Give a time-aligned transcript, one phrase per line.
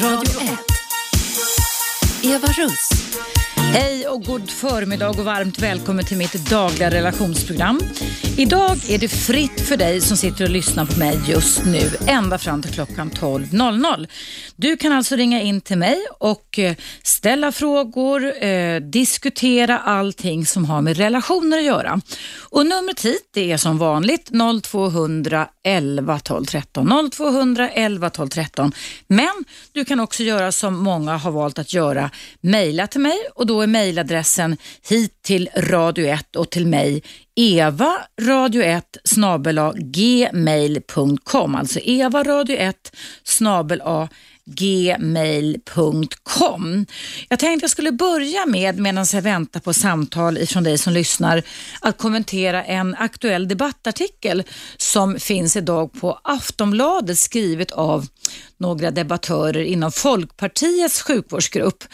[0.00, 0.64] Radio 1.
[2.22, 3.37] Eva Russ.
[3.72, 7.80] Hej och god förmiddag och varmt välkommen till mitt dagliga relationsprogram.
[8.36, 12.38] Idag är det fritt för dig som sitter och lyssnar på mig just nu ända
[12.38, 14.08] fram till klockan 12.00.
[14.56, 20.64] Du kan alltså ringa in till mig och eh, ställa frågor, eh, diskutera allting som
[20.64, 22.00] har med relationer att göra.
[22.50, 24.30] Och numret hit det är som vanligt
[24.62, 27.10] 0200 11 12 13.
[27.12, 28.72] 0200 11 12 13.
[29.06, 32.10] Men du kan också göra som många har valt att göra,
[32.40, 34.56] mejla till mig och då är mejladressen
[34.88, 37.02] hit till Radio 1 och till mig
[37.36, 38.84] Eva radio 1
[39.76, 42.76] gmail.com alltså Eva radio 1
[43.24, 43.82] snabel
[44.56, 45.66] gmail.com.
[47.28, 51.42] Jag tänkte jag skulle börja med, medan jag väntar på samtal ifrån dig som lyssnar,
[51.80, 54.42] att kommentera en aktuell debattartikel
[54.76, 58.06] som finns idag på Aftonbladet skrivet av
[58.58, 61.84] några debattörer inom Folkpartiets sjukvårdsgrupp.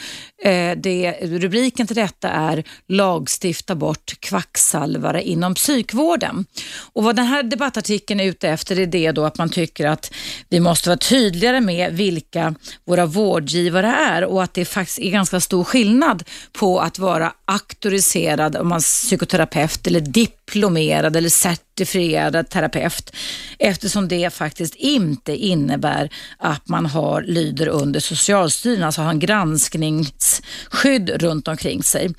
[0.45, 6.47] Eh, det, rubriken till detta är Lagstifta bort kvacksalvare inom psykvården.
[6.93, 10.15] Och Vad den här debattartikeln är ute efter är det då att man tycker att
[10.49, 12.55] vi måste vara tydligare med vilka
[12.85, 18.57] våra vårdgivare är och att det faktiskt är ganska stor skillnad på att vara auktoriserad
[18.57, 23.15] om man psykoterapeut eller diplomerad eller certifierad terapeut
[23.59, 31.11] eftersom det faktiskt inte innebär att man har, lyder under Socialstyrelsen, alltså har en granskningsskydd
[31.23, 32.15] runt omkring sig.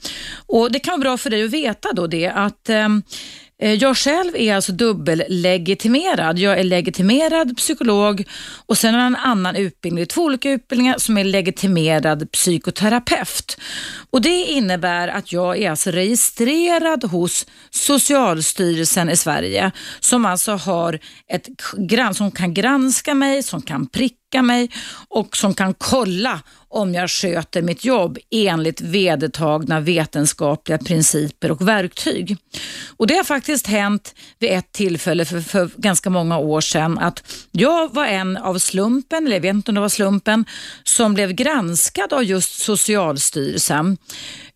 [0.45, 3.03] Och Det kan vara bra för dig att veta då det att ehm,
[3.61, 6.39] eh, jag själv är alltså dubbellegitimerad.
[6.39, 8.23] Jag är legitimerad psykolog
[8.65, 13.57] och sen har jag en annan utbildning, två olika utbildningar som är legitimerad psykoterapeut.
[14.11, 20.99] Och Det innebär att jag är alltså registrerad hos Socialstyrelsen i Sverige som alltså har
[21.33, 21.47] ett
[22.13, 24.71] som kan granska mig, som kan pricka mig
[25.09, 32.37] och som kan kolla om jag sköter mitt jobb enligt vedertagna vetenskapliga principer och verktyg.
[32.97, 37.45] Och Det har faktiskt hänt vid ett tillfälle för, för ganska många år sedan att
[37.51, 40.45] jag var en av slumpen, eller jag vet inte om det var slumpen,
[40.83, 43.97] som blev granskad av just Socialstyrelsen.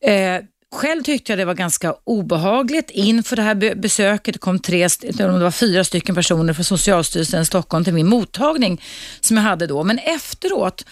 [0.01, 0.37] Eh,
[0.75, 4.33] själv tyckte jag det var ganska obehagligt inför det här besöket.
[4.33, 8.81] Det kom tre, det var fyra stycken personer från Socialstyrelsen i Stockholm till min mottagning
[9.21, 9.83] som jag hade då.
[9.83, 10.85] Men efteråt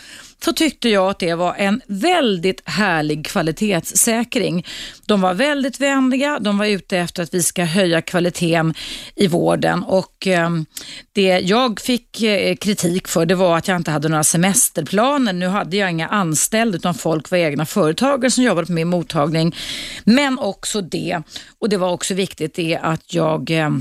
[0.44, 4.66] så tyckte jag att det var en väldigt härlig kvalitetssäkring.
[5.06, 8.74] De var väldigt vänliga, de var ute efter att vi ska höja kvaliteten
[9.16, 10.66] i vården och ehm,
[11.14, 15.34] det jag fick eh, kritik för det var att jag inte hade några semesterplaner.
[15.34, 19.56] Nu hade jag inga anställda utan folk var egna företagare som jobbade på min mottagning.
[20.04, 21.22] Men också det,
[21.60, 23.72] och det var också viktigt, det att jag eh,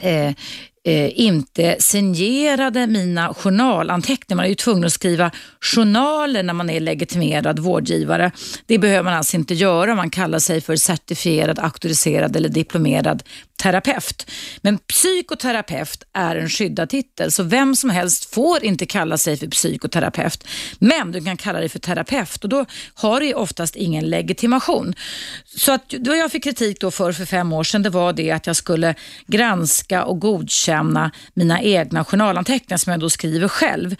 [0.00, 0.34] eh
[0.86, 4.36] eh inte signerade mina journalanteckningar.
[4.36, 5.30] Man är ju tvungen att skriva
[5.60, 8.30] journaler när man är legitimerad vårdgivare.
[8.66, 9.94] Det behöver man alltså inte göra.
[9.94, 13.22] Man kallar sig för certifierad, auktoriserad eller diplomerad
[13.62, 14.30] terapeut.
[14.60, 19.46] Men psykoterapeut är en skyddad titel, så vem som helst får inte kalla sig för
[19.46, 20.46] psykoterapeut.
[20.78, 24.94] Men du kan kalla dig för terapeut och då har du oftast ingen legitimation.
[25.44, 28.30] Så att då jag fick kritik då för för fem år sedan, det var det
[28.30, 28.94] att jag skulle
[29.26, 30.75] granska och godkänna
[31.34, 33.96] mina egna journalanteckningar som jag då skriver själv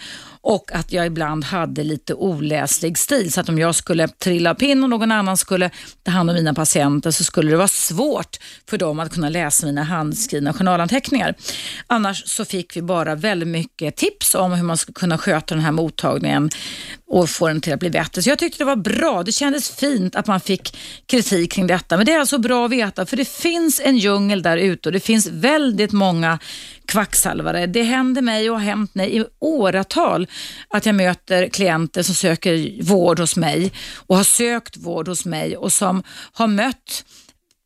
[0.47, 3.33] och att jag ibland hade lite oläslig stil.
[3.33, 5.71] Så att om jag skulle trilla pinn och någon annan skulle
[6.03, 8.37] ta hand om mina patienter så skulle det vara svårt
[8.71, 11.35] för dem att kunna läsa mina handskrivna journalanteckningar.
[11.87, 15.65] Annars så fick vi bara väldigt mycket tips om hur man skulle kunna sköta den
[15.65, 16.51] här mottagningen
[17.09, 18.23] och få den till att bli bättre.
[18.23, 19.23] Så jag tyckte det var bra.
[19.23, 21.97] Det kändes fint att man fick kritik kring detta.
[21.97, 24.93] Men det är alltså bra att veta för det finns en djungel där ute och
[24.93, 26.39] det finns väldigt många
[26.87, 27.67] kvacksalvare.
[27.67, 30.27] Det händer mig och har hänt mig i åratal
[30.69, 35.57] att jag möter klienter som söker vård hos mig och har sökt vård hos mig
[35.57, 36.03] och som
[36.33, 37.05] har mött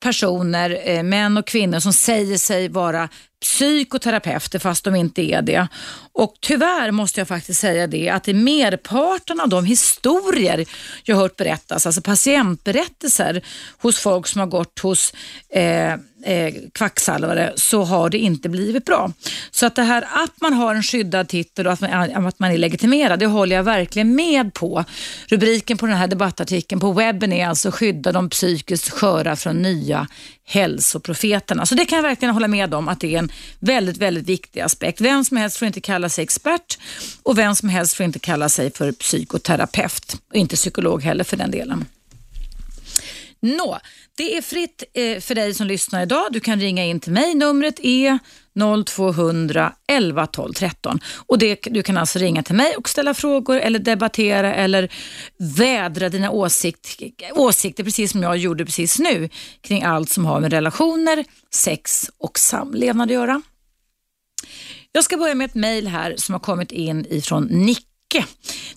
[0.02, 3.08] personer, eh, män och kvinnor som säger sig vara
[3.40, 5.68] psykoterapeuter fast de inte är det.
[6.12, 10.66] Och tyvärr måste jag faktiskt säga det att i merparten av de historier
[11.04, 13.42] jag hört berättas, alltså patientberättelser
[13.78, 15.14] hos folk som har gått hos
[15.48, 19.12] eh, eh, kvacksalvare så har det inte blivit bra.
[19.50, 22.38] Så att det här att man har en skyddad titel och att man, eh, att
[22.38, 24.84] man är legitimerad, det håller jag verkligen med på.
[25.26, 30.06] Rubriken på den här debattartikeln på webben är alltså skydda de psykiskt sköra från nya
[30.44, 31.66] hälsoprofeterna.
[31.66, 34.60] Så det kan jag verkligen hålla med om att det är en väldigt, väldigt viktig
[34.60, 35.00] aspekt.
[35.00, 36.78] Vem som helst får inte kalla sig expert
[37.22, 41.36] och vem som helst får inte kalla sig för psykoterapeut och inte psykolog heller för
[41.36, 41.84] den delen.
[43.42, 43.78] Nå,
[44.16, 46.26] det är fritt eh, för dig som lyssnar idag.
[46.30, 47.34] Du kan ringa in till mig.
[47.34, 48.18] Numret är
[48.86, 51.00] 0200 11 12 13.
[51.26, 54.92] Och det, du kan alltså ringa till mig och ställa frågor eller debattera eller
[55.38, 57.02] vädra dina åsikt,
[57.34, 59.28] åsikter precis som jag gjorde precis nu
[59.60, 63.42] kring allt som har med relationer, sex och samlevnad att göra.
[64.92, 68.24] Jag ska börja med ett mejl här som har kommit in ifrån Nicke.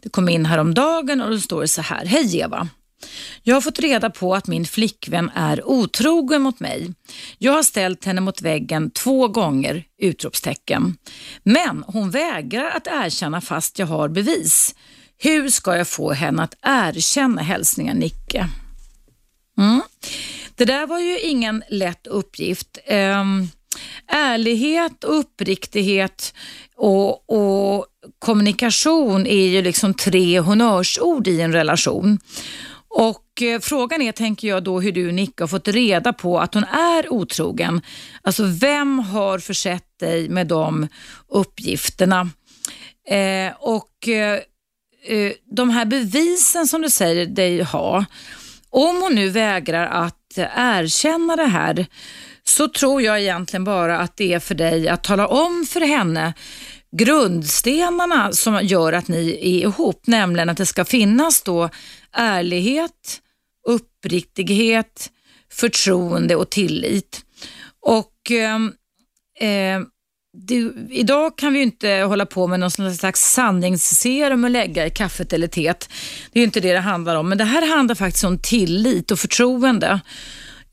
[0.02, 2.06] Det kom in häromdagen och då står det så här.
[2.06, 2.70] Hej Eva!
[3.44, 6.94] Jag har fått reda på att min flickvän är otrogen mot mig.
[7.38, 9.84] Jag har ställt henne mot väggen två gånger!
[10.02, 10.98] Utropstecken.
[11.44, 14.76] Men hon vägrar att erkänna fast jag har bevis.
[15.18, 17.42] Hur ska jag få henne att erkänna?
[17.42, 18.48] Hälsningar Nicke.
[19.58, 19.82] Mm.
[20.56, 22.78] Det där var ju ingen lätt uppgift.
[22.90, 23.50] Um,
[24.08, 26.34] ärlighet och uppriktighet
[26.76, 27.86] och, och,
[28.20, 32.20] kommunikation är ju liksom tre honnörsord i en relation.
[32.96, 36.54] Och eh, Frågan är, tänker jag då, hur du Nicke har fått reda på att
[36.54, 37.82] hon är otrogen.
[38.22, 40.88] Alltså vem har försett dig med de
[41.28, 42.30] uppgifterna?
[43.08, 44.40] Eh, och eh,
[45.08, 48.06] eh, De här bevisen som du säger dig ha,
[48.70, 51.86] om hon nu vägrar att erkänna det här
[52.44, 56.34] så tror jag egentligen bara att det är för dig att tala om för henne
[56.98, 61.70] grundstenarna som gör att ni är ihop, nämligen att det ska finnas då
[62.14, 63.22] ärlighet,
[63.68, 65.12] uppriktighet,
[65.52, 67.26] förtroende och tillit.
[67.80, 68.74] Och ehm,
[69.40, 69.88] eh,
[70.38, 75.34] det, Idag kan vi inte hålla på med någon slags sanningsserum och lägga i kaffet
[75.34, 75.90] eller teet.
[76.32, 79.20] Det är inte det det handlar om, men det här handlar faktiskt om tillit och
[79.20, 80.02] förtroende.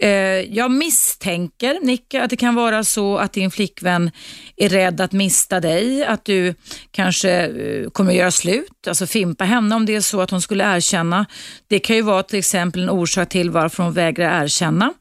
[0.03, 0.11] Eh,
[0.57, 4.11] jag misstänker, Nicke, att det kan vara så att din flickvän
[4.57, 6.55] är rädd att mista dig, att du
[6.91, 10.43] kanske eh, kommer att göra slut, alltså fimpa henne om det är så att hon
[10.43, 11.27] skulle erkänna.
[11.69, 14.93] Det kan ju vara till exempel en orsak till varför hon vägrar erkänna.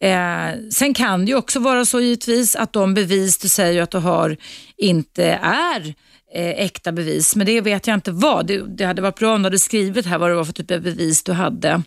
[0.00, 3.90] Eh, sen kan det ju också vara så givetvis att de bevis du säger att
[3.90, 4.36] du har
[4.76, 5.94] inte är
[6.34, 8.46] eh, äkta bevis, men det vet jag inte vad.
[8.46, 10.70] Det, det hade varit bra om du hade skrivit här vad det var för typ
[10.70, 11.82] av bevis du hade.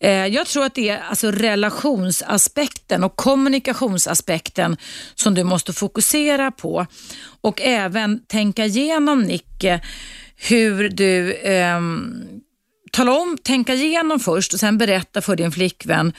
[0.00, 4.76] Eh, jag tror att det är alltså relationsaspekten och kommunikationsaspekten
[5.14, 6.86] som du måste fokusera på
[7.40, 9.80] och även tänka igenom Nicke
[10.36, 11.80] hur du eh,
[12.92, 16.12] tala om, tänka igenom först och sen berätta för din flickvän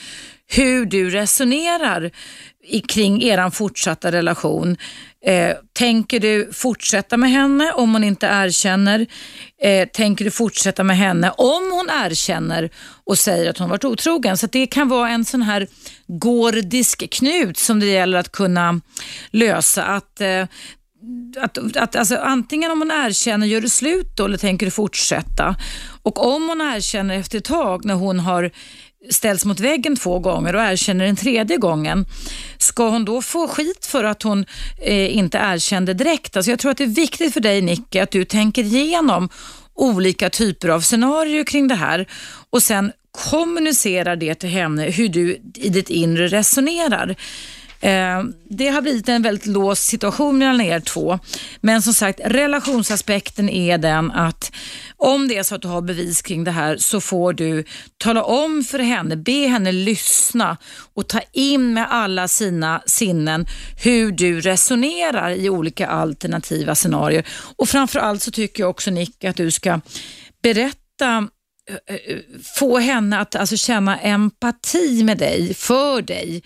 [0.48, 2.12] hur du resonerar
[2.88, 4.78] kring er fortsatta relation.
[5.26, 9.08] Eh, tänker du fortsätta med henne om hon inte erkänner?
[9.62, 12.70] Eh, tänker du fortsätta med henne om hon erkänner
[13.06, 14.38] och säger att hon varit otrogen?
[14.38, 15.68] Så det kan vara en sån här
[16.08, 18.82] gordisk knut som det gäller att kunna
[19.32, 19.84] lösa.
[19.84, 20.46] Att eh,
[21.42, 25.56] att, att, alltså, antingen om hon erkänner, gör du slut då eller tänker du fortsätta?
[26.02, 28.52] Och om hon erkänner efter ett tag när hon har
[29.10, 32.06] ställs mot väggen två gånger och erkänner den tredje gången,
[32.58, 34.46] ska hon då få skit för att hon
[34.82, 36.38] eh, inte erkände direkt?
[36.38, 39.30] Alltså jag tror att det är viktigt för dig Nicke att du tänker igenom
[39.74, 42.08] olika typer av scenarier kring det här
[42.50, 47.16] och sen kommunicerar det till henne hur du i ditt inre resonerar.
[47.86, 51.20] Eh, det har blivit en väldigt låst situation mellan er två.
[51.62, 54.52] Men som sagt, relationsaspekten är den att
[54.98, 57.64] om det är så att du har bevis kring det här så får du
[57.98, 60.58] tala om för henne, be henne lyssna
[60.94, 63.46] och ta in med alla sina sinnen
[63.84, 67.28] hur du resonerar i olika alternativa scenarier.
[67.56, 69.80] Och framförallt så tycker jag också Nick att du ska
[70.44, 71.28] berätta
[72.60, 76.44] få henne att alltså känna empati med dig, för dig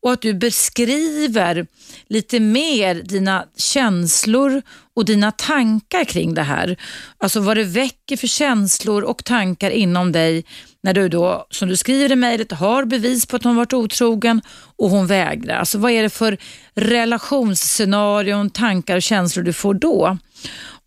[0.00, 1.66] och att du beskriver
[2.08, 4.62] lite mer dina känslor
[4.94, 6.76] och dina tankar kring det här.
[7.18, 10.44] Alltså vad det väcker för känslor och tankar inom dig
[10.82, 14.42] när du då, som du skriver i mejlet, har bevis på att hon varit otrogen
[14.76, 15.56] och hon vägrar.
[15.56, 16.38] Alltså vad är det för
[16.74, 20.18] relationsscenarion, tankar och känslor du får då?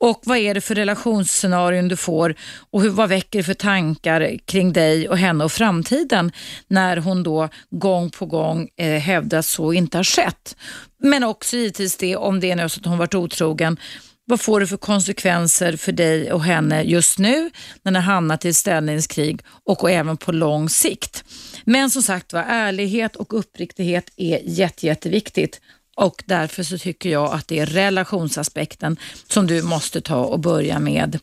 [0.05, 2.35] Och vad är det för relationsscenarion du får
[2.71, 6.31] och hur, vad väcker det för tankar kring dig och henne och framtiden
[6.67, 10.55] när hon då gång på gång eh, hävdar att så inte har skett.
[10.99, 13.77] Men också givetvis det om det är nu så att hon varit otrogen.
[14.25, 17.51] Vad får det för konsekvenser för dig och henne just nu
[17.83, 21.23] när ni hamnat i ett ställningskrig och även på lång sikt?
[21.63, 25.61] Men som sagt var, ärlighet och uppriktighet är jätte, jätteviktigt
[25.95, 28.97] och därför så tycker jag att det är relationsaspekten
[29.27, 31.19] som du måste ta och börja med,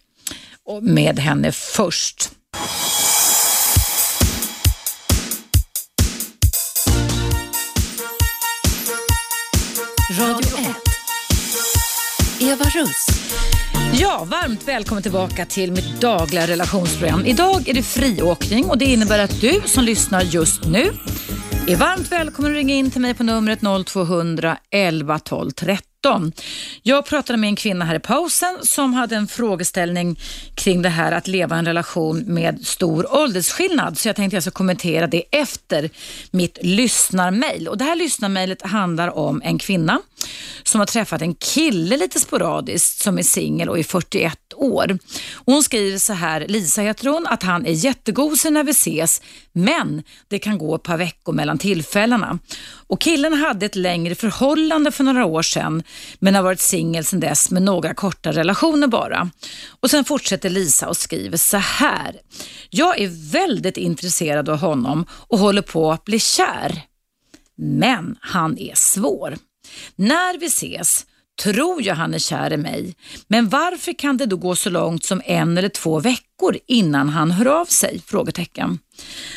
[0.83, 2.31] med henne först.
[10.21, 10.77] Radio 1.
[12.41, 13.07] Eva Russ.
[14.01, 17.27] Ja, varmt välkommen tillbaka till mitt dagliga relationsprogram.
[17.27, 20.93] Idag är det friåkning och det innebär att du som lyssnar just nu
[21.67, 26.33] är varmt välkommen att ringa in till mig på numret 0200 11 12 13.
[26.83, 30.21] Jag pratade med en kvinna här i pausen som hade en frågeställning
[30.55, 33.99] kring det här att leva i en relation med stor åldersskillnad.
[33.99, 35.91] Så jag tänkte jag ska kommentera det efter
[36.31, 37.69] mitt lyssnarmail.
[37.69, 40.01] Och det här lyssnarmailet handlar om en kvinna
[40.63, 44.99] som har träffat en kille lite sporadiskt som är singel och är 41 år.
[45.35, 50.03] hon skriver så här, Lisa heter hon, att han är jättegosig när vi ses men
[50.29, 52.39] det kan gå ett par veckor mellan tillfällena.
[52.87, 55.83] Och killen hade ett längre förhållande för några år sedan
[56.19, 59.31] men har varit singel sedan dess med några korta relationer bara.
[59.81, 62.21] Och Sen fortsätter Lisa och skriver så här.
[62.71, 66.83] Jag är väldigt intresserad av honom och håller på att bli kär.
[67.57, 69.37] Men han är svår.
[69.97, 71.07] När vi ses
[71.43, 72.97] tror jag han är kär i mig,
[73.29, 77.31] men varför kan det då gå så långt som en eller två veckor innan han
[77.31, 78.03] hör av sig?
[78.07, 78.79] Frågetecken.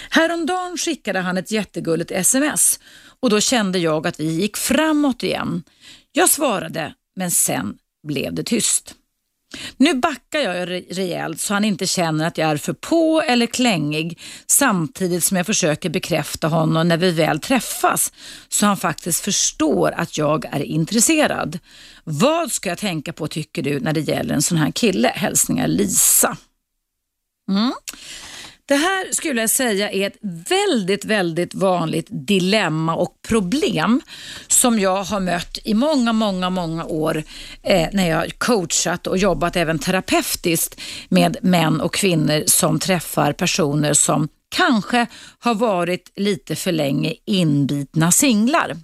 [0.10, 2.80] Häromdagen skickade han ett jättegulligt sms
[3.20, 5.64] och då kände jag att vi gick framåt igen.
[6.12, 7.78] Jag svarade, men sen
[8.08, 8.96] blev det tyst.
[9.78, 14.20] Nu backar jag rejält så han inte känner att jag är för på eller klängig
[14.48, 18.14] samtidigt som jag försöker bekräfta honom när vi väl träffas
[18.50, 21.60] så han faktiskt förstår att jag är intresserad.
[22.04, 25.08] Vad ska jag tänka på tycker du när det gäller en sån här kille?
[25.16, 26.38] Hälsningar Lisa.
[27.50, 27.74] Mm.
[28.68, 30.18] Det här skulle jag säga är ett
[30.50, 34.02] väldigt, väldigt vanligt dilemma och problem
[34.48, 37.24] som jag har mött i många, många, många år
[37.64, 43.94] eh, när jag coachat och jobbat även terapeutiskt med män och kvinnor som träffar personer
[43.94, 45.08] som kanske
[45.40, 48.78] har varit lite för länge inbitna singlar.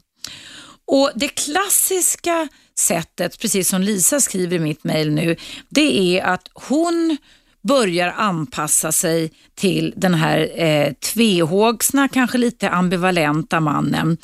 [0.88, 2.48] Och Det klassiska
[2.80, 5.36] sättet, precis som Lisa skriver i mitt mejl nu,
[5.70, 7.18] det är att hon
[7.64, 14.18] börjar anpassa sig till den här eh, tvehågsna, kanske lite ambivalenta mannen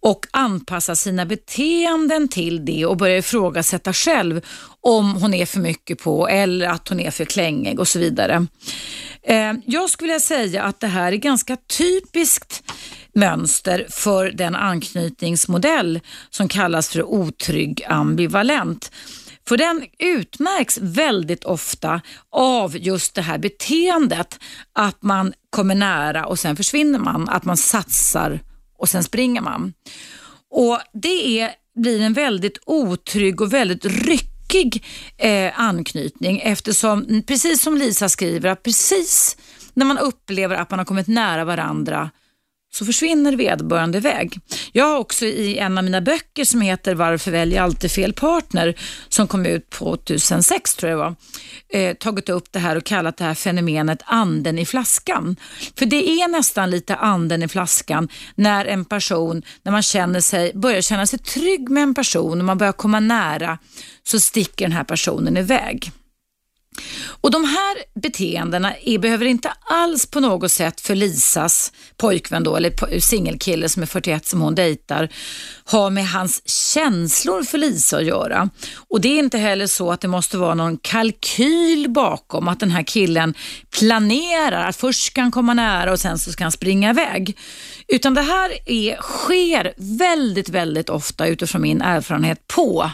[0.00, 4.40] och anpassa sina beteenden till det och börjar ifrågasätta själv
[4.80, 8.46] om hon är för mycket på eller att hon är för klängig och så vidare.
[9.22, 12.62] Eh, jag skulle vilja säga att det här är ganska typiskt
[13.14, 18.90] mönster för den anknytningsmodell som kallas för otrygg ambivalent.
[19.50, 24.38] För den utmärks väldigt ofta av just det här beteendet
[24.72, 28.40] att man kommer nära och sen försvinner man, att man satsar
[28.78, 29.72] och sen springer man.
[30.50, 34.84] Och Det är, blir en väldigt otrygg och väldigt ryckig
[35.16, 39.36] eh, anknytning eftersom, precis som Lisa skriver, att precis
[39.74, 42.10] när man upplever att man har kommit nära varandra
[42.72, 44.40] så försvinner vederbörande iväg.
[44.72, 48.12] Jag har också i en av mina böcker som heter Varför väljer jag alltid fel
[48.12, 48.74] partner
[49.08, 51.14] som kom ut 2006 tror jag var,
[51.68, 55.36] eh, tagit upp det här och kallat det här fenomenet anden i flaskan.
[55.78, 60.52] För det är nästan lite anden i flaskan när en person, när man känner sig,
[60.54, 63.58] börjar känna sig trygg med en person och man börjar komma nära
[64.02, 65.92] så sticker den här personen iväg.
[67.20, 72.56] Och De här beteendena är, behöver inte alls på något sätt för Lisas pojkvän då,
[72.56, 75.08] eller singelkille som är 41 som hon dejtar,
[75.64, 78.50] ha med hans känslor för Lisa att göra.
[78.88, 82.70] Och Det är inte heller så att det måste vara någon kalkyl bakom, att den
[82.70, 83.34] här killen
[83.78, 87.38] planerar att först ska han komma nära och sen så ska han springa iväg.
[87.88, 92.90] Utan det här är, sker väldigt, väldigt ofta utifrån min erfarenhet på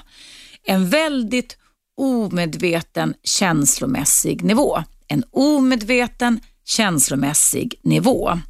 [0.65, 1.57] en väldigt
[1.97, 4.83] omedveten känslomässig nivå.
[5.09, 8.41] En omedveten känslomässig nivå.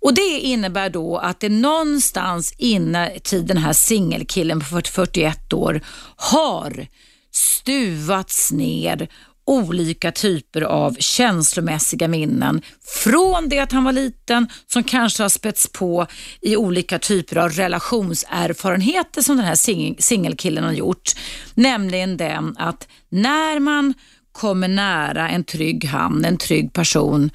[0.00, 5.80] Och Det innebär då att det någonstans inuti den här singelkillen på 41 år
[6.16, 6.86] har
[7.32, 9.08] stuvats ner
[9.50, 12.62] olika typer av känslomässiga minnen
[13.04, 16.06] från det att han var liten som kanske har spätts på
[16.40, 21.12] i olika typer av relationserfarenheter som den här singelkillen har gjort.
[21.54, 23.94] Nämligen den att när man
[24.32, 27.30] kommer nära en trygg hamn, en trygg person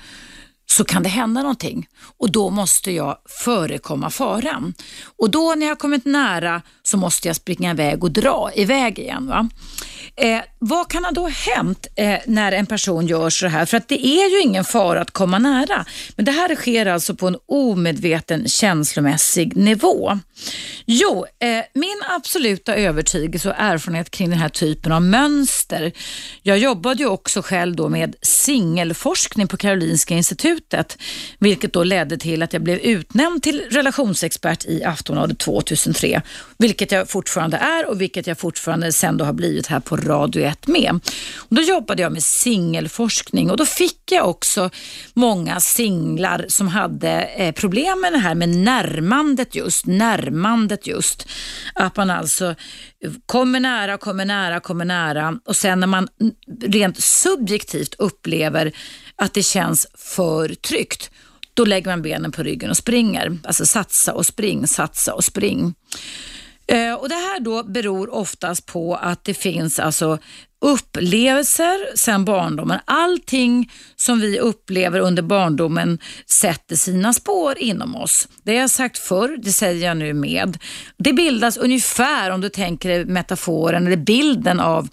[0.65, 1.88] så kan det hända någonting
[2.18, 4.74] och då måste jag förekomma faran.
[5.18, 9.28] Och då när jag kommit nära så måste jag springa iväg och dra iväg igen.
[9.28, 9.50] Va?
[10.18, 13.66] Eh, vad kan ha då hänt eh, när en person gör så här?
[13.66, 15.86] För att det är ju ingen fara att komma nära.
[16.16, 20.20] Men det här sker alltså på en omedveten känslomässig nivå.
[20.86, 25.92] Jo, eh, min absoluta övertygelse och erfarenhet kring den här typen av mönster.
[26.42, 30.98] Jag jobbade ju också själv då med singelforskning på Karolinska institutet,
[31.40, 36.22] vilket då ledde till att jag blev utnämnd till relationsexpert i Aftonbladet 2003,
[36.58, 40.44] vilket jag fortfarande är och vilket jag fortfarande sen då har blivit här på Radio
[40.44, 41.00] 1 med.
[41.36, 44.70] Och då jobbade jag med singelforskning och då fick jag också
[45.14, 51.28] många singlar som hade eh, problem med det här med närmandet just, närmandet just.
[51.75, 52.56] Att man alltså
[53.25, 56.08] kommer nära, kommer nära, kommer nära och sen när man
[56.62, 58.72] rent subjektivt upplever
[59.16, 61.12] att det känns för tryggt,
[61.56, 63.38] då lägger man benen på ryggen och springer.
[63.44, 65.74] Alltså satsa och spring, satsa och spring.
[66.68, 70.18] Eh, och Det här då beror oftast på att det finns alltså
[70.65, 72.79] upplevelser sedan barndomen.
[72.86, 78.27] Allting som vi upplever under barndomen sätter sina spår inom oss.
[78.43, 80.57] Det har jag sagt förr, det säger jag nu med.
[80.98, 84.89] Det bildas ungefär, om du tänker metaforen eller bilden av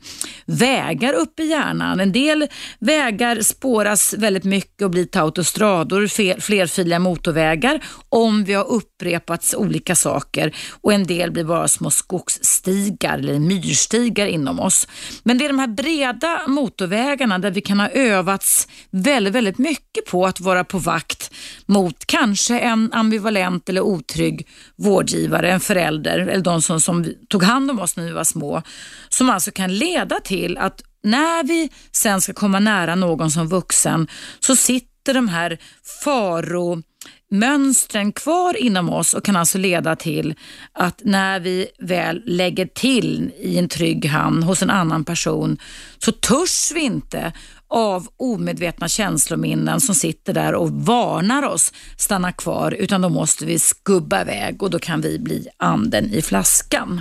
[0.47, 2.01] vägar upp i hjärnan.
[2.01, 2.47] En del
[2.79, 6.07] vägar spåras väldigt mycket och blir till autostrador,
[6.41, 13.19] flerfiliga motorvägar om vi har upprepat olika saker och en del blir bara små skogsstigar
[13.19, 14.89] eller myrstigar inom oss.
[15.23, 20.07] Men det är de här breda motorvägarna där vi kan ha övats väldigt, väldigt mycket
[20.07, 21.31] på att vara på vakt
[21.67, 27.71] mot kanske en ambivalent eller otrygg vårdgivare, en förälder eller de som, som tog hand
[27.71, 28.63] om oss när vi var små.
[29.09, 34.09] Som alltså kan leda till att när vi sen ska komma nära någon som vuxen
[34.41, 35.59] så sitter de här
[36.05, 36.83] faro
[37.33, 40.35] mönstren kvar inom oss och kan alltså leda till
[40.73, 45.59] att när vi väl lägger till i en trygg hamn hos en annan person
[45.99, 47.33] så törs vi inte
[47.69, 53.59] av omedvetna känslominnen som sitter där och varnar oss stanna kvar utan då måste vi
[53.59, 57.01] skubba iväg och då kan vi bli anden i flaskan.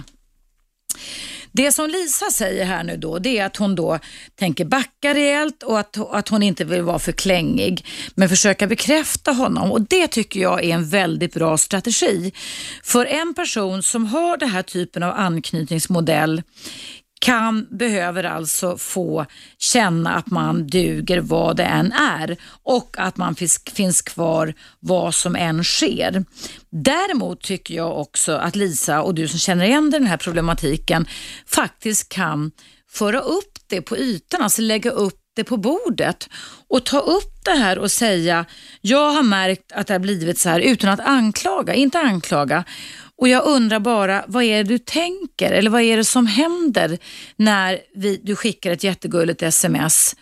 [1.52, 4.00] Det som Lisa säger här nu då, det är att hon då
[4.36, 9.32] tänker backa rejält och att, att hon inte vill vara för klängig, men försöka bekräfta
[9.32, 9.72] honom.
[9.72, 12.32] Och Det tycker jag är en väldigt bra strategi.
[12.84, 16.42] För en person som har den här typen av anknytningsmodell
[17.22, 19.26] kan, behöver alltså få
[19.58, 25.16] känna att man duger vad det än är och att man finns, finns kvar vad
[25.16, 26.26] som än sker.
[26.70, 31.08] Däremot tycker jag också att Lisa och du som känner igen den här problematiken
[31.46, 32.52] faktiskt kan
[32.90, 36.30] föra upp det på ytan, alltså lägga upp det på bordet
[36.68, 38.46] och ta upp det här och säga,
[38.82, 42.64] jag har märkt att det har blivit så här utan att anklaga, inte anklaga.
[43.22, 45.52] Och jag undrar bara, vad är det du tänker?
[45.52, 46.98] Eller vad är det som händer
[47.36, 50.16] när vi, du skickar ett jättegulligt sms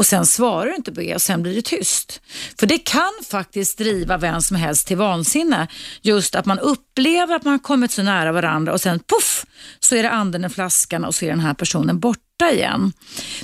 [0.00, 2.20] och sen svarar du inte på det och sen blir det tyst.
[2.60, 5.68] För det kan faktiskt driva vem som helst till vansinne.
[6.02, 9.46] Just att man upplever att man har kommit så nära varandra och sen puff
[9.80, 12.92] så är det anden i flaskan och så är den här personen borta igen.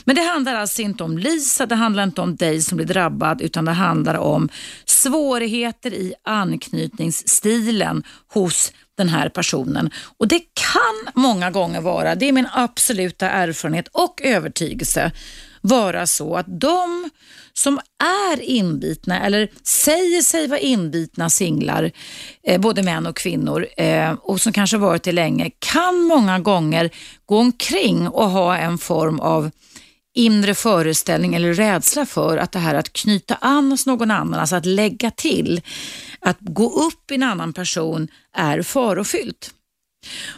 [0.05, 3.41] Men det handlar alltså inte om Lisa, det handlar inte om dig som blir drabbad
[3.41, 4.49] utan det handlar om
[4.85, 9.91] svårigheter i anknytningsstilen hos den här personen.
[10.19, 15.13] Och Det kan många gånger vara, det är min absoluta erfarenhet och övertygelse,
[15.61, 17.11] vara så att de
[17.53, 17.81] som
[18.29, 21.91] är inbitna eller säger sig vara inbitna singlar,
[22.43, 26.91] eh, både män och kvinnor eh, och som kanske varit det länge, kan många gånger
[27.27, 29.51] gå omkring och ha en form av
[30.17, 34.57] inre föreställning eller rädsla för att det här att knyta an hos någon annan, alltså
[34.57, 35.61] att lägga till,
[36.21, 39.51] att gå upp i en annan person är farofyllt.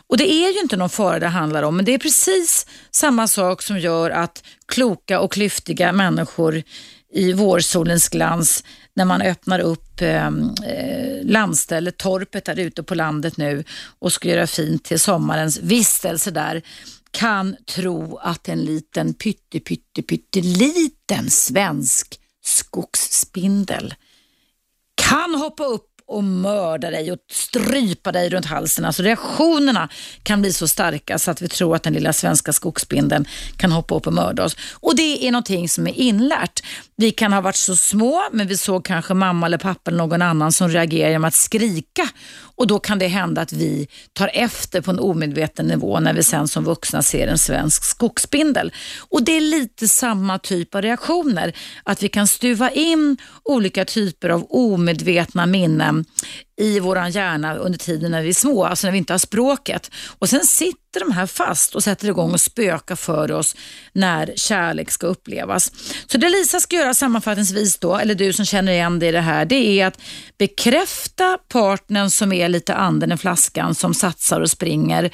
[0.09, 3.29] Och det är ju inte någon fara det handlar om, men det är precis samma
[3.29, 6.63] sak som gör att kloka och klyftiga människor
[7.13, 8.65] i vårsolens glans
[8.95, 13.65] när man öppnar upp ehm, eh, landstället, torpet där ute på landet nu
[13.99, 16.63] och ska göra fint till sommarens vistelse där
[17.11, 23.95] kan tro att en liten pytte, pytte, pytteliten svensk skogsspindel
[24.95, 28.85] kan hoppa upp och mörda dig och strypa dig runt halsen.
[28.85, 29.89] Alltså reaktionerna
[30.23, 33.25] kan bli så starka så att vi tror att den lilla svenska skogsspindeln
[33.57, 34.57] kan hoppa upp och mörda oss.
[34.75, 36.63] Och det är någonting som är inlärt.
[36.97, 40.23] Vi kan ha varit så små, men vi såg kanske mamma eller pappa eller någon
[40.23, 42.09] annan som reagerar genom att skrika
[42.59, 46.23] och då kan det hända att vi tar efter på en omedveten nivå när vi
[46.23, 48.73] sen som vuxna ser en svensk skogsspindel.
[49.09, 54.29] Och det är lite samma typ av reaktioner, att vi kan stuva in olika typer
[54.29, 56.05] av omedvetna minnen
[56.59, 59.91] i våran hjärna under tiden när vi är små, alltså när vi inte har språket.
[60.19, 63.57] Och sen sitter de här fast och sätter igång och spökar för oss
[63.93, 65.73] när kärlek ska upplevas.
[66.07, 69.21] Så det Lisa ska göra sammanfattningsvis då, eller du som känner igen dig i det
[69.21, 70.01] här, det är att
[70.39, 75.11] bekräfta partnern som är lite anden i flaskan, som satsar och springer.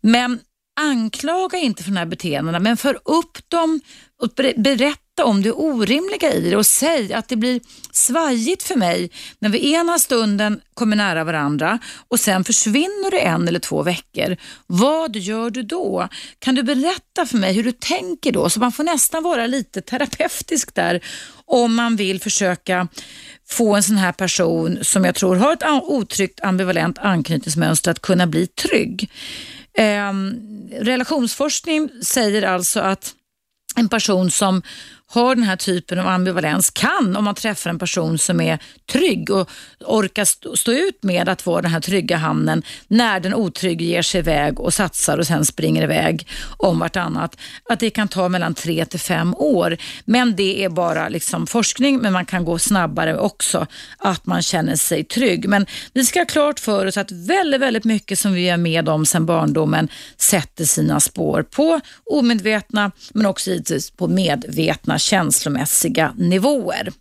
[0.00, 0.40] Men
[0.80, 3.80] anklaga inte för de här beteendena, men för upp dem
[4.22, 7.60] och berätta berätta om det orimliga i det och säg att det blir
[7.92, 11.78] svajigt för mig när vi ena stunden kommer nära varandra
[12.10, 14.36] och sen försvinner du en eller två veckor.
[14.66, 16.08] Vad gör du då?
[16.38, 18.50] Kan du berätta för mig hur du tänker då?
[18.50, 21.00] Så man får nästan vara lite terapeutisk där
[21.46, 22.88] om man vill försöka
[23.48, 28.26] få en sån här person som jag tror har ett otryggt ambivalent anknytningsmönster att kunna
[28.26, 29.10] bli trygg.
[29.78, 30.12] Eh,
[30.80, 33.14] relationsforskning säger alltså att
[33.76, 34.62] en person som
[35.10, 38.58] har den här typen av ambivalens kan, om man träffar en person som är
[38.92, 43.84] trygg och orkar stå ut med att vara den här trygga hamnen när den otrygge
[43.84, 47.36] ger sig iväg och satsar och sen springer iväg om vartannat,
[47.70, 49.76] att det kan ta mellan tre till fem år.
[50.04, 53.66] Men det är bara liksom forskning, men man kan gå snabbare också,
[53.98, 55.48] att man känner sig trygg.
[55.48, 58.88] Men vi ska ha klart för oss att väldigt, väldigt mycket som vi är med
[58.88, 66.92] om sedan barndomen sätter sina spår på omedvetna, men också givetvis på medvetna känslomässiga nivåer.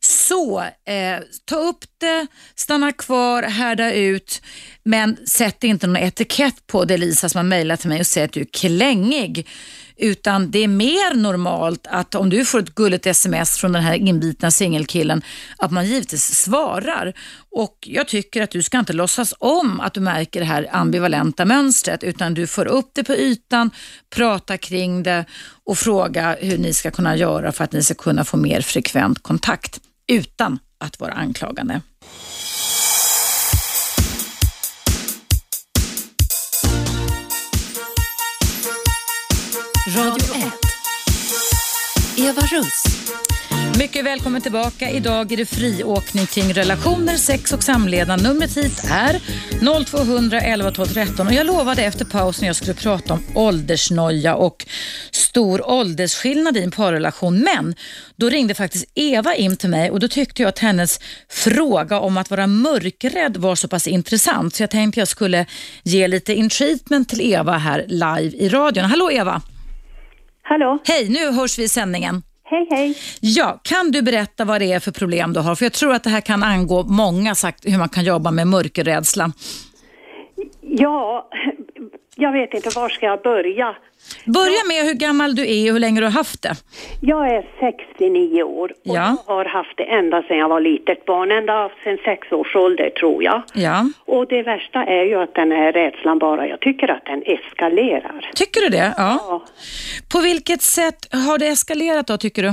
[0.00, 4.42] Så eh, ta upp det, stanna kvar, härda ut,
[4.84, 8.24] men sätt inte någon etikett på det Lisa som har mejlat till mig och säger
[8.24, 9.48] att du är klängig.
[9.96, 13.94] Utan det är mer normalt att om du får ett gulligt sms från den här
[13.94, 15.22] inbitna singelkillen
[15.58, 17.12] att man givetvis svarar.
[17.50, 21.44] Och jag tycker att du ska inte låtsas om att du märker det här ambivalenta
[21.44, 23.70] mönstret utan du får upp det på ytan,
[24.14, 25.24] prata kring det
[25.64, 29.22] och fråga hur ni ska kunna göra för att ni ska kunna få mer frekvent
[29.22, 31.80] kontakt utan att vara anklagande.
[39.96, 40.52] Radio 1.
[42.16, 42.84] Eva Russ.
[43.78, 44.90] Mycket välkommen tillbaka.
[44.90, 48.22] Idag är det friåkning kring relationer, sex och samlevnad.
[48.22, 49.20] Numret hit är
[49.84, 54.34] 0200 11 12 13 och jag lovade efter pausen att jag skulle prata om åldersnoja
[54.34, 54.66] och
[55.10, 57.38] stor åldersskillnad i en parrelation.
[57.38, 57.74] Men
[58.16, 62.16] då ringde faktiskt Eva in till mig och då tyckte jag att hennes fråga om
[62.16, 65.46] att vara mörkrädd var så pass intressant så jag tänkte jag skulle
[65.82, 68.84] ge lite intreatment till Eva här live i radion.
[68.84, 69.42] Hallå Eva!
[70.52, 70.78] Hallå?
[70.84, 72.22] Hej, nu hörs vi i sändningen.
[72.44, 72.98] Hej, hej.
[73.20, 75.54] Ja, kan du berätta vad det är för problem du har?
[75.54, 78.46] För jag tror att det här kan angå många, sagt, hur man kan jobba med
[78.46, 79.32] mörkerrädsla.
[80.60, 81.28] Ja,
[82.22, 83.76] jag vet inte, var ska jag börja?
[84.26, 86.54] Börja med hur gammal du är och hur länge du har haft det.
[87.00, 89.16] Jag är 69 år och Ja.
[89.26, 92.90] jag har haft det ända sedan jag var litet barn, ända sedan sex års ålder
[92.90, 93.42] tror jag.
[93.54, 93.84] Ja.
[94.06, 98.30] Och det värsta är ju att den här rädslan bara, jag tycker att den eskalerar.
[98.34, 98.94] Tycker du det?
[98.98, 99.18] Ja.
[99.28, 99.42] Ja.
[100.12, 102.50] På vilket sätt har det eskalerat då, tycker du?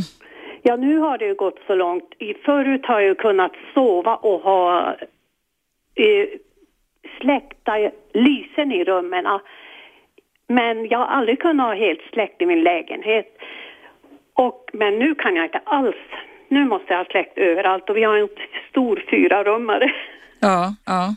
[0.63, 2.03] Ja, nu har det ju gått så långt.
[2.45, 4.87] Förut har jag ju kunnat sova och ha
[5.95, 6.27] eh,
[7.21, 7.71] släckta
[8.13, 9.25] lysen i rummen.
[10.49, 13.37] Men jag har aldrig kunnat ha helt släckt i min lägenhet.
[14.33, 15.95] Och, men nu kan jag inte alls.
[16.47, 18.27] Nu måste jag ha släckt överallt och vi har en
[18.69, 19.91] stor fyrarummare.
[20.39, 21.15] Ja, ja.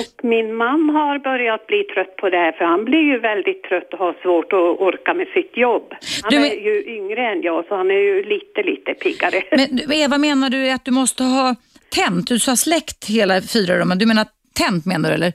[0.00, 3.62] Och min man har börjat bli trött på det här för han blir ju väldigt
[3.62, 5.94] trött och har svårt att orka med sitt jobb.
[6.22, 9.42] Han Du men- är ju yngre än jag så han är ju lite, lite piggare.
[9.56, 11.54] Men Eva, menar du att du måste ha
[11.88, 12.28] tänt?
[12.28, 13.98] Du sa släckt hela fyra rummen.
[13.98, 14.26] Du menar
[14.58, 15.32] tänt menar du eller?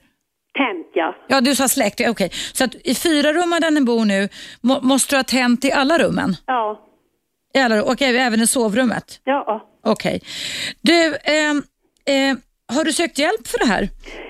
[0.58, 1.16] Tänt ja.
[1.28, 2.02] Ja, du sa släckt.
[2.10, 2.30] Okej.
[2.54, 4.30] Så att i fyra rummen där ni bor nu
[4.62, 6.36] må, måste du ha tänt i alla rummen?
[6.46, 6.80] Ja,
[7.54, 9.22] I alla, och även i sovrummet?
[9.24, 9.66] ja.
[9.86, 10.22] Okej.
[10.82, 11.58] Du, ehm,
[12.06, 12.38] eh,
[12.76, 13.88] har du sökt hjälp för det här?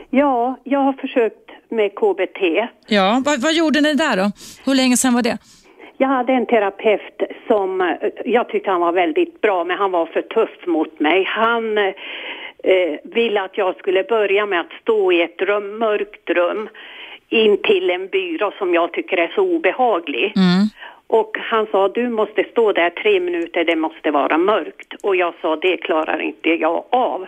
[0.10, 2.68] Ja, jag har försökt med KBT.
[2.88, 3.22] Ja.
[3.26, 4.32] Vad, vad gjorde ni där då?
[4.66, 5.38] Hur länge sedan var det?
[5.98, 7.88] Jag hade en terapeut som eh,
[8.26, 11.24] jag tyckte han var väldigt bra men han var för tuff mot mig.
[11.28, 11.78] Han
[12.64, 16.70] eh, ville att jag skulle börja med att stå i ett rum, mörkt rum
[17.30, 20.34] in till en byrå som jag tycker är så obehaglig.
[21.08, 24.94] Och han sa du måste stå där tre minuter, det måste vara mörkt.
[25.04, 27.28] Och jag sa det klarar inte jag av.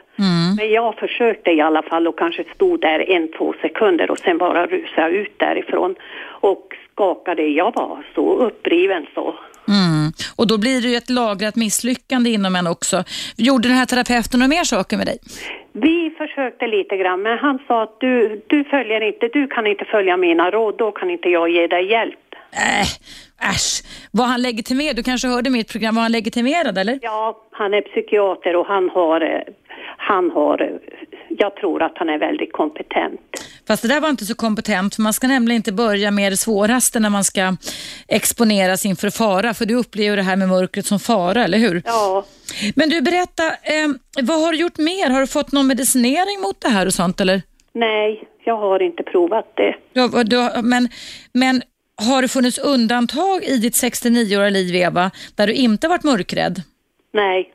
[0.57, 4.37] Men jag försökte i alla fall och kanske stod där en, två sekunder och sen
[4.37, 5.95] bara rusa ut därifrån.
[6.23, 9.35] Och skakade, jag var så uppriven så.
[9.67, 10.11] Mm.
[10.35, 13.03] Och då blir det ju ett lagrat misslyckande inom en också.
[13.37, 15.17] Gjorde den här terapeuten några mer saker med dig?
[15.73, 19.85] Vi försökte lite grann men han sa att du, du följer inte, du kan inte
[19.85, 22.19] följa mina råd, då kan inte jag ge dig hjälp.
[22.53, 22.81] Äh,
[23.49, 23.83] äsch.
[24.11, 24.95] Var han legitimerad?
[24.95, 25.95] Du kanske hörde mitt program.
[25.95, 26.99] Var han legitimerad eller?
[27.01, 29.41] Ja, han är psykiater och han har, eh,
[29.97, 30.79] han har,
[31.29, 33.21] jag tror att han är väldigt kompetent.
[33.67, 36.37] Fast det där var inte så kompetent, för man ska nämligen inte börja med det
[36.37, 37.55] svåraste när man ska
[38.07, 41.81] exponeras inför fara, för du upplever det här med mörkret som fara, eller hur?
[41.85, 42.25] Ja,
[42.75, 43.87] Men du, berätta, eh,
[44.21, 45.09] vad har du gjort mer?
[45.09, 47.41] Har du fått någon medicinering mot det här och sånt, eller?
[47.73, 49.75] nej, jag har inte provat det.
[49.93, 50.89] Du, du, men,
[51.33, 51.61] men
[52.07, 56.61] har det funnits undantag i ditt 69-åriga liv, Eva, där du inte varit mörkrädd?
[57.13, 57.51] Nej.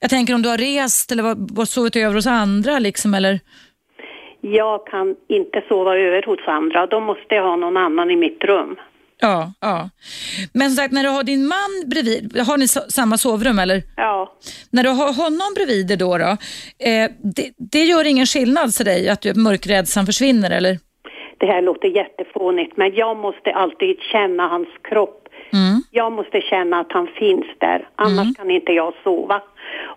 [0.00, 1.22] Jag tänker om du har rest eller
[1.54, 3.40] var- sovit över hos andra, liksom, eller?
[4.40, 6.86] Jag kan inte sova över hos andra.
[6.86, 8.76] Då måste jag ha någon annan i mitt rum.
[9.20, 9.90] Ja, ja.
[10.52, 13.82] Men som sagt, när du har din man bredvid, har ni so samma sovrum eller?
[13.96, 14.32] Ja.
[14.70, 16.24] När du har honom bredvid dig då, då
[16.88, 20.78] eh, det, det gör ingen skillnad för dig att du, mörkrädslan försvinner eller?
[21.38, 25.28] Det här låter jättefånigt, men jag måste alltid känna hans kropp.
[25.52, 25.82] Mm.
[25.90, 29.42] Jag måste känna att han finns där, annars kan inte jag sova.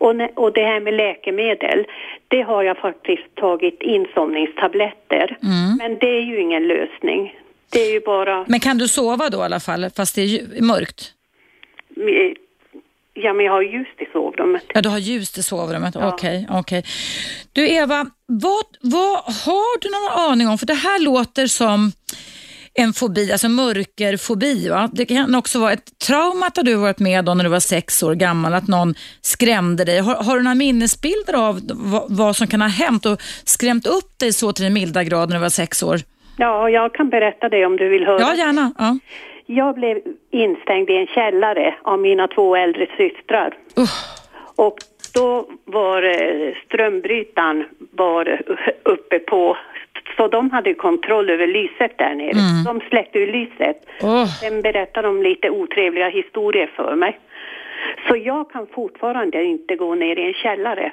[0.02, 1.86] Och, och det här med läkemedel,
[2.28, 5.38] det har jag faktiskt tagit insomningstabletter.
[5.44, 5.78] Mm.
[5.78, 7.36] Men det är ju ingen lösning.
[7.72, 10.62] Det är ju bara, Men kan du sova då i alla fall, fast det är
[10.62, 11.14] mörkt?
[13.14, 14.64] ja men jag har ljus i sovrummet.
[14.74, 15.96] Ja, du har ljus i sovrummet.
[15.96, 16.84] Okej, okej.
[17.54, 20.58] Du Eva, vad, vad har du någon aning om?
[20.58, 21.92] För det här låter som
[22.74, 24.70] en fobi, alltså mörkerfobi.
[24.70, 24.90] Va?
[24.94, 28.04] Det kan också vara ett trauma att du varit med om när du var sex
[28.04, 30.00] år gammal, att någon skrämde dig.
[30.00, 34.20] Har, har du några minnesbilder av vad, vad som kan ha hänt och skrämt upp
[34.20, 35.98] dig så till den milda grad när du var sex år?
[36.38, 38.20] Ja, jag kan berätta det om du vill höra.
[38.20, 38.74] Ja, gärna.
[38.78, 38.98] Ja.
[39.46, 39.98] Jag blev
[40.32, 43.58] instängd i en källare av mina två äldre systrar.
[43.78, 43.90] Uh,
[44.56, 44.78] Och
[45.14, 48.42] då var eh, strömbrytaren var
[48.84, 49.58] uppe på,
[50.18, 52.64] så de hade kontroll över lyset där nere.
[52.66, 53.78] De släckte ur lyset.
[54.02, 54.26] Åh.
[54.26, 57.20] Sen berättade de lite otrevliga historier för mig.
[58.08, 60.92] Så jag kan fortfarande inte gå ner i en källare.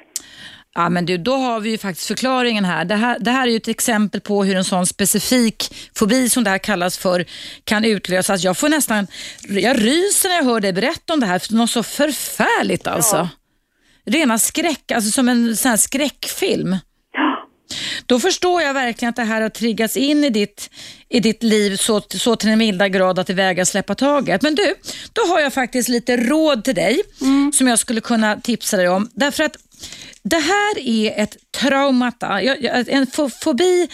[0.75, 2.85] Ja, men du, då har vi ju faktiskt förklaringen här.
[2.85, 3.17] Det, här.
[3.19, 5.63] det här är ju ett exempel på hur en sån specifik
[5.95, 7.25] fobi som det här kallas för
[7.63, 8.43] kan utlösas.
[8.43, 9.07] Jag får nästan,
[9.49, 11.83] jag ryser när jag hör dig berätta om det här, för det är något så
[11.83, 13.29] förfärligt alltså.
[14.05, 16.75] Rena skräck, alltså som en sån här skräckfilm.
[18.05, 20.69] Då förstår jag verkligen att det här har triggats in i ditt,
[21.09, 24.41] i ditt liv så, så till den milda grad att det vägrar släppa taget.
[24.41, 24.75] Men du,
[25.13, 27.01] då har jag faktiskt lite råd till dig
[27.53, 29.09] som jag skulle kunna tipsa dig om.
[29.13, 29.57] Därför att
[30.23, 32.41] det här är ett traumata.
[32.41, 33.87] En fo- fobi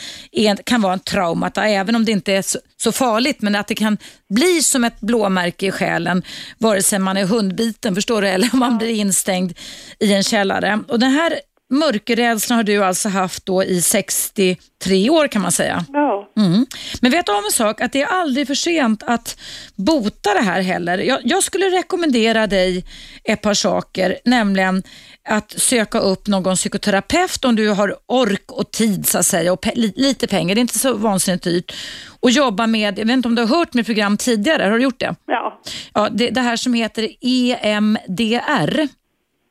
[0.64, 3.76] kan vara en traumata, även om det inte är så, så farligt, men att det
[3.76, 3.98] kan
[4.30, 6.24] bli som ett blåmärke i själen,
[6.58, 9.54] vare sig man är hundbiten, förstår du, eller om man blir instängd
[10.00, 10.80] i en källare.
[10.88, 11.40] Och den här
[11.76, 15.86] mörkerrädslan har du alltså haft då i 63 år kan man säga.
[15.94, 16.12] ja.
[16.38, 16.66] Mm.
[17.02, 19.40] Men vet om en sak, att det är aldrig för sent att
[19.76, 20.98] bota det här heller.
[20.98, 22.86] Jag, jag skulle rekommendera dig
[23.24, 24.84] ett par saker, nämligen
[25.30, 29.64] att söka upp någon psykoterapeut om du har ork och tid så att säga och
[29.66, 31.76] pe- li, lite pengar, det är inte så vansinnigt dyrt.
[32.20, 34.84] Och jobba med, jag vet inte om du har hört mitt program tidigare, har du
[34.84, 35.16] gjort det?
[35.28, 35.62] ja.
[35.94, 38.88] Ja, det, det här som heter EMDR.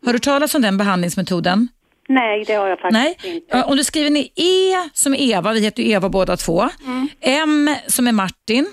[0.07, 1.69] Har du talat om den behandlingsmetoden?
[2.09, 3.63] Nej, det har jag faktiskt Nej, inte.
[3.63, 6.69] Om du skriver ner E som Eva, vi heter ju Eva båda två.
[7.21, 8.67] M som är Martin.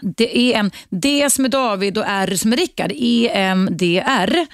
[0.00, 2.92] Det är en D som är David och R som är Rickard.
[2.96, 3.76] EMDR.
[3.78, 4.46] Det är,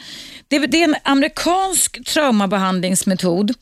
[0.58, 3.54] det är en amerikansk traumabehandlingsmetod.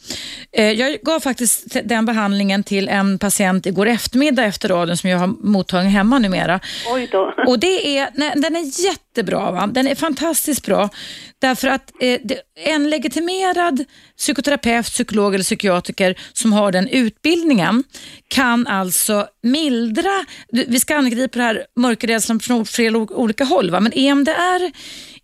[0.53, 5.19] Eh, Jag gav faktiskt den behandlingen till en patient igår eftermiddag efter radion som jag
[5.19, 6.61] har mottagning hemma numera.
[6.87, 7.35] Oj då.
[7.47, 9.51] Och det är, nej, den är jättebra.
[9.51, 9.67] Va?
[9.67, 10.89] Den är fantastiskt bra.
[11.39, 12.19] Därför att eh,
[12.65, 13.85] en legitimerad
[14.19, 17.85] psykoterapeut, psykolog eller psykiatriker som har den utbildningen
[18.29, 23.81] kan alltså mildra, vi ska angripa det här mörkerrädslan från flera olika håll, va?
[23.81, 24.71] men EMDR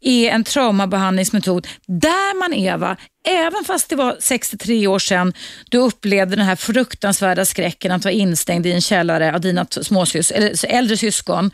[0.00, 5.32] är en traumabehandlingsmetod där man Eva, även fast det var 63 år sedan
[5.70, 10.30] du upplevde den här fruktansvärda skräcken att vara instängd i en källare av dina småsys
[10.30, 11.50] eller äldre syskon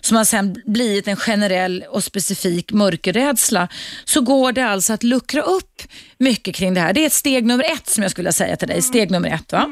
[0.00, 3.68] som har sen blivit en generell och specifik mörkerrädsla
[4.04, 5.82] så går det alltså att luckra upp
[6.18, 6.92] mycket kring det här.
[6.92, 8.82] Det är ett steg nummer ett som jag skulle säga till dig.
[8.82, 9.52] Steg nummer ett.
[9.52, 9.66] Va?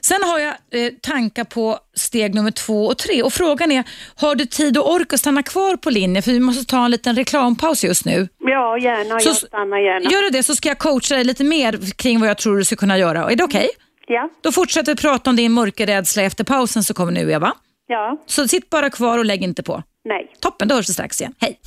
[0.00, 3.84] Sen har jag eh, tankar på steg nummer två och tre och frågan är,
[4.16, 6.22] har du tid och ork att stanna kvar på linjen?
[6.22, 8.28] För vi måste ta en liten reklampaus just nu.
[8.38, 9.20] Ja, gärna.
[9.20, 10.10] Så- Jag stannar gärna.
[10.10, 12.64] Gör du det så ska jag coacha dig lite mer kring vad jag tror du
[12.64, 13.30] ska kunna göra.
[13.30, 13.68] Är det okej?
[14.08, 17.52] Ja, Då fortsätter vi prata om din mörkerrädsla efter pausen så kommer nu Eva.
[17.86, 19.82] ja, Så sitt bara kvar och lägg inte på.
[20.04, 20.32] nej.
[20.40, 21.34] Toppen, då hörs vi strax igen.
[21.40, 21.60] Hej!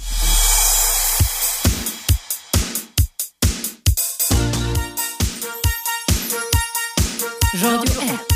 [7.63, 8.28] Radio 1.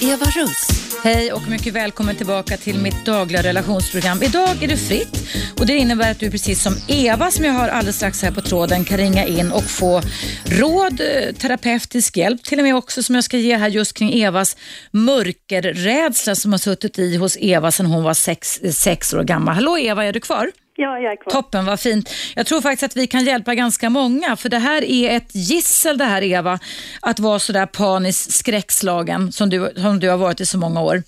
[0.00, 0.68] Eva Russ.
[1.04, 4.22] Hej och mycket välkommen tillbaka till mitt dagliga relationsprogram.
[4.22, 5.28] Idag är det fritt
[5.60, 8.40] och det innebär att du precis som Eva som jag har alldeles strax här på
[8.40, 10.02] tråden kan ringa in och få
[10.44, 14.22] råd, eh, terapeutisk hjälp till och med också som jag ska ge här just kring
[14.22, 14.56] Evas
[14.90, 19.54] mörkerrädsla som har suttit i hos Eva sedan hon var sex, eh, sex år gammal.
[19.54, 20.50] Hallå Eva, är du kvar?
[20.76, 21.32] Ja, jag är kvar.
[21.32, 22.10] Toppen, vad fint.
[22.36, 25.98] Jag tror faktiskt att vi kan hjälpa ganska många, för det här är ett gissel
[25.98, 26.58] det här Eva,
[27.02, 31.02] att vara sådär paniskt skräckslagen som du, som du har varit i så många år.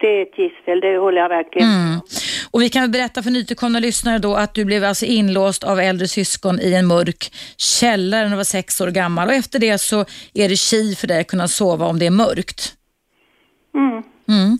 [0.00, 2.00] det är ett gissel, det håller jag verkligen med Mm.
[2.50, 6.08] Och vi kan berätta för nytillkomna lyssnare då att du blev alltså inlåst av äldre
[6.08, 10.04] syskon i en mörk källare när du var sex år gammal och efter det så
[10.34, 12.74] är det chi för dig att kunna sova om det är mörkt.
[13.74, 14.02] Mm.
[14.28, 14.58] Mm.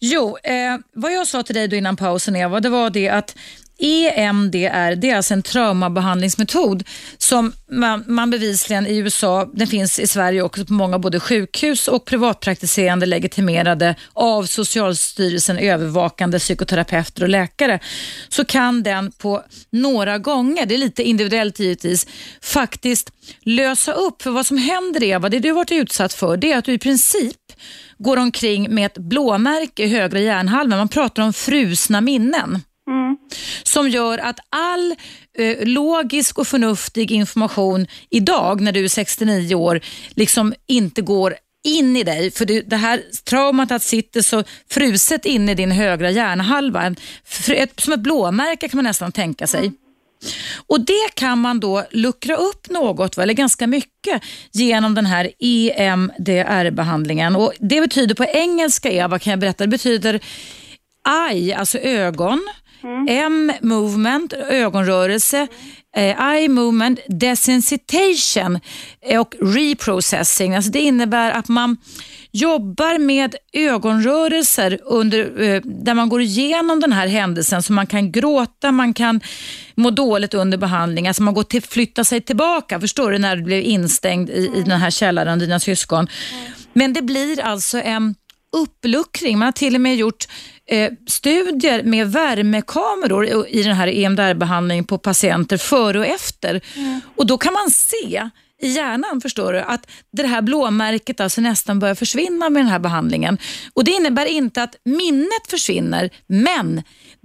[0.00, 3.36] Jo, eh, vad jag sa till dig då innan pausen Eva, det var det att
[3.78, 6.84] EMDR, det är alltså en traumabehandlingsmetod
[7.18, 11.88] som man, man bevisligen i USA, den finns i Sverige också på många både sjukhus
[11.88, 17.80] och privatpraktiserande legitimerade av Socialstyrelsen övervakande psykoterapeuter och läkare,
[18.28, 22.06] så kan den på några gånger, det är lite individuellt givetvis,
[22.40, 24.22] faktiskt lösa upp.
[24.22, 26.72] För vad som händer Eva, det du har varit utsatt för, det är att du
[26.72, 27.36] i princip
[27.98, 30.78] går omkring med ett blåmärke i högra hjärnhalvan.
[30.78, 33.16] Man pratar om frusna minnen Mm.
[33.62, 34.94] som gör att all
[35.38, 39.80] eh, logisk och förnuftig information idag när du är 69 år
[40.14, 42.30] liksom inte går in i dig.
[42.30, 46.94] För det, det här traumat att sitter så fruset inne i din högra hjärnhalva.
[47.48, 49.72] Ett, som ett blåmärke kan man nästan tänka sig.
[50.66, 57.36] Och Det kan man då luckra upp något, eller ganska mycket, genom den här EMDR-behandlingen.
[57.36, 60.20] Och Det betyder på engelska, Eva, kan jag berätta, det betyder
[61.30, 62.48] eye, alltså ögon,
[63.08, 65.46] M, movement, ögonrörelse,
[66.02, 68.60] eye movement, desensitization
[69.02, 70.54] eh, och reprocessing.
[70.54, 71.76] Alltså det innebär att man
[72.32, 78.12] jobbar med ögonrörelser under, eh, där man går igenom den här händelsen så man kan
[78.12, 79.20] gråta, man kan
[79.74, 83.42] må dåligt under behandling, alltså man går till, flyttar sig tillbaka, förstår du, när du
[83.42, 86.08] blev instängd i, i den här källaren, dina syskon.
[86.72, 88.14] Men det blir alltså en
[88.54, 89.38] uppluckring.
[89.38, 90.24] Man har till och med gjort
[90.70, 96.60] eh, studier med värmekameror i- den här EMDR-behandlingen på patienter före och efter.
[97.16, 98.28] Och Då kan man se
[98.62, 102.78] i hjärnan förstår du, att det här blåmärket alltså nästan börjar försvinna med den här
[102.78, 103.38] behandlingen.
[103.74, 106.82] Och Det innebär inte att minnet försvinner, men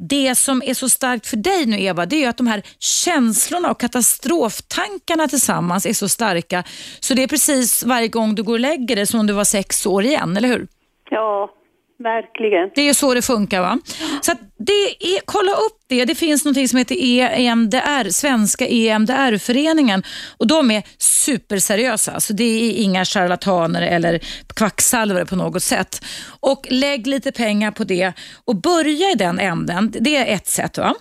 [0.09, 2.63] det som är så starkt för dig nu Eva, det är ju att de här
[2.79, 6.63] känslorna och katastroftankarna tillsammans är så starka.
[6.99, 9.43] Så det är precis varje gång du går och lägger dig som om du var
[9.43, 10.67] sex år igen, eller hur?
[11.09, 11.49] Ja,
[11.99, 12.69] verkligen.
[12.75, 13.61] Det är ju så det funkar.
[13.61, 13.79] va?
[14.21, 16.05] Så det är, kolla upp det.
[16.05, 16.95] Det finns något som heter
[17.39, 20.03] EMDR, Svenska EMDR-föreningen
[20.37, 22.19] och de är superseriösa.
[22.19, 24.19] Så det är inga charlataner eller
[24.55, 26.05] kvacksalvare på något sätt.
[26.39, 28.13] Och lägg lite pengar på det
[28.45, 29.93] och börja i den änden.
[29.99, 30.77] Det är ett sätt.
[30.77, 30.95] va?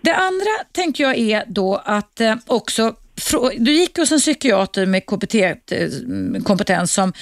[0.00, 2.94] Det andra tänker jag är då att eh, också
[3.58, 7.12] du gick hos en psykiater med KBT-kompetens som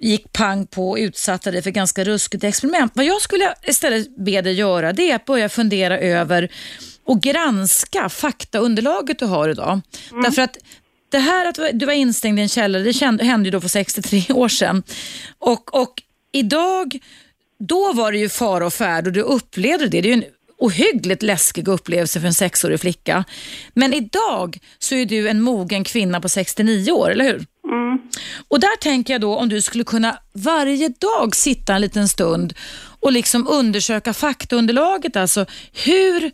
[0.00, 2.92] gick pang på och utsatte dig för ganska ruskigt experiment.
[2.94, 6.52] Vad jag skulle istället be dig göra det är att börja fundera över
[7.04, 9.80] och granska faktaunderlaget du har idag.
[10.22, 10.56] Därför att
[11.08, 13.68] det här att du var instängd i en källare, det kände, hände ju då för
[13.68, 14.82] 63 år sedan.
[15.38, 16.98] Och, och idag,
[17.58, 20.00] då var det ju fara och färd och du upplevde det.
[20.00, 20.24] Det är ju en
[20.58, 23.24] ohyggligt läskig upplevelse för en sexårig flicka.
[23.74, 27.46] Men idag så är du en mogen kvinna på 69 år, eller hur?
[28.48, 32.54] Och där tänker jag då om du skulle kunna varje dag sitta en liten stund
[33.00, 35.16] och liksom undersöka faktaunderlaget.
[35.16, 35.46] Alltså
[35.84, 36.30] hur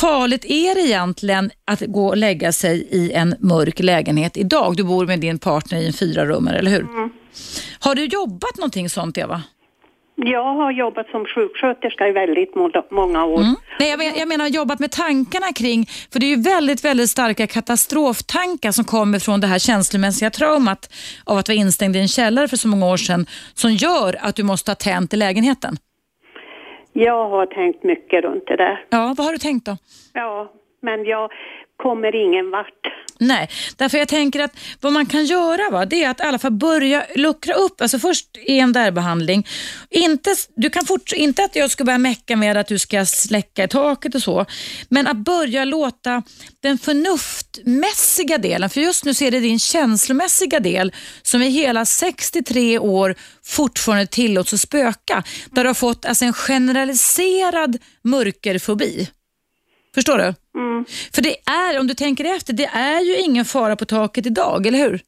[0.00, 4.76] farligt är det egentligen att gå och lägga sig i en mörk lägenhet idag?
[4.76, 6.86] Du bor med din partner i en fyrarummare, eller hur?
[7.78, 9.42] Har du jobbat någonting sånt, Eva?
[10.24, 13.40] Jag har jobbat som sjuksköterska i väldigt må- många år.
[13.80, 17.10] Nej, jag, men, jag menar jobbat med tankarna kring, för det är ju väldigt, väldigt
[17.10, 20.94] starka katastroftankar som kommer från det här känslomässiga traumat
[21.26, 24.36] av att vara instängd i en källare för så många år sedan som gör att
[24.36, 25.76] du måste ha tänt i lägenheten.
[26.92, 28.84] Jag har tänkt mycket runt det där.
[28.90, 29.76] Ja, vad har du tänkt då?
[30.12, 31.30] Ja, men jag
[31.82, 32.82] kommer ingen vart.
[33.18, 36.38] Nej, därför jag tänker att vad man kan göra va, det är att i alla
[36.38, 39.46] fall börja luckra upp, alltså först EMDR-behandling.
[39.90, 43.64] Inte, du kan fort, inte att jag ska börja mecka med att du ska släcka
[43.64, 44.46] i taket och så,
[44.88, 46.22] men att börja låta
[46.60, 50.92] den förnuftmässiga delen, för just nu ser är det din känslomässiga del
[51.22, 53.14] som i hela 63 år
[53.44, 55.22] fortfarande tillåts att spöka.
[55.50, 59.08] Där du har fått alltså en generaliserad mörkerfobi.
[59.94, 60.34] Förstår du?
[61.14, 64.66] För det är, om du tänker efter, det är ju ingen fara på taket idag,
[64.66, 65.00] eller hur?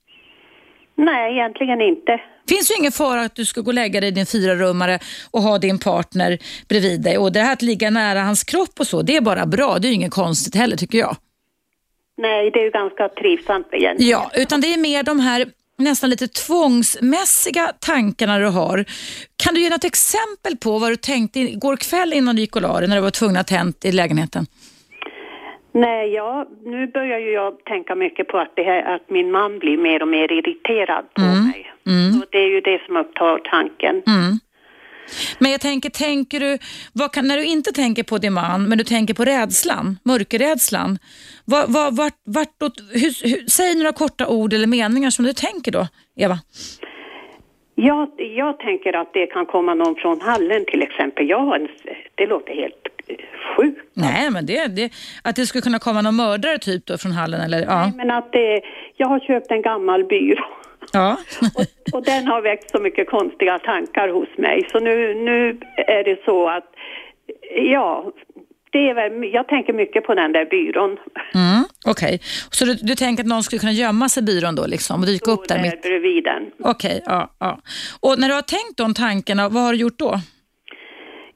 [0.97, 2.21] Nej, egentligen inte.
[2.49, 4.99] finns ju ingen fara att du ska gå och lägga dig i din fyrarummare
[5.31, 7.19] och ha din partner bredvid dig.
[7.19, 9.79] Och det här att ligga nära hans kropp och så, det är bara bra.
[9.79, 11.17] Det är ju inget konstigt heller tycker jag.
[12.17, 14.11] Nej, det är ju ganska trivsamt egentligen.
[14.11, 15.47] Ja, utan det är mer de här
[15.79, 18.85] nästan lite tvångsmässiga tankarna du har.
[19.37, 22.63] Kan du ge något exempel på vad du tänkte igår kväll innan du gick och
[22.63, 24.47] la dig när du var tvungen att tänt i lägenheten?
[25.75, 29.59] Nej, jag, nu börjar ju jag tänka mycket på att, det här, att min man
[29.59, 31.73] blir mer och mer irriterad på mig.
[32.21, 34.03] Så det är ju det som upptar tanken.
[34.07, 34.39] Mm.
[35.39, 36.59] Men jag tänker, tänker du,
[37.09, 40.99] kan, när du inte tänker på din man, men du tänker på rädslan, mörkerrädslan.
[41.45, 45.73] Vad, vad, vart, vart, hur, hur, säg några korta ord eller meningar som du tänker
[45.73, 46.39] då, Eva.
[47.75, 51.29] Ja, jag tänker att det kan komma någon från hallen till exempel.
[51.29, 51.69] Jag har en,
[52.15, 52.89] det låter helt
[53.57, 53.81] sjukt.
[53.95, 57.41] Nej, men det, det, att det skulle kunna komma någon mördare typ då från hallen
[57.41, 57.63] eller?
[57.63, 57.81] Ja.
[57.81, 58.63] Nej, men att det,
[58.97, 60.45] jag har köpt en gammal byrå.
[60.93, 61.17] Ja.
[61.55, 64.69] och, och, den har väckt så mycket konstiga tankar hos mig.
[64.73, 66.65] Så nu, nu är det så att,
[67.57, 68.13] ja,
[68.71, 70.91] det är väl, jag tänker mycket på den där byrån.
[71.35, 72.19] Mm, Okej, okay.
[72.51, 75.07] så du, du, tänker att någon skulle kunna gömma sig i byrån då liksom och
[75.07, 75.63] dyka upp där?
[75.63, 75.83] mitt...
[75.83, 76.43] bredvid den.
[76.59, 77.59] Okej, okay, ja, ja.
[78.01, 80.21] Och när du har tänkt de tankarna, vad har du gjort då?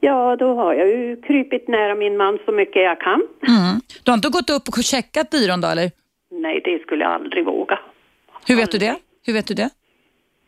[0.01, 3.23] Ja, då har jag ju krypit nära min man så mycket jag kan.
[3.49, 3.81] Mm.
[4.03, 5.91] Du har inte gått upp och checkat byrån då eller?
[6.31, 7.79] Nej, det skulle jag aldrig våga.
[8.47, 8.97] Hur vet du det?
[9.27, 9.71] Hur vet du det?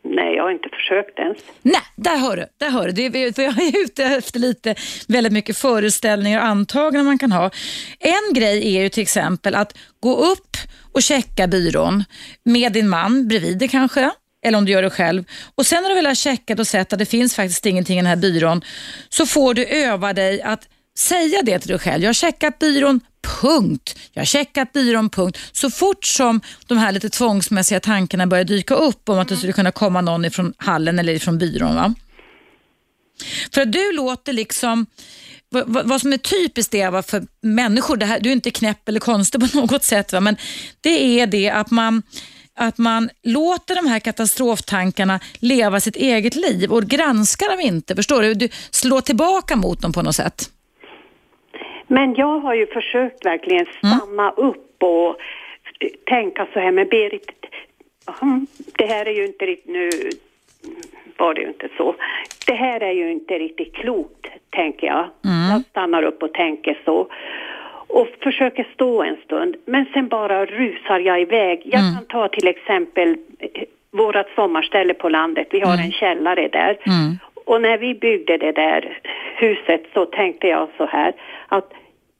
[0.03, 1.37] Nej, jag har inte försökt ens.
[1.61, 2.45] Nej, där hör du.
[2.57, 3.09] Där hör du.
[3.09, 4.75] Det, för jag är ute efter lite,
[5.07, 7.51] väldigt mycket föreställningar och antaganden man kan ha.
[7.99, 10.57] En grej är ju till exempel att gå upp
[10.93, 12.03] och checka byrån
[12.43, 14.11] med din man bredvid dig kanske
[14.45, 15.23] eller om du gör det själv.
[15.55, 18.01] Och Sen när du väl har checkat och sett att det finns faktiskt ingenting i
[18.01, 18.61] den här byrån
[19.09, 22.03] så får du öva dig att säga det till dig själv.
[22.03, 23.99] Jag har checkat byrån, punkt.
[24.13, 25.39] Jag har checkat byrån, punkt.
[25.51, 29.53] Så fort som de här lite tvångsmässiga tankarna börjar dyka upp om att det skulle
[29.53, 31.75] kunna komma någon ifrån hallen eller ifrån byrån.
[31.75, 31.93] Va?
[33.53, 34.85] För att du låter liksom
[35.49, 38.99] vad, vad som är typiskt Eva för människor, det här, du är inte knäpp eller
[38.99, 40.19] konstig på något sätt, va?
[40.19, 40.37] men
[40.81, 42.03] det är det att man
[42.55, 47.95] att man låter de här katastroftankarna leva sitt eget liv och granskar dem inte.
[47.95, 48.33] Förstår du?
[48.33, 50.49] Du slår tillbaka mot dem på något sätt.
[51.91, 53.97] Men jag har ju försökt verkligen mm.
[53.97, 54.49] stanna mm.
[54.49, 55.15] upp och
[56.05, 57.31] tänka så här med Berit.
[58.77, 59.89] Det här är ju inte riktigt, nu
[61.17, 61.95] var det ju inte så.
[62.47, 65.05] Det här är ju inte riktigt klokt, tänker jag.
[65.25, 65.51] Mm.
[65.51, 67.07] Jag stannar upp och tänker så
[67.87, 69.55] och försöker stå en stund.
[69.65, 71.61] Men sen bara rusar jag iväg.
[71.65, 71.95] Jag mm.
[71.95, 75.47] kan ta till exempel eh, vårat sommarställe på landet.
[75.51, 75.85] Vi har mm.
[75.85, 76.77] en källare där.
[76.85, 77.17] Mm.
[77.45, 78.99] Och när vi byggde det där
[79.35, 81.13] huset så tänkte jag så här
[81.47, 81.73] att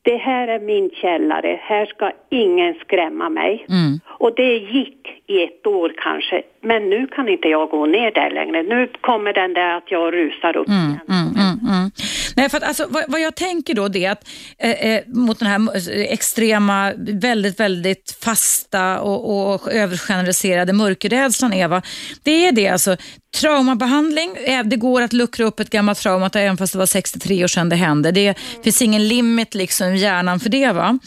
[0.04, 3.66] det här är min källare, här ska ingen skrämma mig.
[3.70, 4.00] Mm.
[4.08, 8.32] Och det gick i ett år kanske, men nu kan inte jag gå ner där
[8.32, 8.64] längre.
[8.64, 11.92] Nu kommer den där att jag rusar upp mm, mm, mm, mm.
[12.36, 14.28] Nej, för att, alltså, vad, vad, jag tänker då det är att
[14.60, 21.82] eh, eh mot den här extrema, väldigt, väldigt fasta och, och övergeneraliserade mörkerrädslan, Eva,
[22.24, 22.98] det är det alltså
[23.38, 27.44] Traumabehandling, eh, det går att luckra upp ett gammalt trauma även fast det var 63
[27.44, 28.12] år sedan det hände.
[28.12, 28.64] Det mm.
[28.64, 30.72] finns ingen limit liksom i hjärnan för det.
[30.72, 31.00] va.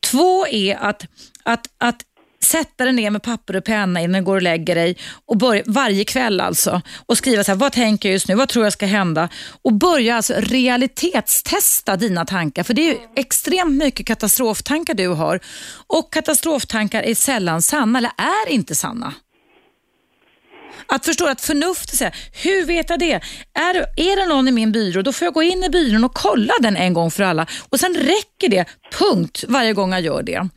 [0.00, 1.06] Två är att,
[1.44, 2.02] att, att
[2.44, 5.62] sätta dig ner med papper och penna innan du går och lägger dig och börja,
[5.66, 8.72] varje kväll alltså och skriva så här, vad tänker jag just nu, vad tror jag
[8.72, 9.28] ska hända?
[9.62, 15.40] Och börja alltså realitetstesta dina tankar för det är extremt mycket katastroftankar du har.
[15.86, 19.14] Och katastroftankar är sällan sanna eller är inte sanna.
[20.86, 23.20] Att förstå att förnuftet säger, hur vet jag det?
[23.58, 26.14] Är, är det någon i min byrå, då får jag gå in i byrån och
[26.14, 27.46] kolla den en gång för alla.
[27.68, 28.64] Och Sen räcker det,
[28.98, 30.48] punkt, varje gång jag gör det.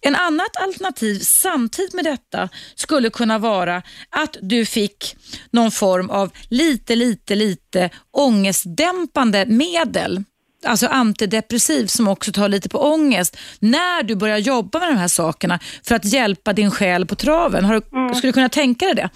[0.00, 5.16] En annat alternativ samtidigt med detta skulle kunna vara att du fick
[5.50, 10.24] någon form av lite, lite, lite ångestdämpande medel
[10.66, 15.08] alltså antidepressiv som också tar lite på ångest när du börjar jobba med de här
[15.08, 17.64] sakerna för att hjälpa din själ på traven.
[17.64, 18.14] Har du, mm.
[18.14, 19.10] Skulle du kunna tänka dig det?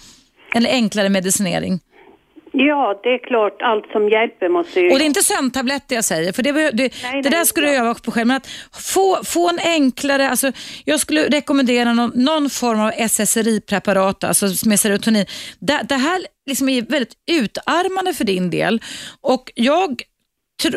[0.53, 1.79] En enklare medicinering?
[2.51, 3.61] Ja, det är klart.
[3.61, 4.91] Allt som hjälper måste ju...
[4.91, 7.67] Och det är inte sömntabletter jag säger, för det, det, nej, det nej, där skulle
[7.67, 8.27] du öva på själv.
[8.27, 8.47] Men att
[8.93, 10.51] få, få en enklare, alltså,
[10.85, 15.25] jag skulle rekommendera någon, någon form av SSRI-preparat, alltså med serotonin.
[15.59, 18.81] Det, det här liksom är väldigt utarmande för din del
[19.21, 20.01] och jag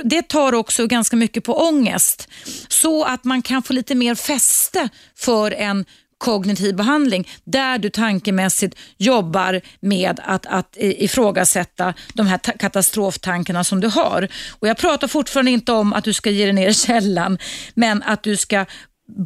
[0.05, 2.29] det tar också ganska mycket på ångest
[2.69, 5.85] så att man kan få lite mer fäste för en
[6.23, 13.89] kognitiv behandling där du tankemässigt jobbar med att, att ifrågasätta de här katastroftankarna som du
[13.89, 14.29] har.
[14.61, 17.39] Och Jag pratar fortfarande inte om att du ska ge dig ner i källan,
[17.75, 18.67] men att du ska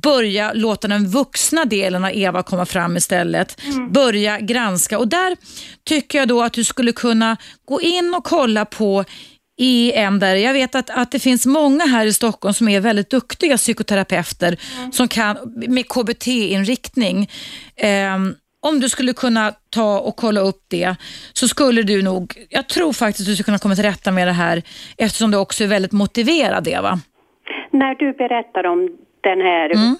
[0.02, 3.60] börja låta den vuxna delen av Eva komma fram istället.
[3.64, 3.92] Mm.
[3.92, 5.36] Börja granska och där
[5.84, 9.04] tycker jag då att du skulle kunna gå in och kolla på
[9.56, 12.80] i en där, jag vet att, att det finns många här i Stockholm som är
[12.80, 14.92] väldigt duktiga psykoterapeuter mm.
[14.92, 15.36] som kan,
[15.68, 17.30] med KBT-inriktning.
[18.14, 20.96] Um, om du skulle kunna ta och kolla upp det
[21.32, 24.28] så skulle du nog, jag tror faktiskt att du skulle kunna komma till rätta med
[24.28, 24.62] det här
[24.98, 26.98] eftersom du också är väldigt motiverad Eva.
[27.70, 29.96] När du berättar om den här, mm.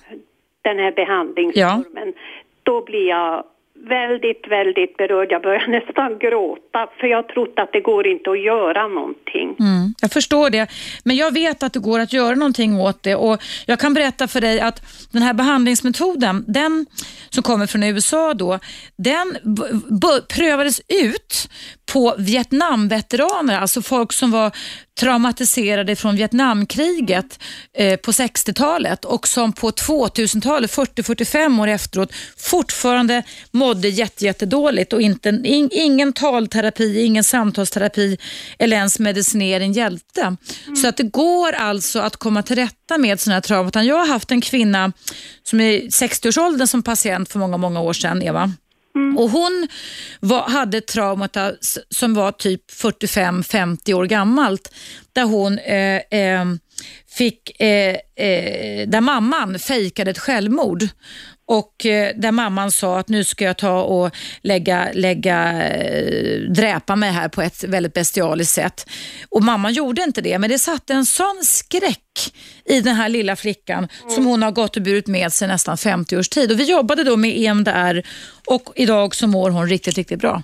[0.63, 2.23] den här behandlingsformen, ja.
[2.63, 3.45] då blir jag
[3.89, 5.33] väldigt, väldigt berörd.
[5.33, 9.57] Jag började nästan gråta för jag trodde trott att det går inte att göra någonting.
[9.61, 10.71] Mm, jag förstår det,
[11.05, 14.29] men jag vet att det går att göra någonting åt det och jag kan berätta
[14.29, 16.87] för dig att den här behandlingsmetoden, den
[17.31, 18.59] som kommer från USA då,
[18.97, 19.37] den
[20.29, 21.49] prövades ut
[21.87, 24.53] på Vietnamveteraner, alltså folk som var
[25.01, 27.39] traumatiserade från Vietnamkriget
[27.79, 35.29] eh, på 60-talet och som på 2000-talet, 40-45 år efteråt, fortfarande mådde jättedåligt och inte,
[35.29, 38.19] in, ingen talterapi, ingen samtalsterapi
[38.59, 40.21] eller ens medicinering hjälpte.
[40.21, 40.77] Mm.
[40.77, 43.87] Så att det går alltså att komma till rätta med sådana här trauman.
[43.87, 44.93] Jag har haft en kvinna
[45.43, 48.53] som är i 60-årsåldern som patient för många, många år sedan, Eva.
[48.97, 49.19] Mm.
[49.19, 49.69] Och Hon
[50.21, 51.29] var, hade trauma
[51.91, 54.75] som var typ 45-50 år gammalt
[55.13, 56.45] där hon eh, eh,
[57.09, 60.89] fick, eh, eh, där mamman fejkade ett självmord
[61.49, 64.11] och eh, där mamman sa att nu ska jag ta och
[64.43, 68.87] lägga, lägga, eh, dräpa mig här på ett väldigt bestialiskt sätt.
[69.29, 72.33] Och mamman gjorde inte det, men det satte en sån skräck
[72.69, 74.11] i den här lilla flickan mm.
[74.11, 76.53] som hon har gått och burit med sig nästan 50 års tid.
[76.53, 78.03] Och vi jobbade då med EMDR
[78.47, 80.43] och idag så mår hon riktigt, riktigt bra.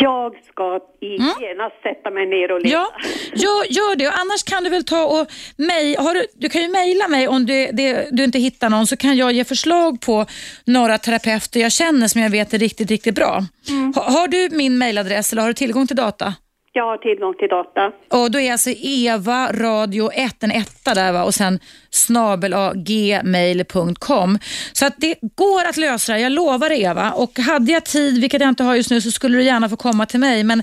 [0.00, 1.34] Jag ska mm.
[1.40, 2.72] genast sätta mig ner och leta.
[2.72, 2.92] Ja,
[3.34, 4.08] gör, gör det.
[4.08, 7.28] Och annars kan du väl ta och mej, har du, du kan ju mejla mig
[7.28, 10.26] om du, det, du inte hittar någon så kan jag ge förslag på
[10.64, 13.44] några terapeuter jag känner som jag vet är riktigt, riktigt bra.
[13.68, 13.92] Mm.
[13.94, 16.34] Ha, har du min mejladress eller har du tillgång till data?
[16.72, 17.92] Jag har tillgång till data.
[18.08, 21.24] Och då är alltså Eva radio 1 en etta där va?
[21.24, 21.58] och sen
[21.90, 24.38] snabelagmail.com.
[24.72, 27.12] Så att det går att lösa det, jag lovar Eva.
[27.12, 29.76] Och hade jag tid, vilket jag inte har just nu, så skulle du gärna få
[29.76, 30.44] komma till mig.
[30.44, 30.62] Men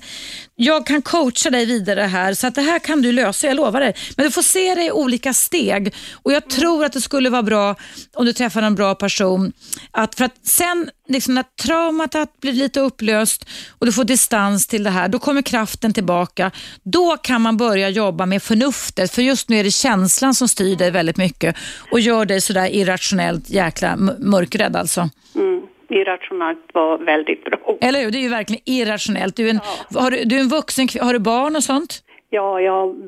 [0.59, 3.79] jag kan coacha dig vidare här, så att det här kan du lösa, jag lovar
[3.79, 3.95] dig.
[4.15, 5.93] Men du får se det i olika steg.
[6.13, 7.75] Och Jag tror att det skulle vara bra
[8.13, 9.53] om du träffar en bra person.
[9.91, 13.45] Att för att sen liksom när traumat blir lite upplöst
[13.79, 16.51] och du får distans till det här, då kommer kraften tillbaka.
[16.83, 20.75] Då kan man börja jobba med förnuftet, för just nu är det känslan som styr
[20.75, 21.55] dig väldigt mycket
[21.91, 25.09] och gör dig sådär irrationellt jäkla mörkrädd alltså.
[25.35, 25.46] Mm.
[25.89, 27.77] Irrationellt var väldigt bra.
[27.81, 28.11] Eller hur?
[28.11, 29.35] Det är ju verkligen irrationellt.
[29.35, 29.59] Du är en,
[29.89, 30.01] ja.
[30.01, 32.03] har du, du är en vuxen Har du barn och sånt?
[32.29, 33.07] Ja, jag har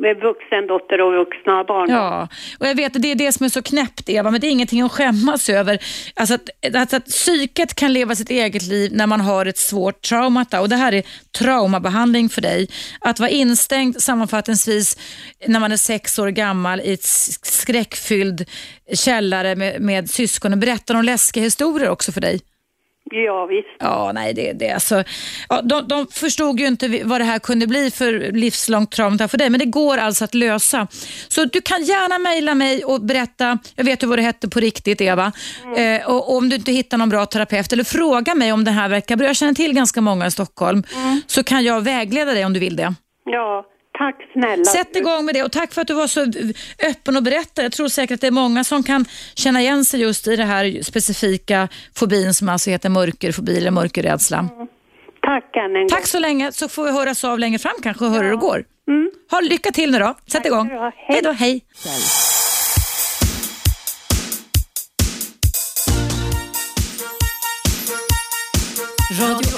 [0.00, 1.90] med vuxen dotter och vuxna barn.
[1.90, 2.28] Ja,
[2.60, 4.50] och jag vet att det är det som är så knäppt Eva, men det är
[4.50, 5.78] ingenting att skämmas över.
[6.14, 10.02] Alltså att, alltså att psyket kan leva sitt eget liv när man har ett svårt
[10.02, 11.02] traumata och det här är
[11.38, 12.68] traumabehandling för dig.
[13.00, 14.98] Att vara instängd sammanfattningsvis
[15.46, 18.44] när man är sex år gammal i ett skräckfylld
[18.94, 22.40] källare med, med syskon och berättar om läskiga historier också för dig.
[23.10, 23.68] Ja, visst.
[23.78, 25.04] Ja, nej, det, det alltså,
[25.48, 29.38] ja, de, de förstod ju inte vad det här kunde bli för livslångt trauma för
[29.38, 30.86] dig, men det går alltså att lösa.
[31.28, 34.60] Så du kan gärna mejla mig och berätta, jag vet ju vad det hette på
[34.60, 35.32] riktigt Eva,
[35.64, 36.00] mm.
[36.00, 38.70] eh, och, och, om du inte hittar någon bra terapeut, eller fråga mig om det
[38.70, 39.26] här verkar bra.
[39.26, 41.20] Jag känner till ganska många i Stockholm, mm.
[41.26, 42.94] så kan jag vägleda dig om du vill det.
[43.24, 43.64] Ja,
[43.98, 44.64] Tack snälla.
[44.64, 46.20] Sätt igång med det och tack för att du var så
[46.90, 47.62] öppen och berättade.
[47.62, 50.44] Jag tror säkert att det är många som kan känna igen sig just i det
[50.44, 54.38] här specifika fobin som alltså heter mörkerfobi eller mörkerrädsla.
[54.38, 54.66] Mm.
[55.22, 55.88] Tack än en gång.
[55.88, 58.36] Tack så länge så får vi höras av längre fram kanske och höra hur det
[58.36, 58.64] går.
[58.88, 59.10] Mm.
[59.30, 60.06] Ha lycka till nu då.
[60.06, 60.70] Sätt tack igång.
[60.94, 61.32] Hej då.
[61.32, 61.64] Hej.
[69.20, 69.57] Radio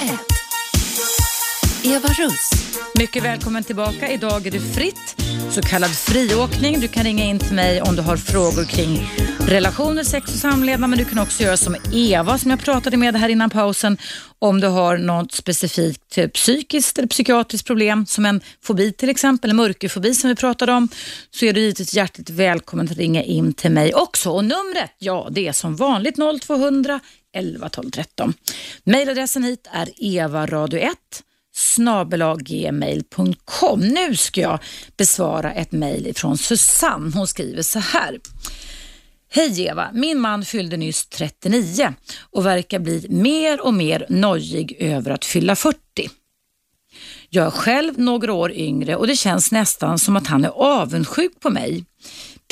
[1.83, 2.49] Eva Russ.
[2.95, 4.11] Mycket välkommen tillbaka.
[4.11, 6.79] Idag är det fritt, så kallad friåkning.
[6.79, 9.09] Du kan ringa in till mig om du har frågor kring
[9.47, 10.89] relationer, sex och samlevnad.
[10.89, 13.97] Men du kan också göra som Eva som jag pratade med här innan pausen.
[14.39, 19.49] Om du har något specifikt typ psykiskt eller psykiatriskt problem som en fobi till exempel,
[19.49, 20.89] en mörkerfobi som vi pratade om,
[21.31, 24.29] så är du givetvis hjärtligt välkommen att ringa in till mig också.
[24.29, 26.15] Och numret, ja det är som vanligt
[26.47, 26.99] 0200
[27.33, 28.33] 11 12 13.
[28.83, 30.87] Mailadressen hit är evaradio1
[31.53, 33.79] snabelaggmail.com.
[33.79, 34.59] Nu ska jag
[34.97, 37.11] besvara ett mejl från Susanne.
[37.15, 38.19] Hon skriver så här.
[39.33, 41.93] Hej Eva, min man fyllde nyss 39
[42.31, 45.77] och verkar bli mer och mer nojig över att fylla 40.
[47.29, 51.39] Jag är själv några år yngre och det känns nästan som att han är avundsjuk
[51.39, 51.85] på mig.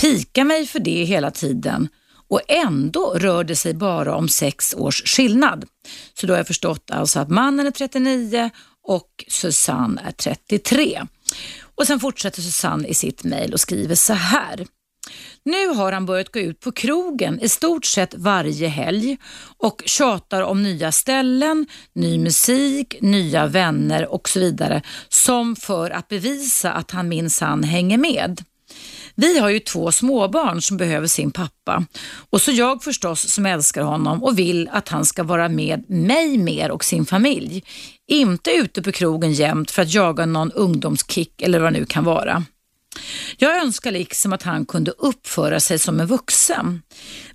[0.02, 1.90] Pikar mig för det hela tiden
[2.30, 5.66] och ändå rör det sig bara om sex års skillnad.
[6.14, 8.50] Så då har jag förstått alltså att mannen är 39
[8.90, 11.02] och Susanne är 33.
[11.76, 14.66] Och Sen fortsätter Susanne i sitt mejl och skriver så här.
[15.46, 19.18] Nu har han börjat gå ut på krogen i stort sett varje helg
[19.58, 26.08] och tjatar om nya ställen, ny musik, nya vänner och så vidare som för att
[26.08, 28.44] bevisa att han minsann hänger med.
[29.20, 31.86] Vi har ju två småbarn som behöver sin pappa
[32.30, 36.38] och så jag förstås som älskar honom och vill att han ska vara med mig
[36.38, 37.64] mer och sin familj.
[38.08, 42.04] Inte ute på krogen jämt för att jaga någon ungdomskick eller vad det nu kan
[42.04, 42.44] vara.
[43.38, 46.82] Jag önskar liksom att han kunde uppföra sig som en vuxen.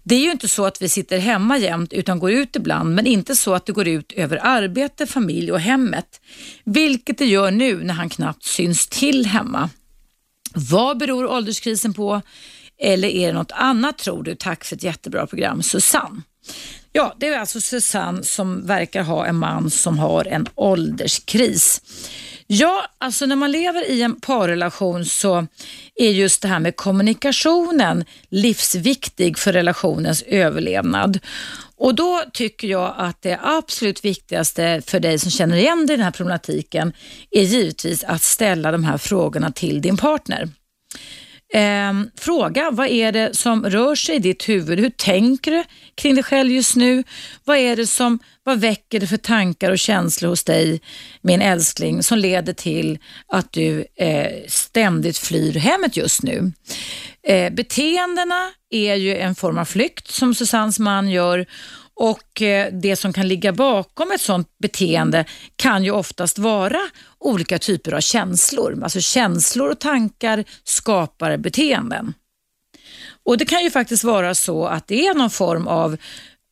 [0.03, 3.07] Det är ju inte så att vi sitter hemma jämt utan går ut ibland, men
[3.07, 6.20] inte så att det går ut över arbete, familj och hemmet.
[6.64, 9.70] Vilket det gör nu när han knappt syns till hemma.
[10.55, 12.20] Vad beror ålderskrisen på?
[12.78, 14.34] Eller är det något annat tror du?
[14.34, 16.22] Tack för ett jättebra program, Susanne.
[16.92, 21.80] Ja, det är alltså Susanne som verkar ha en man som har en ålderskris.
[22.46, 25.46] Ja, alltså när man lever i en parrelation så
[25.94, 31.18] är just det här med kommunikationen livsviktig för relationens överlevnad.
[31.85, 35.97] Och då tycker jag att det absolut viktigaste för dig som känner igen dig i
[35.97, 36.93] den här problematiken
[37.30, 40.49] är givetvis att ställa de här frågorna till din partner.
[41.55, 44.80] Eh, fråga, vad är det som rör sig i ditt huvud?
[44.80, 47.05] Hur tänker du kring dig själv just nu?
[47.44, 50.80] Vad är det som, vad väcker det för tankar och känslor hos dig,
[51.20, 56.52] min älskling, som leder till att du eh, ständigt flyr hemmet just nu?
[57.22, 61.46] Eh, beteendena är ju en form av flykt som Susannes man gör
[61.97, 65.24] och eh, det som kan ligga bakom ett sådant beteende
[65.57, 66.80] kan ju oftast vara
[67.18, 68.80] olika typer av känslor.
[68.82, 72.14] Alltså känslor och tankar skapar beteenden.
[73.24, 75.97] Och Det kan ju faktiskt vara så att det är någon form av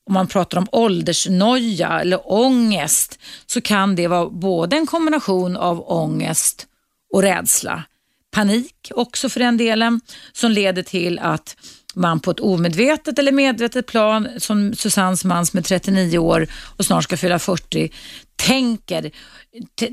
[0.07, 5.91] om man pratar om åldersnoja eller ångest så kan det vara både en kombination av
[5.91, 6.67] ångest
[7.13, 7.85] och rädsla.
[8.31, 10.01] Panik också för den delen
[10.33, 11.57] som leder till att
[11.95, 16.85] man på ett omedvetet eller medvetet plan, som Susannes man som är 39 år och
[16.85, 17.91] snart ska fylla 40,
[18.37, 19.11] tänker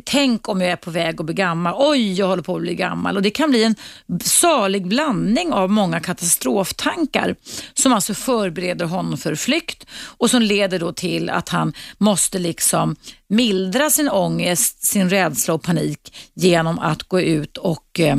[0.03, 1.73] tänk om jag är på väg att bli gammal.
[1.77, 3.15] Oj, jag håller på att bli gammal.
[3.15, 3.75] Och Det kan bli en
[4.23, 7.35] salig blandning av många katastroftankar
[7.73, 9.85] som alltså förbereder honom för flykt
[10.17, 12.95] och som leder då till att han måste liksom
[13.29, 18.17] mildra sin ångest, sin rädsla och panik genom att gå ut och eh,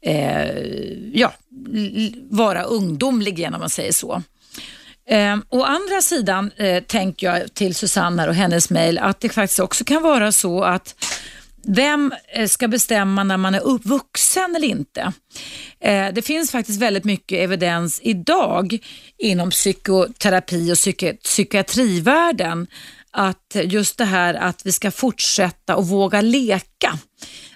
[0.00, 0.50] eh
[1.12, 1.32] ja,
[2.30, 4.22] vara ungdomlig igen om man säger så.
[5.08, 9.60] Eh, å andra sidan eh, tänker jag till Susanna och hennes mejl att det faktiskt
[9.60, 10.94] också kan vara så att
[11.66, 15.12] vem eh, ska bestämma när man är vuxen eller inte?
[15.80, 18.78] Eh, det finns faktiskt väldigt mycket evidens idag
[19.18, 22.66] inom psykoterapi och psyki psykiatrivärlden
[23.10, 26.98] att just det här att vi ska fortsätta och våga leka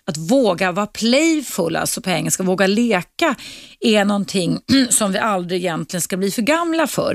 [0.08, 3.34] att våga vara playful, alltså på engelska, våga leka,
[3.80, 7.14] är någonting som vi aldrig egentligen ska bli för gamla för.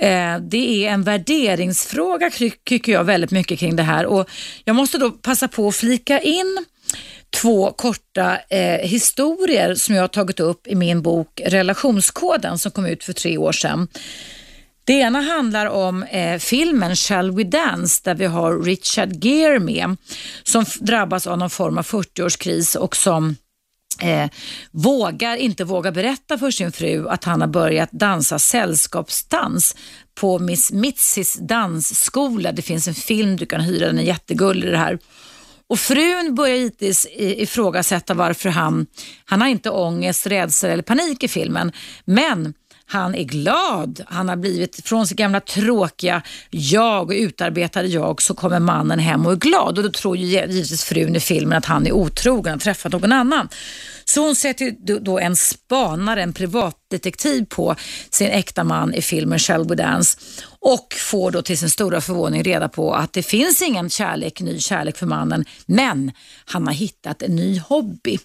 [0.00, 2.30] Eh, det är en värderingsfråga
[2.64, 4.30] tycker jag väldigt mycket kring det här och
[4.64, 6.64] jag måste då passa på att flika in
[7.30, 12.86] två korta eh, historier som jag har tagit upp i min bok Relationskoden som kom
[12.86, 13.88] ut för tre år sedan.
[14.88, 19.96] Det ena handlar om eh, filmen Shall We Dance där vi har Richard Gere med
[20.42, 23.36] som drabbas av någon form av 40-årskris och som
[24.02, 24.30] Eh,
[24.70, 29.76] vågar inte våga berätta för sin fru att han har börjat dansa sällskapsdans
[30.14, 32.52] på Miss Mitsis dansskola.
[32.52, 34.98] Det finns en film du kan hyra, den är jättegullig det här.
[35.66, 38.86] Och frun börjar givetvis ifrågasätta varför han,
[39.24, 41.72] han har inte ångest, rädsla eller panik i filmen.
[42.04, 42.54] Men
[42.90, 44.00] han är glad.
[44.06, 49.26] Han har blivit från sitt gamla tråkiga jag och utarbetade jag så kommer mannen hem
[49.26, 52.54] och är glad och då tror ju givetvis frun i filmen att han är otrogen
[52.54, 53.48] och träffat någon annan.
[54.04, 57.74] Så hon sätter då en spanare, en privatdetektiv på
[58.10, 60.18] sin äkta man i filmen Shall We Dance
[60.60, 64.58] och får då till sin stora förvåning reda på att det finns ingen kärlek, ny
[64.58, 66.12] kärlek för mannen men
[66.44, 68.18] han har hittat en ny hobby.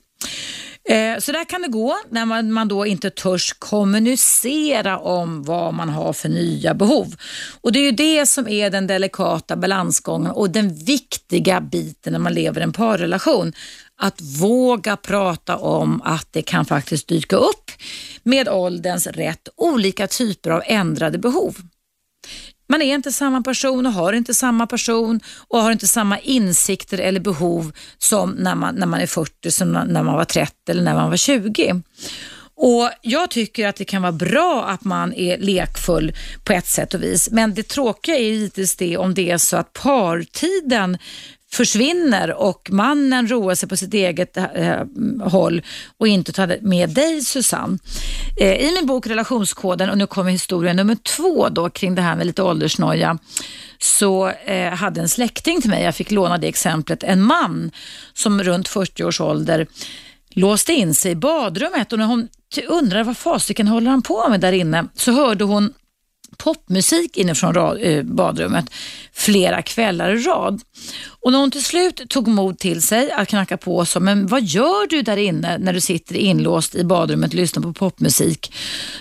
[0.90, 5.74] Eh, så där kan det gå när man, man då inte törs kommunicera om vad
[5.74, 7.16] man har för nya behov.
[7.62, 12.20] Och Det är ju det som är den delikata balansgången och den viktiga biten när
[12.20, 13.54] man lever i en parrelation.
[13.98, 17.72] Att våga prata om att det kan faktiskt dyka upp
[18.24, 21.58] med ålderns rätt olika typer av ändrade behov.
[22.70, 26.98] Man är inte samma person och har inte samma person och har inte samma insikter
[26.98, 30.84] eller behov som när man, när man är 40, som när man var 30 eller
[30.84, 31.82] när man var 20.
[32.56, 36.94] Och Jag tycker att det kan vara bra att man är lekfull på ett sätt
[36.94, 37.30] och vis.
[37.32, 40.98] Men det tråkiga är givetvis det om det är så att partiden
[41.54, 44.84] försvinner och mannen roar sig på sitt eget eh,
[45.22, 45.62] håll
[45.98, 47.78] och inte tar med dig Susanne.
[48.40, 52.16] Eh, I min bok Relationskoden, och nu kommer historia nummer två då kring det här
[52.16, 53.18] med lite åldersnoja,
[53.78, 57.72] så eh, hade en släkting till mig, jag fick låna det exemplet, en man
[58.14, 59.68] som runt 40 års ålder
[60.30, 62.28] låste in sig i badrummet och när hon
[62.68, 64.88] undrade vad fasiken håller han på med där inne.
[64.96, 65.74] Så hörde hon
[66.44, 68.66] popmusik inifrån eh, badrummet
[69.14, 70.62] flera kvällar i rad.
[71.08, 74.28] Och när hon till slut tog mod till sig att knacka på och sa, men
[74.28, 78.54] vad gör du där inne när du sitter inlåst i badrummet och lyssnar på popmusik?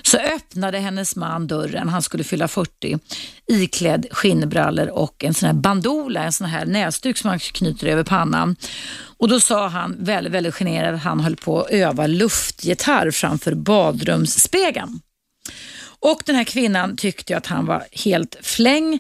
[0.03, 2.99] Så öppnade hennes man dörren, han skulle fylla 40,
[3.49, 8.05] iklädd skinnbrallor och en sån här bandola, en sån här näsduk som man knyter över
[8.05, 8.57] pannan.
[9.19, 13.55] Och då sa han väldigt, väldigt generad att han höll på att öva luftgitarr framför
[13.55, 15.01] badrumsspegeln.
[16.03, 18.99] Och den här kvinnan tyckte att han var helt fläng,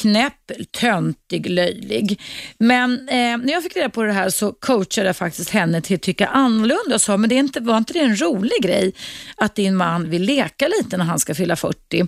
[0.00, 2.20] knäpp, töntig, löjlig.
[2.58, 5.96] Men eh, när jag fick reda på det här så coachade jag faktiskt henne till
[5.96, 8.92] att tycka annorlunda och sa, men det är inte, var inte det en rolig grej
[9.36, 12.06] att din man vill leka lite när han ska fylla 40?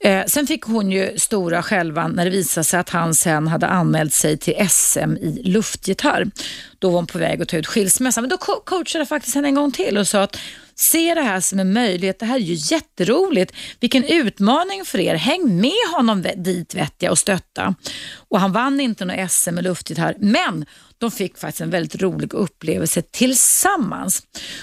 [0.00, 3.66] Eh, sen fick hon ju stora skälvan när det visade sig att han sen hade
[3.66, 6.30] anmält sig till SM i luftgitarr.
[6.78, 8.20] Då var hon på väg att ta ut skilsmässa.
[8.20, 10.36] Men då coachade jag faktiskt henne en gång till och sa att
[10.76, 12.18] Se det här som en möjlighet.
[12.18, 13.52] Det här är ju jätteroligt.
[13.80, 15.14] Vilken utmaning för er.
[15.14, 17.74] Häng med honom dit vet jag och stötta.
[18.28, 20.64] Och han vann inte något SM i luftgitarr, men
[20.98, 24.22] de fick faktiskt en väldigt rolig upplevelse tillsammans.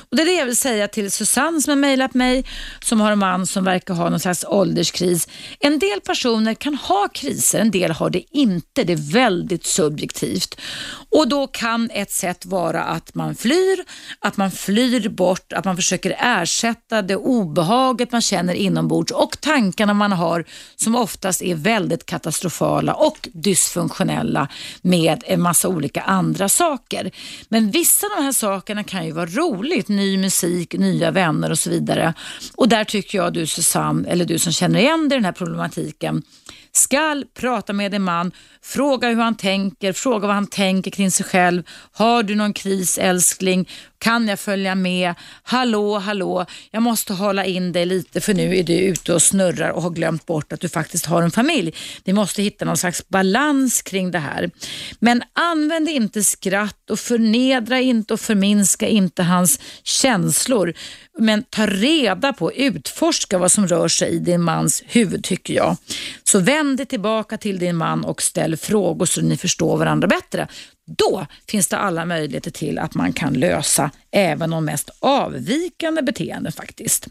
[0.09, 2.45] Och Det är det jag vill säga till Susanne som har mejlat mig,
[2.83, 5.27] som har en man som verkar ha någon slags ålderskris.
[5.59, 8.83] En del personer kan ha kriser, en del har det inte.
[8.83, 10.59] Det är väldigt subjektivt.
[11.09, 13.83] Och Då kan ett sätt vara att man flyr,
[14.19, 19.93] att man flyr bort, att man försöker ersätta det obehaget man känner inombords och tankarna
[19.93, 24.47] man har som oftast är väldigt katastrofala och dysfunktionella
[24.81, 27.11] med en massa olika andra andra saker.
[27.49, 31.59] Men vissa av de här sakerna kan ju vara roligt, ny musik, nya vänner och
[31.59, 32.13] så vidare.
[32.55, 35.31] Och där tycker jag du Susanne, eller du som känner igen dig i den här
[35.31, 36.23] problematiken,
[36.71, 38.31] skall prata med din man,
[38.63, 41.63] fråga hur han tänker, fråga vad han tänker kring sig själv.
[41.91, 43.69] Har du någon kris älskling?
[44.01, 45.13] Kan jag följa med?
[45.43, 49.69] Hallå, hallå, jag måste hålla in dig lite för nu är du ute och snurrar
[49.69, 51.73] och har glömt bort att du faktiskt har en familj.
[52.03, 54.51] Vi måste hitta någon slags balans kring det här.
[54.99, 60.73] Men använd inte skratt och förnedra inte och förminska inte hans känslor.
[61.19, 65.77] Men ta reda på, utforska vad som rör sig i din mans huvud tycker jag.
[66.23, 70.47] Så vänd dig tillbaka till din man och ställ frågor så ni förstår varandra bättre.
[70.97, 76.51] Då finns det alla möjligheter till att man kan lösa även de mest avvikande beteenden
[76.51, 77.07] faktiskt.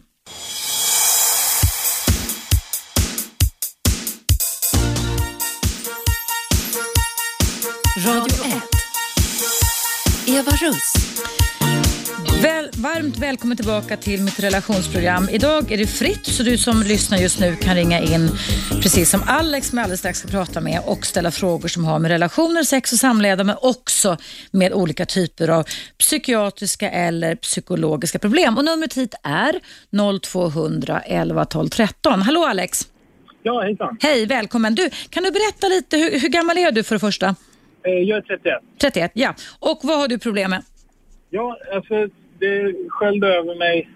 [8.06, 8.62] Radio 1.
[10.26, 11.39] Eva Russ.
[12.42, 15.28] Väl, varmt välkommen tillbaka till mitt relationsprogram.
[15.32, 18.28] Idag är det fritt så du som lyssnar just nu kan ringa in
[18.82, 21.98] precis som Alex som jag alldeles strax ska prata med och ställa frågor som har
[21.98, 24.16] med relationer, sex och samlevnad men också
[24.50, 25.64] med olika typer av
[25.98, 28.56] psykiatriska eller psykologiska problem.
[28.58, 29.60] Och numret hit är
[30.20, 32.22] 0200 11 12 13.
[32.22, 32.88] Hallå Alex!
[33.42, 33.96] Ja, hejsan.
[34.00, 34.74] Hej, välkommen.
[34.74, 37.34] Du, kan du berätta lite, hur, hur gammal är du för det första?
[37.86, 38.54] Eh, jag är 31.
[38.80, 39.34] 31, ja.
[39.58, 40.62] Och vad har du problem med?
[41.30, 42.08] Ja, alltså
[42.38, 43.88] det sköljde över mig.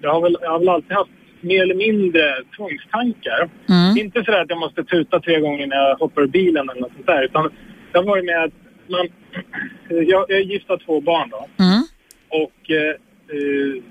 [0.00, 1.10] Jag har, väl, jag har väl alltid haft
[1.40, 2.22] mer eller mindre
[2.56, 3.50] tvångstankar.
[3.68, 3.96] Mm.
[3.96, 6.92] Inte så att jag måste tuta tre gånger när jag hoppar ur bilen eller något
[6.94, 7.24] sånt där.
[7.24, 7.50] Utan
[7.92, 8.52] det har varit med att
[8.88, 9.08] man...
[9.88, 11.46] Jag, jag är gift av två barn då.
[11.64, 11.82] Mm.
[12.28, 12.90] Och eh,
[13.36, 13.82] eh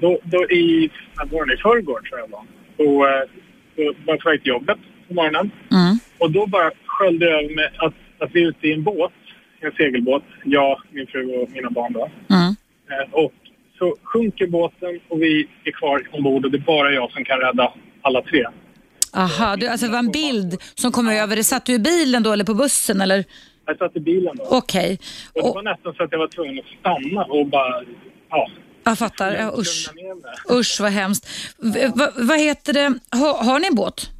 [0.00, 0.90] då, då i,
[1.30, 2.44] var det, i förrgår tror jag var.
[2.76, 3.28] Och, eh,
[3.76, 4.78] då var jag på väg till jobbet
[5.08, 5.50] på morgonen.
[5.70, 5.96] Mm.
[6.18, 9.12] Och då bara sköljde det över mig att, att vi är ute i en båt.
[9.64, 10.22] En segelbåt.
[10.44, 12.10] Jag, min fru och mina barn då.
[12.30, 12.56] Mm.
[12.90, 13.32] Eh, och
[13.78, 17.38] så sjunker båten och vi är kvar ombord och det är bara jag som kan
[17.38, 18.44] rädda alla tre.
[19.14, 21.36] Aha, du, alltså det var en bild som kom över.
[21.36, 23.24] Det satt du i bilen då eller på bussen eller?
[23.66, 24.44] Jag satt i bilen då.
[24.50, 24.98] Okej.
[25.34, 27.82] Och det var nästan så att jag var tvungen att stanna och bara,
[28.30, 28.50] ja.
[28.84, 29.32] Jag fattar.
[29.34, 29.90] Ja, usch.
[30.50, 31.28] Usch vad hemskt.
[31.94, 32.94] Va- vad heter det?
[33.10, 34.10] Har, har ni en båt?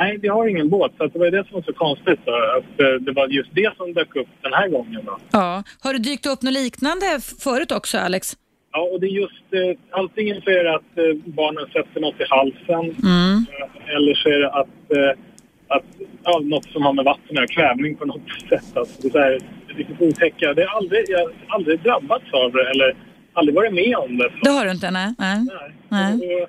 [0.00, 2.20] Nej, vi har ingen båt så det var det som var så konstigt.
[2.24, 5.00] Då, att eh, det var just det som dök upp den här gången.
[5.06, 5.18] Då.
[5.32, 5.62] Ja.
[5.82, 7.06] Har det dykt upp något liknande
[7.44, 8.36] förut också Alex?
[8.72, 12.20] Ja, och det är just eh, antingen så är det att eh, barnen sätter något
[12.20, 13.46] i halsen Mm.
[13.52, 15.12] eh, eller så är det att, eh,
[15.76, 15.84] att
[16.24, 18.76] ja, något som har med vatten att göra, kvävning på något sätt.
[18.76, 19.38] Alltså, det är
[19.68, 20.54] så riktigt otäcka.
[20.54, 22.96] Det har aldrig, jag har aldrig drabbats av det eller
[23.32, 24.32] aldrig varit med om det.
[24.42, 24.90] Det har du inte?
[24.90, 25.14] Nej.
[25.18, 25.38] nej.
[25.48, 25.70] Nej.
[25.88, 26.42] Nej.
[26.42, 26.48] Och,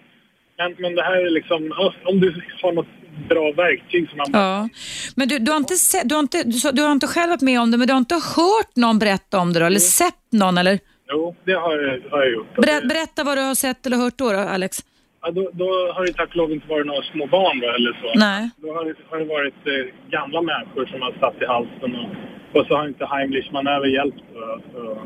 [0.58, 1.74] men, men det här är liksom,
[2.06, 2.88] om du har något
[3.30, 4.28] bra verktyg som man...
[4.34, 4.70] Ja.
[5.16, 7.30] Men du, du, har inte se, du, har inte, du, sa- du har inte själv
[7.30, 9.66] varit med om det, men du har inte hört någon berätta om det då?
[9.66, 10.58] Eller sett någon?
[10.58, 10.80] Eller?
[11.10, 12.56] Jo, det har, jag- har jag gjort.
[12.56, 14.78] Berä, berätta vad du har sett eller hört då, då Alex.
[15.24, 17.94] Ja, då, då har det tack och lov inte varit några små barn då, eller
[18.02, 18.20] så.
[18.20, 18.50] Nej.
[18.58, 22.60] Då har det, har det varit eh, gamla människor som har satt i halsen och,
[22.60, 24.24] och så har inte Heimlich manöver hjälpt.
[24.36, 24.98] Och, och,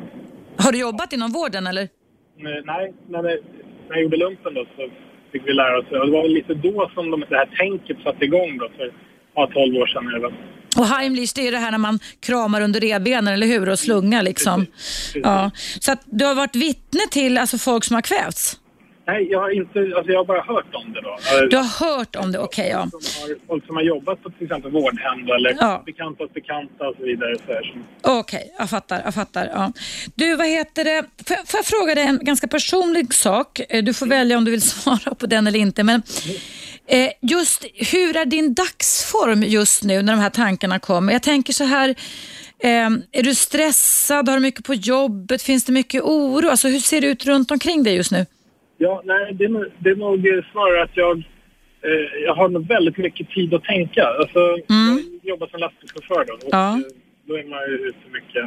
[0.64, 1.89] Har du jobbat inom vården eller?
[2.66, 3.39] nej, det, när
[3.89, 4.89] jag gjorde lumpen då så
[5.36, 5.86] fick vi lära oss.
[5.91, 8.91] Och det var väl lite då som de, det här tänket satte igång då för
[9.36, 10.07] ja, 12 år sedan.
[10.15, 10.31] Eller?
[10.77, 13.69] Och Heimlich, det är det här när man kramar under revbenen, eller hur?
[13.69, 14.65] Och slungar liksom.
[14.65, 15.21] Precis.
[15.23, 15.51] Ja.
[15.79, 18.59] Så att du har varit vittne till alltså, folk som har kvävts?
[19.08, 21.18] Nej, jag har inte, alltså jag har bara hört om det då.
[21.49, 22.88] Du har hört om det, okej ja.
[22.91, 25.84] Som har, folk som har jobbat på till exempel vårdhem eller Ja.
[25.86, 27.36] bekantas bekanta och så vidare.
[28.01, 29.01] Okej, jag fattar.
[29.06, 29.72] Jag fattar ja.
[30.16, 31.03] Du, vad heter det?
[31.28, 33.62] Får jag, får jag fråga dig en ganska personlig sak?
[33.70, 35.84] Eh, Du får välja om du vill svara på den eller inte.
[35.84, 36.01] Men
[36.88, 41.14] eh, just hur är din dagsform just nu när de här tankarna kommer?
[41.14, 41.89] Jag tänker så här,
[42.60, 44.30] eh, är du stressad?
[44.30, 45.41] Har du mycket på jobbet?
[45.41, 46.49] Finns det mycket oro?
[46.49, 48.26] Alltså, hur ser det ut runt omkring dig just nu?
[48.78, 51.17] Ja, nej, det är, nog- det är nog snarare att jag,
[51.82, 54.03] eh, jag har nog väldigt mycket tid att tänka.
[54.07, 56.69] Alltså, Jag jobbar som lastbilschaufför då och Ja.
[56.78, 56.82] eh,
[57.28, 58.43] då är man ju ute mycket.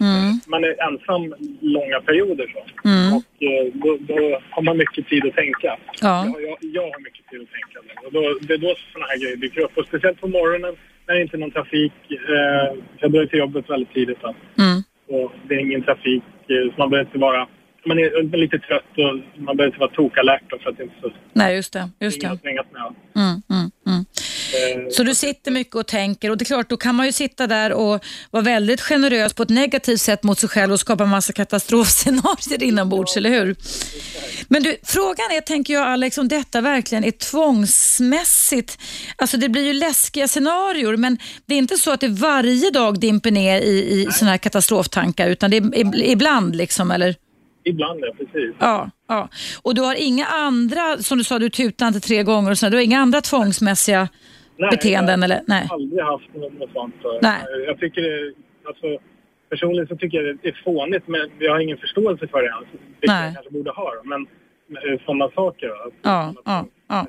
[0.00, 0.40] Mm.
[0.46, 2.88] Man är ensam långa perioder så.
[2.88, 3.12] Mm.
[3.16, 5.76] Och eh, då, då har man mycket tid att tänka.
[6.02, 6.24] Ja.
[6.26, 8.06] Jag, jag, jag har mycket tid att tänka.
[8.06, 9.78] Och då, det är då sådana här grejer dyker upp.
[9.78, 10.74] Och speciellt på morgonen
[11.06, 11.92] när det inte är någon trafik.
[12.10, 14.18] Eh, jag börjar till jobbet väldigt tidigt.
[14.22, 14.28] Då.
[14.64, 14.82] Mm.
[15.22, 16.22] Och det är ingen trafik.
[16.48, 17.46] Eh, så man behöver inte vara...
[17.88, 21.10] Man är lite trött och man behöver inte vara tokalert för att det inte så
[21.32, 21.90] Nej, just det.
[22.00, 22.28] Just det.
[22.28, 22.64] med.
[23.16, 24.04] Mm, mm, mm.
[24.84, 27.12] Eh, Så du sitter mycket och tänker och det är klart, då kan man ju
[27.12, 31.04] sitta där och vara väldigt generös på ett negativt sätt mot sig själv och skapa
[31.04, 33.56] en massa katastrofscenarier inombords, eller hur?
[34.48, 38.78] Men du, frågan är, tänker jag Alex, om detta verkligen är tvångsmässigt.
[39.16, 43.00] Alltså det blir ju läskiga scenarier, men det är inte så att det varje dag
[43.00, 43.68] dimper ner i,
[44.02, 47.14] i sådana här katastroftankar, utan det är ib- ibland liksom, eller?
[47.68, 48.54] Ibland, ja precis.
[48.58, 49.28] Ja, ja.
[49.62, 52.68] Och du har inga andra, som du sa, du tutade inte tre gånger och så,
[52.68, 54.08] du har inga andra tvångsmässiga
[54.56, 55.20] Nej, beteenden?
[55.20, 55.42] jag eller?
[55.46, 55.66] Nej.
[55.68, 56.94] har aldrig haft något, sånt.
[57.02, 57.18] Så.
[57.22, 57.40] Nej.
[57.66, 58.32] Jag tycker det,
[58.68, 58.86] alltså,
[59.50, 62.68] personligen så tycker jag det är fånigt men jag har ingen förståelse för det ens.
[62.72, 63.24] Vilket Nej.
[63.24, 63.92] jag kanske borde ha.
[64.04, 64.26] Men
[65.06, 65.68] sådana saker.
[65.68, 65.90] då.
[66.02, 67.06] Ja, ja, ja.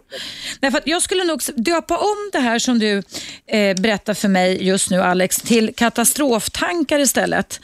[0.59, 3.03] Nej, för jag skulle nog döpa om det här som du
[3.47, 7.61] eh, berättar för mig just nu Alex till katastroftankar istället.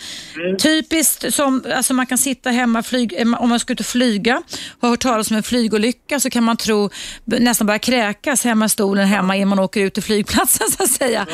[0.60, 4.44] Typiskt som alltså man kan sitta hemma flyg, eh, om man ska ut och flyga
[4.80, 6.90] har hört talas om en flygolycka så kan man tro
[7.26, 10.92] nästan börja kräkas hemma i stolen hemma innan man åker ut till flygplatsen så att
[10.92, 11.26] säga.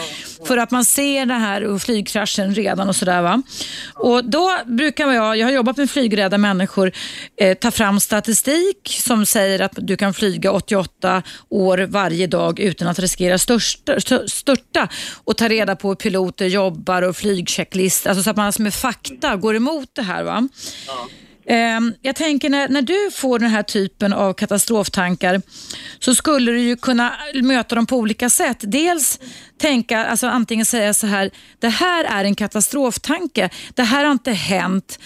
[0.47, 3.41] För att man ser det här och flygkraschen redan och sådär va.
[3.93, 6.91] Och då brukar jag, jag har jobbat med flygrädda människor,
[7.41, 12.88] eh, ta fram statistik som säger att du kan flyga 88 år varje dag utan
[12.88, 14.88] att riskera största, störta
[15.24, 18.74] och ta reda på hur piloter jobbar och flygchecklist, alltså så att man alltså med
[18.74, 20.24] fakta går emot det här.
[20.24, 20.47] Va?
[20.88, 21.07] Ja.
[22.02, 25.41] Jag tänker när, när du får den här typen av katastroftankar
[25.99, 28.58] så skulle du ju kunna möta dem på olika sätt.
[28.62, 29.20] Dels
[29.58, 34.32] tänka, alltså antingen säga så här, det här är en katastroftanke, det här har inte
[34.32, 34.99] hänt.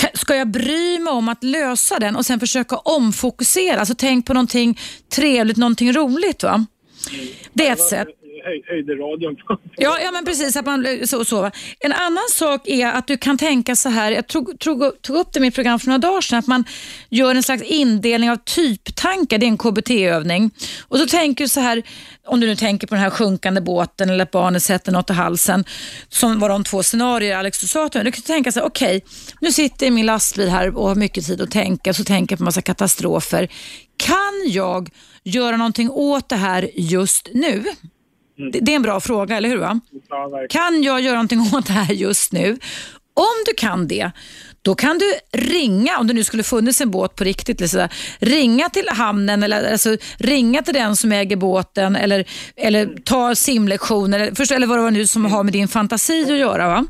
[0.00, 3.78] K- Ska jag bry mig om att lösa den och sen försöka omfokusera?
[3.80, 4.80] Alltså tänk på någonting
[5.14, 6.42] trevligt, någonting roligt.
[6.42, 6.66] va?
[7.52, 8.08] Det är ett sätt.
[8.44, 9.36] Höj, höjde radion.
[9.76, 10.56] Ja, ja men precis.
[10.56, 11.50] Att man, så, så.
[11.80, 15.32] En annan sak är att du kan tänka så här, jag tog, tog, tog upp
[15.32, 16.64] det i mitt program för några dagar sedan, att man
[17.08, 20.50] gör en slags indelning av typtankar, det är en KBT-övning.
[20.88, 21.82] Och så tänker du så här,
[22.26, 25.12] om du nu tänker på den här sjunkande båten eller att barnet sätter något i
[25.12, 25.64] halsen,
[26.08, 28.04] som var de två scenarier Alex du sa till mig.
[28.04, 29.04] Du kan tänka så här, okej,
[29.40, 32.32] nu sitter jag i min lastbil här och har mycket tid att tänka, så tänker
[32.32, 33.48] jag på massa katastrofer.
[33.96, 34.90] Kan jag
[35.24, 37.64] göra någonting åt det här just nu?
[38.36, 39.56] Det, det är en bra fråga, eller hur?
[39.56, 39.80] Va?
[40.08, 40.46] Ja.
[40.50, 42.58] Kan jag göra någonting åt det här just nu?
[43.14, 44.10] Om du kan det,
[44.62, 47.92] då kan du ringa, om det nu skulle funnits en båt på riktigt, eller sådär,
[48.18, 52.24] ringa till hamnen eller alltså, ringa till den som äger båten eller,
[52.56, 56.22] eller ta simlektioner eller, först, eller vad det var nu som har med din fantasi
[56.22, 56.68] att göra.
[56.68, 56.84] Va?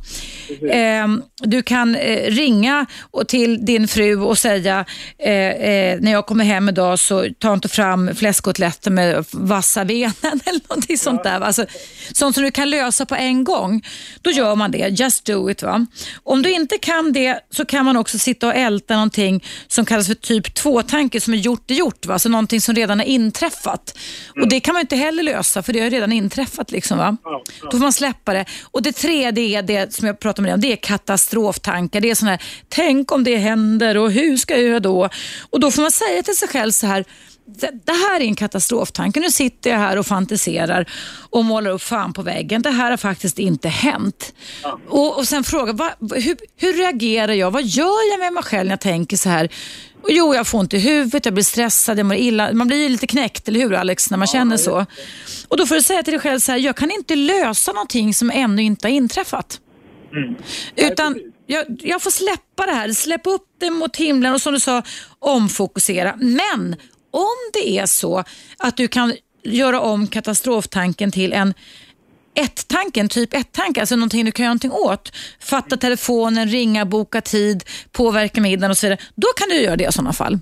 [0.71, 4.85] Ehm, du kan eh, ringa och till din fru och säga
[5.19, 10.13] eh, eh, när jag kommer hem idag så ta inte fram fläskkotletter med vassa benen
[10.45, 11.39] eller någonting sånt där.
[11.39, 11.47] va.
[11.47, 11.67] Alltså,
[12.13, 13.83] sånt som du kan lösa på en gång.
[14.23, 14.89] Då gör man det.
[14.89, 15.63] Just do it.
[15.63, 15.87] Va?
[16.23, 20.07] Om du inte kan det så kan man också sitta och älta någonting som kallas
[20.07, 22.07] för typ 2-tanke som är gjort är gjort.
[22.07, 22.13] Va?
[22.13, 23.99] Alltså någonting som redan är inträffat.
[24.43, 26.71] Och Det kan man inte heller lösa för det har redan inträffat.
[26.71, 27.17] Liksom, va?
[27.25, 27.69] Ja, ja.
[27.71, 28.45] Då får man släppa det.
[28.63, 32.01] Och Det tredje är det som jag pratade om, det är katastroftankar.
[32.01, 35.09] Det är sån här, tänk om det händer och hur ska jag göra då?
[35.51, 37.05] Och Då får man säga till sig själv så här,
[37.85, 39.21] det här är en katastroftanke.
[39.21, 40.91] Nu sitter jag här och fantiserar
[41.31, 42.63] och målar upp fan på väggen.
[42.63, 44.35] Det här har faktiskt inte hänt.
[44.89, 47.51] Och, och Sen fråga, va, hur, hur reagerar jag?
[47.51, 49.49] Vad gör jag med mig själv när jag tänker så här?
[50.03, 52.53] Och jo, jag får ont i huvudet, jag blir stressad, jag mår illa.
[52.53, 54.87] Man blir ju lite knäckt, eller hur Alex, när man känner så.
[55.49, 58.15] Och Då får du säga till dig själv så här, jag kan inte lösa någonting
[58.15, 59.61] som ännu inte har inträffat.
[60.13, 60.35] Mm.
[60.77, 64.61] Utan jag, jag får släppa det här, släppa upp det mot himlen och som du
[64.61, 64.83] sa,
[65.19, 66.17] omfokusera.
[66.17, 66.77] Men
[67.13, 68.25] om det är så
[68.59, 71.55] att du kan göra om katastroftanken till en
[72.35, 75.13] ett-tanken, typ ett-tanke, alltså någonting du kan göra någonting åt.
[75.41, 79.01] Fatta telefonen, ringa, boka tid, påverka middagen och så vidare.
[79.15, 80.39] Då kan du göra det i sådana fall.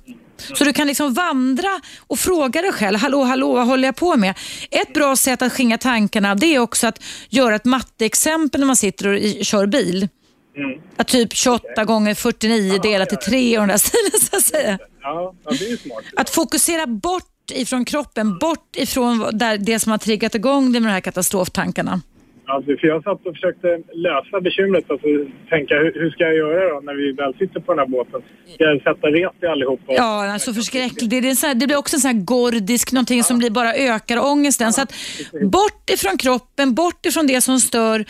[0.55, 4.17] Så du kan liksom vandra och fråga dig själv, hallå, hallå, vad håller jag på
[4.17, 4.35] med?
[4.71, 8.77] Ett bra sätt att skingra tankarna det är också att göra ett matteexempel när man
[8.77, 10.09] sitter och i- kör bil.
[10.57, 10.81] Mm.
[10.97, 14.79] Att typ 28 gånger 49 delat till 3 och den där stilen så att säga.
[15.03, 16.05] Ja, ja, det är smart.
[16.17, 20.91] Att fokusera bort ifrån kroppen, bort ifrån där, det som har triggat igång dig med
[20.91, 22.01] de här katastroftankarna.
[22.47, 24.91] Alltså, för jag satt och försökte lösa bekymret.
[24.91, 25.07] Alltså,
[25.49, 28.23] tänka hur, hur ska jag göra då när vi väl sitter på den här båten?
[28.55, 29.81] Ska jag sätta rep i allihop?
[29.87, 31.11] Och, Ja, alltså förskräckligt.
[31.11, 34.73] Det, här, det blir också en sån här gordisk, någonting som blir bara ökar ångesten.
[34.73, 34.95] Så att
[35.43, 38.05] bort ifrån kroppen, bort ifrån det som stör.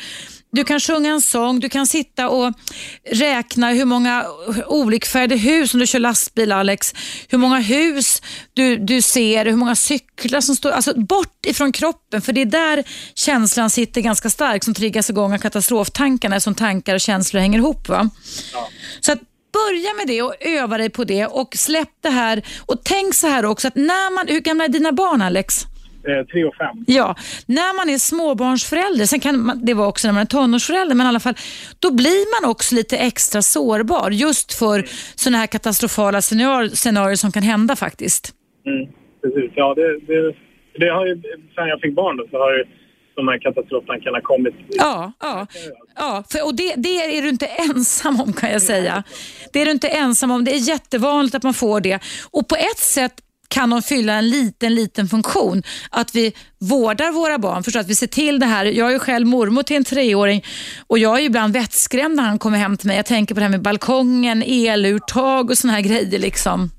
[0.53, 2.55] Du kan sjunga en sång, du kan sitta och
[3.11, 4.27] räkna hur många
[4.67, 6.95] olikfärgade hus, om du kör lastbil Alex,
[7.29, 8.23] hur många hus
[8.55, 12.47] du, du ser, hur många cyklar som står, alltså bort ifrån kroppen för det är
[12.47, 12.85] där
[13.15, 17.89] känslan sitter ganska starkt som triggas igång av katastroftankarna som tankar och känslor hänger ihop.
[17.89, 18.11] Va?
[19.01, 19.21] Så att
[19.53, 23.27] börja med det och öva dig på det och släpp det här och tänk så
[23.27, 25.67] här också att när man, hur gamla är dina barn Alex?
[26.09, 26.85] Eh, tre och fem.
[26.87, 27.15] Ja,
[27.47, 31.07] när man är småbarnsförälder, sen kan man, det vara också när man är tonårsförälder, men
[31.07, 31.35] i alla fall,
[31.79, 34.85] då blir man också lite extra sårbar just för
[35.15, 38.35] sådana här katastrofala scenarier, scenarier som kan hända faktiskt.
[38.67, 38.93] Mm,
[39.23, 39.53] precis.
[39.55, 40.35] Ja, det, det,
[40.79, 41.23] det har ju,
[41.55, 42.65] sen jag fick barn då, så har ju
[43.15, 44.55] de här katastroftankarna kommit.
[44.69, 45.47] Ja, ja.
[45.97, 49.03] ja för, och det, det är du inte ensam om kan jag säga.
[49.53, 50.45] Det är du inte ensam om.
[50.45, 51.99] Det är jättevanligt att man får det.
[52.31, 53.15] Och på ett sätt
[53.51, 55.63] kan de fylla en liten, liten funktion.
[55.91, 58.65] Att vi vårdar våra barn, förstår att vi ser till det här.
[58.65, 60.45] Jag är ju själv mormor till en treåring
[60.87, 62.97] och jag är ju ibland vettskrämd när han kommer hem till mig.
[62.97, 66.19] Jag tänker på det här med balkongen, eluttag och såna här grejer.
[66.19, 66.71] liksom.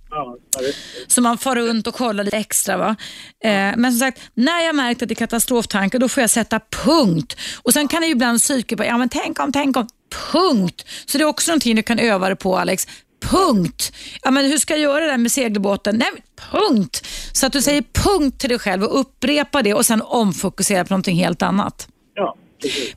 [1.07, 2.77] Så man far runt och kollar lite extra.
[2.77, 2.95] Va?
[3.43, 6.59] Eh, men som sagt, när jag märkt att det är katastroftankar då får jag sätta
[6.85, 7.37] punkt.
[7.63, 9.87] Och Sen kan det ju ibland psyke på, ja men tänk om, tänk om,
[10.31, 10.85] punkt.
[11.05, 12.87] Så det är också någonting du kan öva dig på Alex.
[13.21, 13.93] Punkt.
[14.23, 15.97] Ja, men hur ska jag göra det där med segelbåten?
[15.97, 17.07] Nej, punkt.
[17.33, 20.93] Så att du säger punkt till dig själv och upprepa det och sen omfokusera på
[20.93, 21.87] någonting helt annat.
[22.15, 22.35] Ja.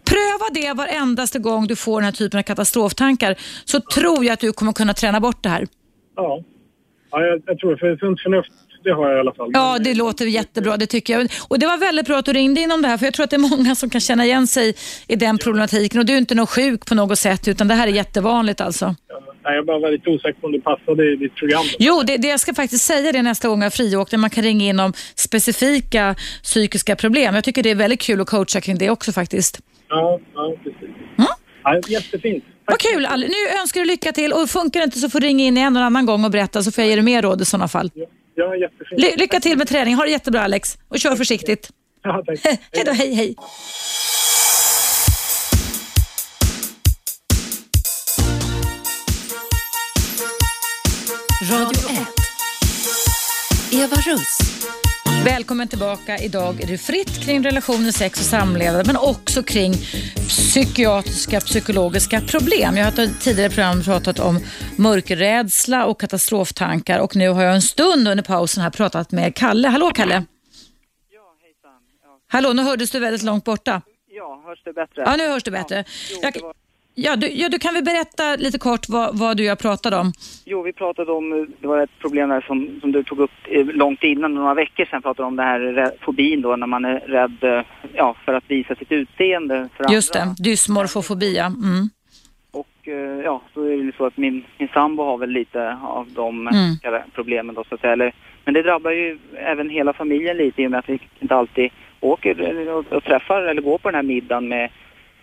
[0.05, 4.41] Pröva det varendaste gång du får den här typen av katastroftankar så tror jag att
[4.41, 5.67] du kommer kunna träna bort det här.
[6.17, 6.43] Ja,
[7.11, 7.79] ja jag, jag tror det.
[7.79, 8.53] För sunt förnuft,
[8.85, 9.51] det har jag i alla fall.
[9.53, 10.77] Ja, det låter jättebra.
[10.77, 11.31] Det tycker jag.
[11.49, 13.25] Och Det var väldigt bra att du ringde in om det här, för jag tror
[13.25, 14.75] att det är många som kan känna igen sig
[15.09, 16.01] i den problematiken.
[16.01, 18.95] Och Du är inte någon sjuk på något sätt, utan det här är jättevanligt alltså.
[19.09, 21.65] Ja, nej, jag bara var lite osäker på om det passade i ditt program.
[21.79, 24.17] Jo, det, det jag ska faktiskt säga det nästa gång jag friåker.
[24.17, 27.35] Man kan ringa in om specifika psykiska problem.
[27.35, 29.61] Jag tycker det är väldigt kul att coacha kring det också faktiskt.
[29.89, 30.91] Ja, ja precis.
[31.65, 32.45] Ja, jättefint.
[32.67, 33.09] Vad kul.
[33.17, 35.73] Nu önskar du lycka till och funkar det inte så får du ringa in igen
[35.73, 37.91] någon annan gång och berätta så får jag ge dig mer råd i sådana fall.
[37.95, 39.01] Ja, ja jättefint.
[39.01, 39.95] Ly- lycka till med träning.
[39.95, 41.71] Ha det jättebra Alex och kör försiktigt.
[42.03, 42.39] Ja, tack.
[42.73, 43.35] hej då, hej hej.
[51.51, 52.07] Radio 1.
[53.73, 54.39] Eva Russ.
[55.25, 56.19] Välkommen tillbaka.
[56.19, 59.73] Idag är det fritt kring relationer, sex och samlevnad men också kring
[60.29, 62.77] psykiatriska, psykologiska problem.
[62.77, 64.41] Jag har tidigare program pratat om
[64.77, 69.69] mörkerrädsla och katastroftankar och nu har jag en stund under pausen här pratat med Kalle.
[69.69, 70.15] Hallå Kalle!
[70.15, 70.21] Ja,
[71.43, 71.81] hejsan.
[72.05, 73.83] Ja, Hallå, nu hördes du väldigt långt borta.
[74.11, 75.03] ja hörs det bättre?
[75.07, 75.85] Ja, nu hörs det bättre.
[76.11, 76.55] Jo, Jag, det var,
[76.95, 79.97] ja, du, ja, du kan väl berätta lite kort vad, vad du och jag pratade
[79.97, 80.13] om?
[80.45, 83.31] jo, vi pratade om, eh, det var ett problem där som, som du tog upp
[83.51, 86.99] eh, långt innan, några veckor sedan, pratade om det här fobin då, när man är
[87.01, 87.63] rädd eh,
[87.95, 90.35] ja, för att visa sitt utseende för Just andra.
[90.39, 91.37] det, dysmorfofobi.
[91.37, 91.47] ja.
[91.47, 91.89] Mm.
[92.53, 92.89] Och
[93.25, 96.49] ja, så är det ju så att min, min sambo har väl lite av de
[96.49, 97.03] Mm.
[97.15, 97.93] problemen då så att säga.
[97.93, 98.15] Eller,
[98.45, 101.71] men det drabbar ju även hela familjen lite i och med att vi inte alltid
[102.01, 104.71] åker och, och träffar eller går på den här middagen med,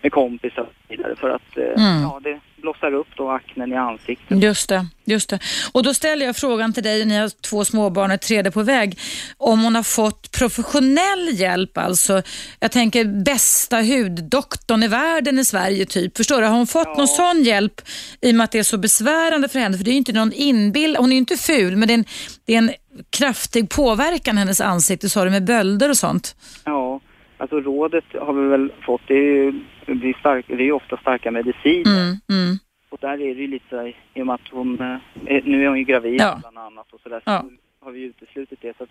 [0.02, 2.02] med kompisar och så vidare för att eh, Mm.
[2.02, 4.42] ja, det blossar upp då aknen i ansiktet.
[4.42, 5.38] Just det, just det.
[5.72, 8.62] Och då ställer jag frågan till dig, ni har två småbarn och ett tredje på
[8.62, 8.98] väg,
[9.36, 12.22] om hon har fått professionell hjälp, alltså
[12.60, 16.16] jag tänker bästa huddoktorn i världen i Sverige typ.
[16.16, 16.46] Förstår du?
[16.46, 16.94] Har hon fått Ja.
[16.98, 17.80] någon sån hjälp
[18.20, 19.76] i och med att det är så besvärande för henne?
[19.76, 21.98] För det är ju inte någon inbild, hon är ju inte ful, men det är
[21.98, 22.04] en,
[22.46, 22.70] det är en
[23.10, 26.36] kraftig påverkan hennes ansikte, sa du, med bölder och sånt.
[26.64, 27.00] Ja,
[27.38, 30.96] alltså rådet har vi väl fått, det är ju, det är stark, det är ofta
[30.96, 32.02] starka mediciner.
[32.02, 32.56] Mm, mm.
[32.90, 35.64] Och där är det ju lite så i och med att hon, eh, är, nu
[35.64, 36.38] är hon ju gravid Ja.
[36.40, 37.44] bland annat och sådär, Ja.
[37.80, 38.76] så har vi uteslutit det.
[38.76, 38.90] Så att,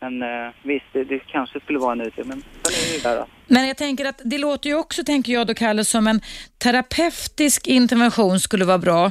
[0.00, 3.00] men eh, visst, det, det kanske skulle vara en utväg, men sen är det ju
[3.02, 6.06] där att Men jag tänker att det låter ju också, tänker jag då Kalle, som
[6.06, 6.20] en
[6.58, 9.10] terapeutisk intervention skulle vara bra.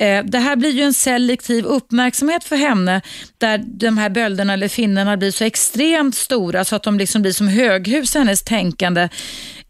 [0.00, 3.02] Eh, det här blir ju en selektiv uppmärksamhet för henne
[3.38, 7.32] där de här bölderna eller finnarna blir så extremt stora så att de liksom blir
[7.32, 9.08] som höghus i hennes tänkande.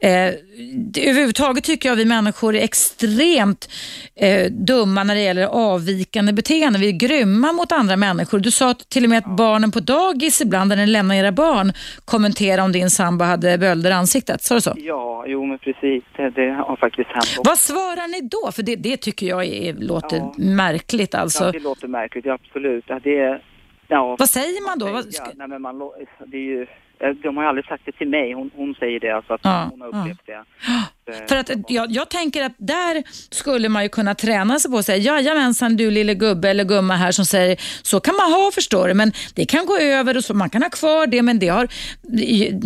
[0.00, 0.34] Eh,
[0.96, 3.68] överhuvudtaget tycker jag vi människor är extremt
[4.16, 6.78] eh, dumma när det gäller avvikande beteende.
[6.78, 8.38] Vi är grymma mot andra människor.
[8.38, 11.72] Du sa till och med att barnen på dagis ibland, när ni lämnar era barn,
[12.04, 14.42] kommenterar om din sambo hade bölder ansiktet.
[14.42, 14.72] Sa du så?
[14.76, 16.04] Ja, jo men precis.
[16.16, 17.24] Det, det har faktiskt hänt.
[17.38, 17.42] också.
[17.50, 18.52] Vad svarar ni då?
[18.52, 20.34] För det, det tycker jag är, låter Ja.
[20.38, 21.14] märkligt.
[21.14, 21.44] Alltså.
[21.44, 22.84] Ja, det låter märkligt, ja, absolut.
[22.88, 23.40] Ja, det,
[23.88, 24.86] ja, Vad säger man då?
[25.10, 25.78] Ja, nej, men man,
[26.26, 26.62] det är ju,
[27.00, 28.32] eh, de har ju aldrig sagt det till mig.
[28.32, 30.44] Hon, hon säger det, alltså att hon har upplevt det.
[31.08, 34.78] Eh, för att jag, jag tänker att där skulle man ju kunna träna sig på
[34.78, 38.50] att säga jajamensan du lille gubbe eller gumma här som säger så kan man ha
[38.54, 41.38] förstår du men det kan gå över och så, man kan ha kvar det men
[41.38, 41.68] det har,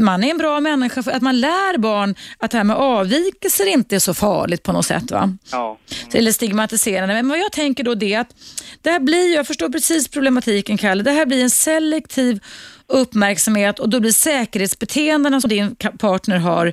[0.01, 3.67] man är en bra människa för att man lär barn att det här med avvikelser
[3.67, 5.11] inte är så farligt på något sätt.
[5.11, 5.37] va?
[5.53, 5.79] Ja,
[6.13, 7.15] eller stigmatiserande.
[7.15, 8.35] Men vad jag tänker då det är att
[8.83, 12.41] det här blir, jag förstår precis problematiken Kalle, det här blir en selektiv
[12.87, 16.73] uppmärksamhet och då blir säkerhetsbeteendena som din partner har,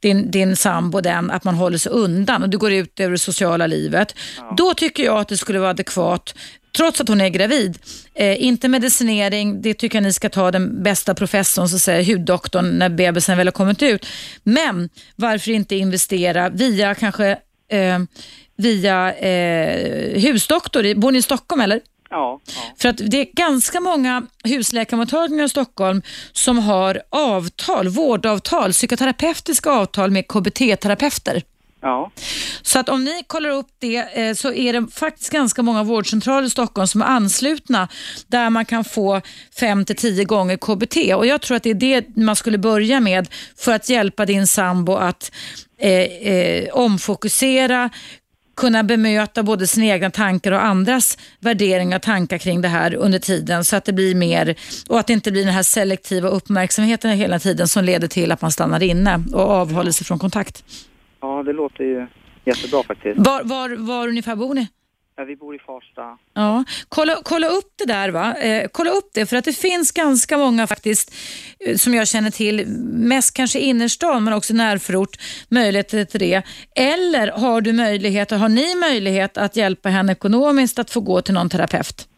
[0.00, 3.18] din, din sambo, den, att man håller sig undan och det går ut över det
[3.18, 4.14] sociala livet.
[4.56, 6.34] Då tycker jag att det skulle vara adekvat
[6.76, 7.78] Trots att hon är gravid.
[8.14, 12.78] Eh, inte medicinering, det tycker jag ni ska ta den bästa professorn, så säga, huddoktorn,
[12.78, 14.06] när bebisen väl har kommit ut.
[14.42, 17.38] Men varför inte investera via kanske
[17.70, 17.98] eh,
[18.56, 20.94] via eh, husdoktor.
[20.94, 21.80] Bor ni i Stockholm eller?
[22.14, 22.62] Ja, ja.
[22.78, 26.02] För att det är ganska många husläkarmottagningar i Stockholm
[26.32, 31.42] som har avtal, vårdavtal, psykoterapeutiska avtal med KBT-terapeuter.
[31.80, 32.10] ja.
[32.62, 36.46] Så att om ni kollar upp det eh, så är det faktiskt ganska många vårdcentraler
[36.46, 37.88] i Stockholm som är anslutna
[38.26, 39.20] där man kan få
[39.60, 43.00] 5 till 10 gånger KBT och jag tror att det är det man skulle börja
[43.00, 45.32] med för att hjälpa din sambo att
[45.78, 47.90] eh, eh, omfokusera,
[48.56, 53.18] kunna bemöta både sina egna tankar och andras värderingar och tankar kring det här under
[53.18, 54.54] tiden så att det blir mer
[54.88, 58.42] och att det inte blir den här selektiva uppmärksamheten hela tiden som leder till att
[58.42, 60.64] man stannar inne och avhåller sig från kontakt.
[61.20, 62.06] ja, det låter ju
[62.44, 63.18] jättebra faktiskt.
[63.18, 64.68] Var, var, var ungefär bor ni?
[65.16, 66.18] Ja, vi bor i Farsta.
[66.34, 68.34] Ja, kolla, kolla upp det där va.
[68.34, 71.14] Eh, kolla upp det för att det finns ganska många faktiskt
[71.60, 75.16] eh, som jag känner till, mest kanske innerstan men också närförort,
[75.48, 76.42] möjligheter till det.
[76.76, 81.34] Eller har du möjlighet, har ni möjlighet att hjälpa henne ekonomiskt att få gå till
[81.34, 82.08] någon terapeut?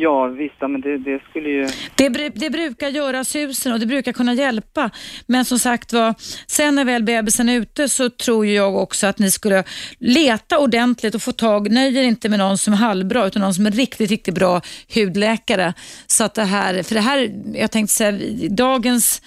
[0.00, 1.68] Ja, visst, ja, men det, det skulle ju...
[1.94, 4.90] Det, det brukar göra susen och det brukar kunna hjälpa.
[5.26, 6.14] Men som sagt var,
[6.46, 9.64] sen när väl bebisen är ute så tror ju jag också att ni skulle
[9.98, 13.54] leta ordentligt och få tag, nöj er inte med någon som är halvbra utan någon
[13.54, 14.60] som är riktigt, riktigt bra
[14.94, 15.74] hudläkare.
[16.06, 19.22] Så att det här, för det här, jag tänkte säga, dagens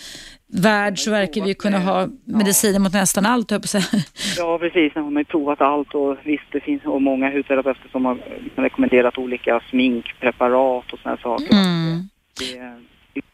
[0.54, 3.84] värld så verkar vi kunna ha mediciner mot nästan allt, höll jag.
[4.38, 4.94] Ja, precis.
[4.96, 8.18] Hon har ju provat allt och visst, det finns och många hudterapeuter som har
[8.56, 11.54] rekommenderat olika sminkpreparat och sådana saker.
[11.54, 12.10] Mm.
[12.40, 12.74] Det,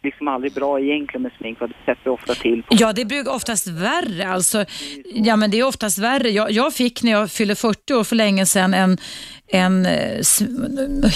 [0.03, 3.31] liksom aldrig bra egentligen med smink, för det sätter ofta till på Ja, det brukar
[3.31, 4.27] oftast värre.
[4.27, 4.65] Alltså,
[5.13, 6.29] ja, men det är oftast värre.
[6.29, 8.97] Jag, jag fick när jag fyllde 40 år för länge sedan en,
[9.47, 10.21] en uh,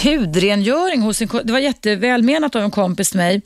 [0.03, 3.41] hudrengöring hos en Det var jättevälmenat av en kompis till mig.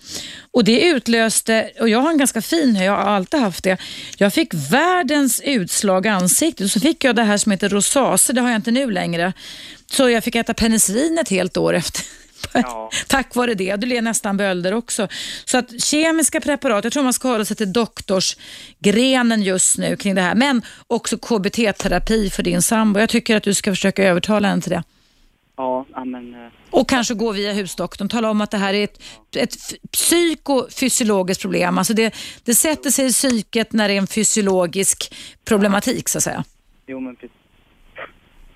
[0.52, 3.78] Och det utlöste, och jag har en ganska fin hy, jag har alltid haft det.
[4.18, 8.34] Jag fick världens utslag i ansiktet och så fick jag det här som heter rosacea,
[8.34, 9.34] det har jag inte nu längre.
[9.86, 12.25] Så jag fick äta penicillin ett helt år efter.
[12.54, 12.90] Ja.
[13.08, 13.76] Tack vare det.
[13.76, 15.08] Du ler nästan bölder också.
[15.46, 20.16] Så att kemiska preparat, jag tror man ska hålla sig till doktorsgrenen just nu kring
[20.16, 20.36] det här.
[20.36, 23.00] Men också KBT-terapi för din sambo.
[23.00, 24.84] Jag tycker att du ska försöka övertala henne till det.
[25.58, 26.34] Ja, men...
[26.34, 28.10] eh, Och kanske gå via husdoktorn.
[28.10, 29.00] Tala om att det här är ett,
[29.36, 29.56] ett
[29.92, 31.78] psykofysiologiskt problem.
[31.78, 35.16] Alltså det, det sätter sig i psyket när det är en fysiologisk
[35.46, 36.44] problematik så att säga.
[36.88, 37.35] Jo, men precis.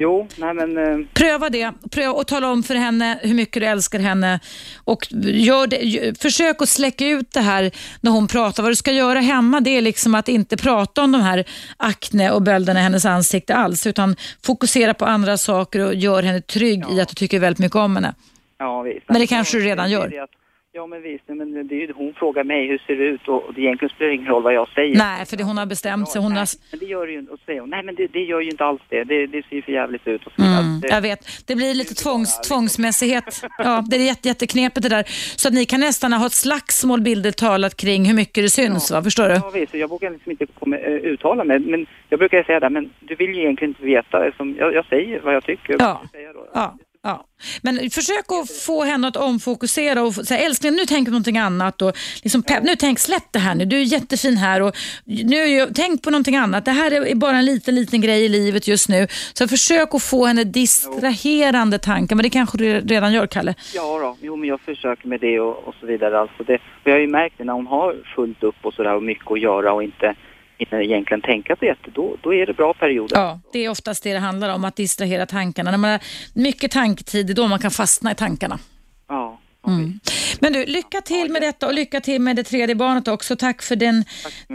[0.02, 0.78] Jo, nej men...
[0.78, 4.40] eh, Pröva det pröva och tala om för henne hur mycket du älskar henne.
[4.84, 7.72] Och gör det, försök att släcka ut det här
[8.02, 8.64] när hon pratar.
[8.64, 11.44] Vad du ska göra hemma det är liksom att inte prata om de här
[11.78, 13.88] akne och bölderna i hennes ansikte alls.
[13.88, 14.15] Utan
[14.45, 17.95] fokusera på andra saker och gör henne trygg i att du tycker väldigt mycket om
[17.95, 18.14] henne.
[18.57, 19.10] Ja, visst.
[19.10, 20.26] Men det kanske du redan gör.
[20.72, 21.24] Ja, men visst.
[21.28, 23.90] Men det är ju, hon frågar mig hur ser det ut och och det egentligen
[23.96, 24.98] spelar ingen roll vad jag säger.
[24.98, 26.22] Nej, för det hon har bestämt sig.
[26.22, 26.38] Hon har...
[26.40, 27.32] Nej, men det gör det ju inte.
[27.32, 29.04] Och säger hon, nej men det, det gör ju inte alls det.
[29.04, 30.26] Det, det ser ju för jävligt ut.
[30.28, 30.41] Och så.
[30.41, 31.48] Mm, det, jag vet.
[31.48, 33.44] Det blir lite tvångs, tvångsmässighet.
[33.58, 35.04] Ja, det är jätte, jätteknepigt det där.
[35.36, 38.91] Så att ni kan nästan ha ett slagsmål bildigt talat kring hur mycket det syns.
[38.91, 39.04] Va?
[39.04, 39.36] Förstår du?
[39.36, 39.74] Ja, visst.
[39.74, 41.60] Jag vågar liksom inte komma, eh, uttala mig.
[41.60, 44.32] Men jag brukar säga det, men du vill ju egentligen inte veta.
[44.38, 45.76] Som jag, jag säger vad jag tycker.
[45.80, 46.00] Ja.
[46.02, 46.48] Jag säger då.
[46.54, 46.78] Ja.
[47.03, 47.26] Ja.
[47.61, 51.81] Men försök att få henne att omfokusera och säga älskling nu tänker på någonting annat.
[51.81, 55.67] Och liksom, pepp, nu tänk släpp det här nu, du är jättefin här och nu,
[55.76, 56.65] tänk på någonting annat.
[56.65, 59.07] Det här är bara en liten, liten grej i livet just nu.
[59.34, 63.55] Så försök att få henne distraherande tankar, men det kanske du redan gör Kalle?
[63.76, 66.19] Ja då, jo men jag försöker med det och, och så vidare.
[66.19, 69.03] Alltså det, jag har ju märkt det när hon har fullt upp och sådär och
[69.03, 70.15] mycket att göra och inte
[70.60, 73.18] hinner egentligen tänka så jätte, då, då är det bra perioder.
[73.18, 75.72] Ja, det är oftast det det handlar om, att distrahera tankarna.
[75.72, 75.99] När man har
[76.36, 78.60] mycket tanktid, det är då man kan fastna i tankarna.
[79.07, 79.40] Ja.
[79.68, 79.99] Mm.
[80.40, 83.36] Men du, lycka till med detta och lycka till med det tredje barnet också.
[83.36, 84.03] Tack för din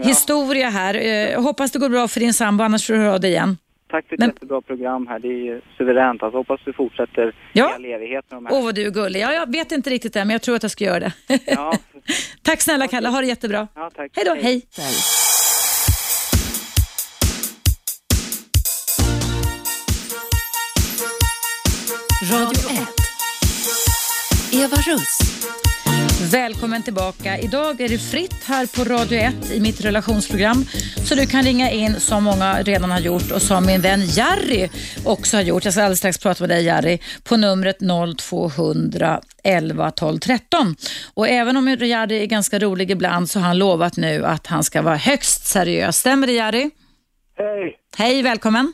[0.03, 0.93] historia här.
[1.31, 3.57] Jag hoppas det går bra för din sambo, annars får du höra av dig igen.
[3.91, 5.19] Tack för ett Men- jättebra program här.
[5.19, 6.23] Det är ju suveränt.
[6.23, 7.71] Alltså, hoppas du fortsätter Ja.
[7.71, 8.53] i all evighet med de här.
[8.55, 9.19] Åh, vad du är gullig.
[9.19, 11.11] Ja, jag vet inte riktigt än, men jag tror att jag ska göra det.
[11.45, 11.77] Ja.
[12.41, 13.67] tack snälla Kalle, ha det jättebra.
[13.75, 14.11] ja, tack.
[14.15, 14.61] Hej då, hej.
[22.31, 22.87] Radio 1.
[24.53, 25.19] Eva Russ.
[26.31, 27.37] Välkommen tillbaka.
[27.37, 30.65] Idag är det fritt här på Radio 1 i mitt relationsprogram.
[31.05, 34.69] Så du kan ringa in som många redan har gjort och som min vän Jerry
[35.05, 35.65] också har gjort.
[35.65, 37.77] Jag ska alldeles strax prata med dig Jerry på numret
[38.17, 40.75] 0200 11 12 13.
[41.13, 44.63] Och även om Jerry är ganska rolig ibland så har han lovat nu att han
[44.63, 45.97] ska vara högst seriös.
[45.97, 46.69] Stämmer det Jerry?
[47.37, 48.73] Hej, Hej, välkommen.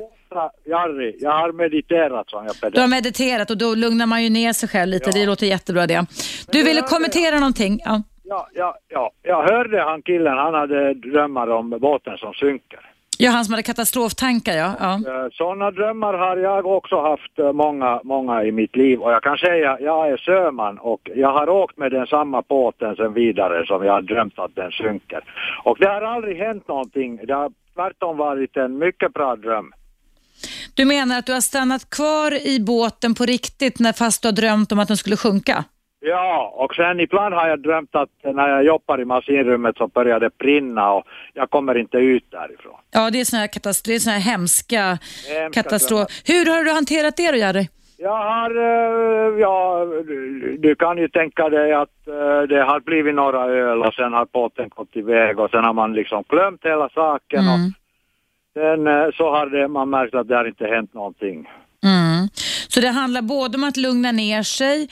[0.66, 1.16] Jari.
[1.20, 4.70] Jag har mediterat som jag Du har mediterat och då lugnar man ju ner sig
[4.70, 5.12] själv lite.
[5.12, 6.06] Det låter jättebra det.
[6.52, 7.80] Du ville kommentera någonting?
[7.86, 8.02] Ja.
[8.24, 9.12] Ja, ja, ja.
[9.22, 12.80] Jag hörde han killen, han hade drömmar om båten som synker.
[13.18, 14.74] Ja, han som hade katastroftankar ja.
[14.80, 15.30] ja.
[15.32, 19.38] Sådana drömmar har jag också haft eh, många, många i mitt liv och jag kan
[19.38, 23.86] säga, jag är sjöman och jag har åkt med den samma båten sen vidare som
[23.86, 25.24] jag har drömt att den synker.
[25.64, 29.74] Och det har aldrig hänt någonting, det har tvärtom varit en mycket bra dröm.
[30.76, 34.34] Du menar att du har stannat kvar i båten på riktigt när fast du har
[34.34, 35.64] drömt om att den skulle sjunka?
[36.04, 40.20] Ja, och sen ibland har jag drömt att när jag jobbar i maskinrummet så börjar
[40.20, 41.04] det brinna och
[41.34, 42.80] jag kommer inte ut därifrån.
[42.92, 44.98] Ja, det är såna här, katast- det är såna här hemska,
[45.30, 46.08] Hemska katastrof.
[46.26, 47.68] Hur har du hanterat det då, Jerry?
[47.98, 49.86] Jag har, eh, ja,
[50.60, 54.26] du- kan ju tänka dig att eh, det har blivit några öl och sen har
[54.34, 57.74] båten gått iväg och sen har man liksom glömt hela saken och Mm.
[58.54, 61.48] Sen eh, så har man märkt att det har inte hänt någonting.
[61.84, 62.30] Mm.
[62.68, 64.90] Så det handlar både om att lugna ner sig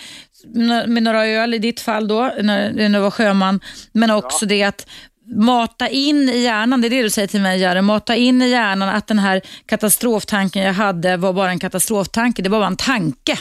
[0.88, 3.60] med några öl i ditt fall då, när du var sjöman,
[3.94, 4.88] men också det att
[5.36, 8.50] mata in i hjärnan, det är det du säger till mig Jerry, mata in i
[8.50, 12.76] hjärnan att den här katastroftanken jag hade var bara en katastroftanke, det var bara en
[12.76, 13.38] tanke.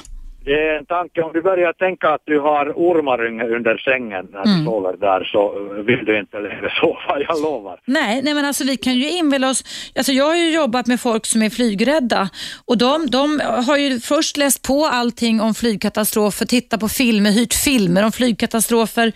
[0.49, 3.19] Det är en tanke, om du börjar tänka att du har ormar
[3.57, 4.59] under sängen när Mm.
[4.59, 7.81] du sover där så eh, vill du inte längre sova, jag lovar.
[7.85, 9.65] Nej, nej men alltså vi kan ju inbilla oss,
[9.97, 12.29] alltså jag har ju jobbat med folk som är flygrädda
[12.67, 17.55] och de, de har ju först läst på allting om flygkatastrofer, tittat på filmer, hyrt
[17.55, 19.13] filmer om flygkatastrofer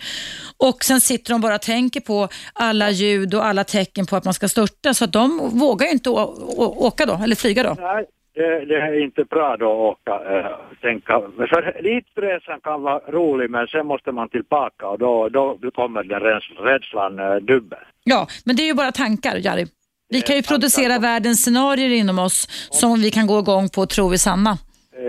[0.57, 4.25] och sen sitter de bara och tänker på alla ljud och alla tecken på att
[4.25, 7.75] man ska störta så att de vågar ju inte åka då, eller flyga då.
[7.79, 8.05] Nej,
[8.35, 10.45] det, det är inte bra då att åka, äh,
[10.81, 11.21] tänka.
[11.37, 16.19] För ditresan kan vara rolig men sen måste man tillbaka och då, då kommer den
[16.21, 17.79] räds- rädslan äh, dubbel.
[18.03, 19.65] Ja, men det är ju bara tankar Jari.
[20.09, 23.81] Vi kan ju tankar producera världens scenarier inom oss som vi kan gå igång på
[23.81, 24.57] och tro är sanna.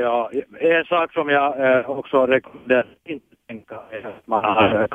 [0.02, 0.30] Ja,
[0.60, 4.44] en sak som jag äh, också rekommenderar inte tänka är att, man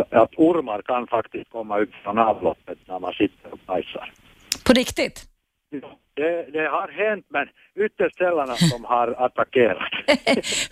[0.10, 4.12] att ormar kan faktiskt komma upp från avloppet när man sitter och bajsar.
[4.66, 5.26] På riktigt.
[6.20, 7.46] Det, det har hänt men
[7.86, 9.92] ytterst sällan att de har attackerat.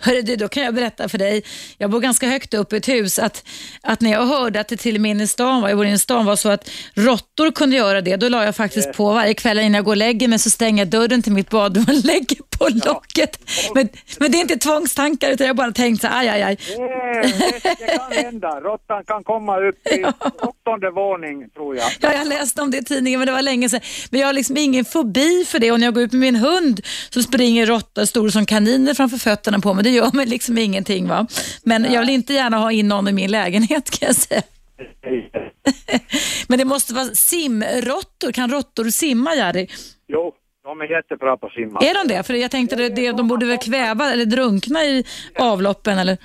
[0.00, 1.42] Hörru du, då kan jag berätta för dig.
[1.78, 3.18] Jag bor ganska högt upp i ett hus.
[3.18, 3.48] Att,
[3.82, 5.86] att när jag hörde att det till och med inne i stan var, jag bor
[5.86, 9.12] inne i stan, var så att råttor kunde göra det, då la jag faktiskt på
[9.12, 11.84] varje kväll innan jag går och lägger mig så stänger jag dörren till mitt badrum
[11.88, 13.38] och lägger på locket.
[13.74, 16.42] Men, men det är inte tvångstankar utan jag har bara tänkt så här, aj, aj,
[16.42, 16.58] aj.
[16.66, 18.60] Det, det, kan hända.
[18.60, 20.04] Råttan kan komma upp i
[20.40, 21.90] åttonde våning tror jag.
[22.00, 23.80] Ja, jag läste om det i tidningen men det var länge sedan.
[24.10, 26.36] Men jag har liksom ingen fobi för det och när jag går ut med min
[26.36, 26.80] hund
[27.10, 29.84] så springer råttor stora som kaniner framför fötterna på mig.
[29.84, 31.08] Det gör mig liksom ingenting.
[31.08, 31.26] va.
[31.62, 34.42] Men jag vill inte gärna ha in någon i min lägenhet kan jag säga.
[36.48, 38.32] Men det måste vara simråttor.
[38.32, 39.66] Kan råttor simma, Jerry?
[40.08, 40.32] Jo,
[40.68, 41.78] de är jättebra på att simma.
[41.80, 42.26] Är de det?
[42.26, 45.04] För jag tänkte att det, de borde väl kväva eller drunkna i
[45.40, 46.16] avloppen eller?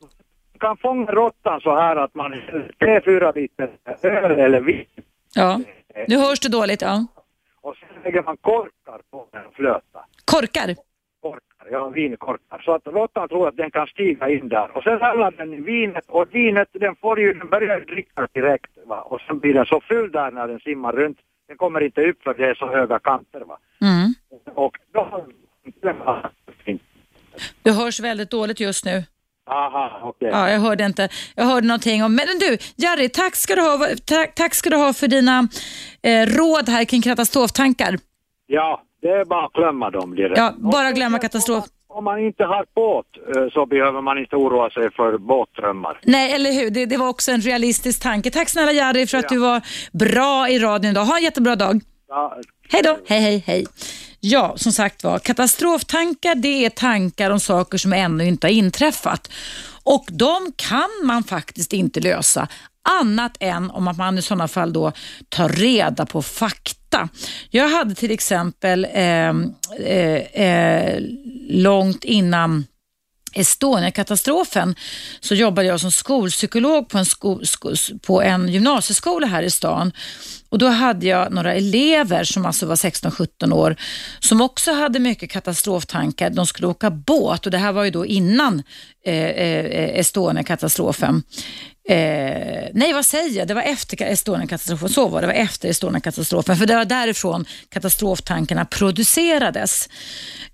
[0.00, 2.30] Man kan fånga råttan så här att man
[2.78, 3.70] tre, fyra liter
[4.02, 4.84] öl eller vin
[5.34, 5.60] Ja.
[6.08, 6.82] Nu hörs det dåligt.
[6.82, 7.06] Ja.
[7.60, 10.00] och sen lägger man korkar på en flöta.
[10.24, 10.74] Korkar?
[11.22, 12.58] Korkar, ja vinkorkar.
[12.64, 14.76] Så att råttan tror att den kan stiga in där.
[14.76, 18.70] Och sen samlar den i vinet och vinet den får ju, den börjar dricka direkt
[18.86, 19.00] va.
[19.00, 21.18] Och sen blir den så full där när den simmar runt.
[21.52, 23.58] Den kommer inte upp för det är så höga kanter va.
[23.80, 24.14] Mm.
[24.54, 25.26] Och då...
[27.62, 29.04] Du hörs väldigt dåligt just nu.
[29.46, 30.28] Aha, okej.
[30.32, 31.08] Ja, jag hörde inte.
[31.36, 32.14] Jag hörde någonting om...
[32.14, 35.48] Men du, Jari, tack ska du ha, tack, tack ska du ha för dina
[36.02, 37.98] eh, råd här kring katastroftankar.
[38.46, 40.38] Ja, det är bara att glömma dem direkt.
[40.38, 41.64] Ja, bara glömma katastrof.
[41.94, 43.06] Om man inte har båt
[43.36, 46.00] eh, så behöver man inte oroa sig för båtdrömmar.
[46.02, 46.70] Nej, eller hur?
[46.70, 48.30] Det, det var också en realistisk tanke.
[48.30, 49.60] Tack snälla Jari för att du var
[49.92, 51.04] bra i radion idag.
[51.04, 51.80] Ha en jättebra dag.
[52.08, 52.36] Ja,
[52.68, 52.98] Hej då.
[53.06, 53.66] Hej, hej, hej.
[54.20, 59.30] Ja, som sagt var, katastroftankar det är tankar om saker som ännu inte har inträffat.
[59.84, 62.48] Och de kan man faktiskt inte lösa
[62.82, 64.92] annat än om att man i sådana fall då
[65.28, 67.08] tar reda på fakta.
[67.50, 69.30] Jag hade till exempel eh,
[69.86, 71.02] eh, eh,
[71.48, 72.64] långt innan
[73.34, 74.74] Estonia-katastrofen
[75.20, 77.74] så jobbade jag som skolpsykolog på en, sko, sko,
[78.06, 79.92] på en gymnasieskola här i stan.
[80.48, 83.76] Och Då hade jag några elever som alltså var 16-17 år
[84.20, 86.30] som också hade mycket katastroftankar.
[86.30, 88.62] De skulle åka båt och det här var ju då innan
[89.06, 91.22] eh, eh, eh Estonia-katastrofen.
[91.88, 93.48] Eh, nej, vad säger jag?
[93.48, 94.88] Det var efter Estonia-katastrofen.
[94.88, 95.26] Så var det.
[95.26, 96.56] det var efter Estonia-katastrofen.
[96.56, 99.88] För det var därifrån katastroftankarna producerades.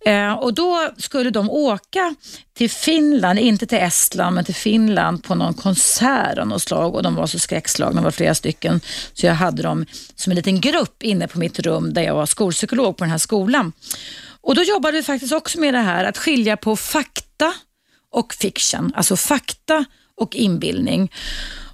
[0.07, 2.15] Eh, och Då skulle de åka
[2.55, 6.95] till Finland, inte till Estland, men till Finland på någon konsert av något slag.
[6.95, 8.81] Och De var så skräckslagna, det var flera stycken.
[9.15, 12.27] Så jag hade dem som en liten grupp inne på mitt rum där jag var
[12.27, 13.73] skolpsykolog på den här skolan.
[14.41, 17.55] Och Då jobbade vi faktiskt också med det här att skilja på fakta
[18.11, 18.93] och fiction.
[18.97, 19.85] Alltså fakta
[20.19, 21.13] och inbildning.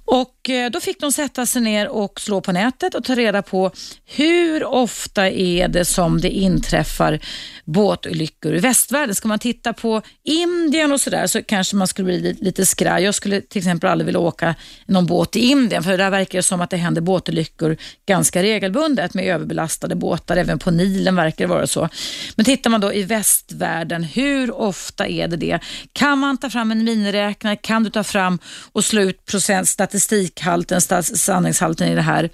[0.05, 3.41] Och Eh, då fick de sätta sig ner och slå på nätet och ta reda
[3.41, 3.71] på
[4.05, 7.19] hur ofta är det som det inträffar
[7.65, 9.15] båtolyckor i västvärlden.
[9.15, 13.03] Ska man titta på Indien och sådär så kanske man skulle bli lite skraj.
[13.03, 14.55] Jag skulle till exempel aldrig vilja åka
[14.85, 19.13] någon båt i Indien för där verkar det som att det händer båtolyckor ganska regelbundet
[19.13, 20.37] med överbelastade båtar.
[20.37, 21.89] Även på Nilen verkar det vara så.
[22.35, 25.59] Men tittar man då i västvärlden, hur ofta är det det?
[25.93, 27.55] Kan man ta fram en miniräknare?
[27.55, 28.39] Kan du ta fram
[28.71, 30.81] och slå ut procentstatistik statistikhalten,
[31.17, 32.29] sanningshalten i det här?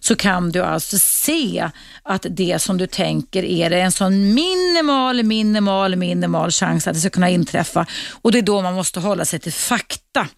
[0.00, 1.70] Så kan du alltså se
[2.02, 7.00] att det som du tänker är det en sån minimal, minimal, minimal chans att det
[7.00, 7.86] ska kunna inträffa.
[8.22, 10.28] Och det är då man måste hålla sig till fakta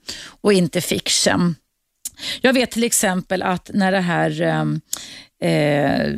[0.42, 1.56] och inte fiction.
[2.40, 4.64] Jag vet till exempel att när det här eh,
[5.44, 6.10] eh,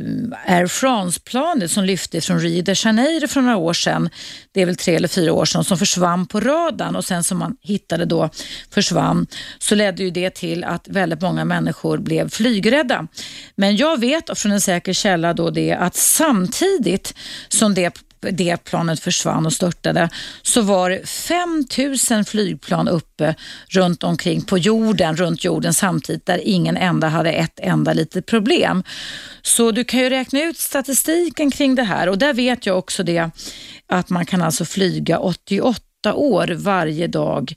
[0.45, 4.09] Air France-planet som lyfte från Rio de Janeiro för några år sedan,
[4.51, 7.37] det är väl tre eller fyra år sedan, som försvann på radarn och sen som
[7.37, 8.29] man hittade då
[8.71, 9.27] försvann,
[9.59, 13.07] så ledde ju det till att väldigt många människor blev flygrädda.
[13.55, 17.13] Men jag vet från en säker källa då det att samtidigt
[17.47, 20.09] som det det planet försvann och störtade
[20.41, 23.35] så var det 5000 flygplan uppe
[23.69, 28.83] runt omkring på jorden, runt jorden samtidigt där ingen enda hade ett enda litet problem.
[29.41, 33.03] Så du kan ju räkna ut statistiken kring det här och där vet jag också
[33.03, 33.29] det
[33.87, 37.53] att man kan alltså flyga 88 år varje dag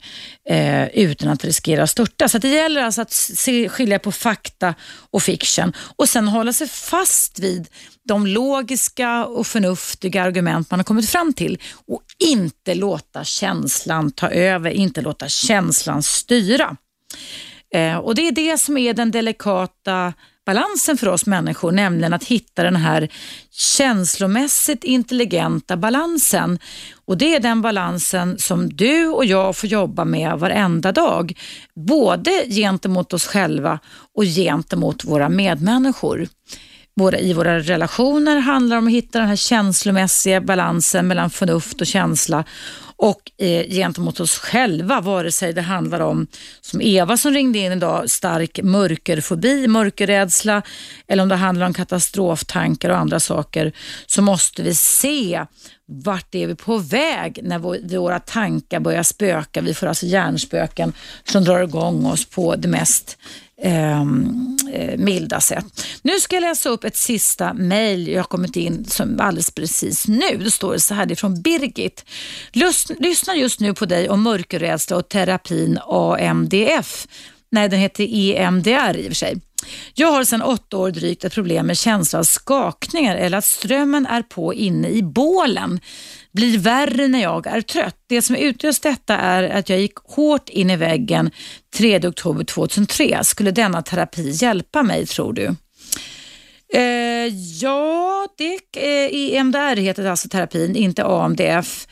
[0.49, 2.29] eh, utan att riskera att störta.
[2.29, 4.75] Så att det gäller alltså att se, skilja på fakta
[5.11, 7.67] och fiction och sen hålla sig fast vid
[8.03, 14.29] de logiska och förnuftiga argument man har kommit fram till och inte låta känslan ta
[14.29, 16.77] över, inte låta känslan styra.
[17.73, 20.13] Eh, och Det är det som är den delikata
[20.45, 23.09] balansen för oss människor, nämligen att hitta den här
[23.51, 26.59] känslomässigt intelligenta balansen.
[27.11, 31.33] Och Det är den balansen som du och jag får jobba med varenda dag.
[31.75, 33.79] Både gentemot oss själva
[34.15, 36.27] och gentemot våra medmänniskor
[36.95, 41.81] våra, i våra relationer handlar det om att hitta den här känslomässiga balansen mellan förnuft
[41.81, 42.43] och känsla
[43.01, 46.27] och eh, gentemot oss själva, vare sig det handlar om,
[46.61, 50.61] som Eva som ringde in idag, stark mörkerfobi, mörkerrädsla
[51.07, 53.73] eller om det handlar om katastroftankar och andra saker,
[54.05, 55.45] så måste vi se
[55.85, 59.61] vart är vi på väg när våra tankar börjar spöka.
[59.61, 63.17] Vi får alltså hjärnspöken som drar igång oss på det mest
[63.63, 65.85] Ehm, eh, milda sätt.
[66.01, 70.07] Nu ska jag läsa upp ett sista mejl jag har kommit in som alldeles precis
[70.07, 70.37] nu.
[70.37, 72.05] Det står så här, det är från Birgit.
[72.99, 77.07] Lyssnar just nu på dig om mörkerrädsla och terapin AMDF.
[77.51, 79.41] Nej, den heter EMDR i och för sig.
[79.93, 84.05] Jag har sedan åtta år drygt ett problem med känsla av skakningar eller att strömmen
[84.05, 85.79] är på inne i bålen.
[86.33, 87.95] Blir värre när jag är trött.
[88.07, 91.31] Det som utlöst detta är att jag gick hårt in i väggen
[91.75, 93.23] 3 oktober 2003.
[93.23, 95.55] Skulle denna terapi hjälpa mig tror du?
[96.73, 97.27] Eh,
[97.61, 101.87] ja, det, eh, EMDR heter alltså terapin, inte AMDF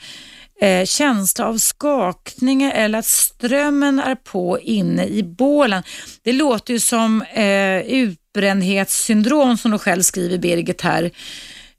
[0.62, 5.84] eh, känsla av skakningar eller att strömmen är på inne i bålen.
[6.24, 11.12] Det låter ju som eh, utbrändhetssyndrom som du själv skriver Birgit här.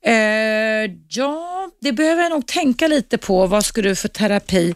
[0.05, 3.47] Eh, ja, det behöver jag nog tänka lite på.
[3.47, 4.75] Vad ska du för terapi?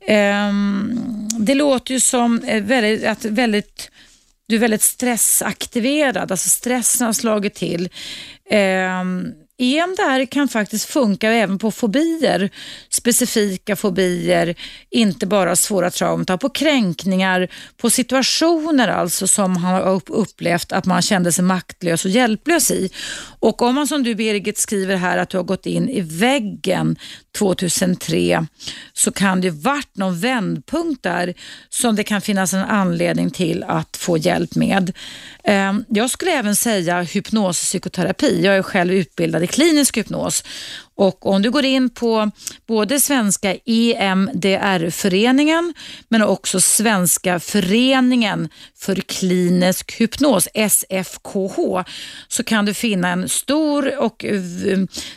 [0.00, 0.52] Eh,
[1.38, 3.90] det låter ju som eh, väldigt, att väldigt,
[4.48, 7.88] du är väldigt stressaktiverad, alltså stressen har slagit till.
[8.50, 9.04] Eh,
[9.58, 12.50] EMDR kan faktiskt funka även på fobier,
[12.90, 14.54] specifika fobier,
[14.90, 21.02] inte bara svåra trauman, på kränkningar, på situationer alltså som man har upplevt att man
[21.02, 22.90] kände sig maktlös och hjälplös i.
[23.40, 26.96] Och om man som du Birgit skriver här att du har gått in i väggen
[27.38, 28.46] 2003
[28.92, 31.34] så kan det varit någon vändpunkt där
[31.68, 34.92] som det kan finnas en anledning till att få hjälp med.
[35.44, 38.44] Ehm, jag skulle även säga hypnospsykoterapi.
[38.44, 40.44] Jag är själv utbildad i klinisk hypnos
[40.96, 42.30] och om du går in på
[42.66, 45.74] både svenska EMDR-föreningen
[46.08, 51.56] men också Svenska föreningen för klinisk hypnos, SFKH,
[52.28, 54.40] så kan du finna en stor och eh,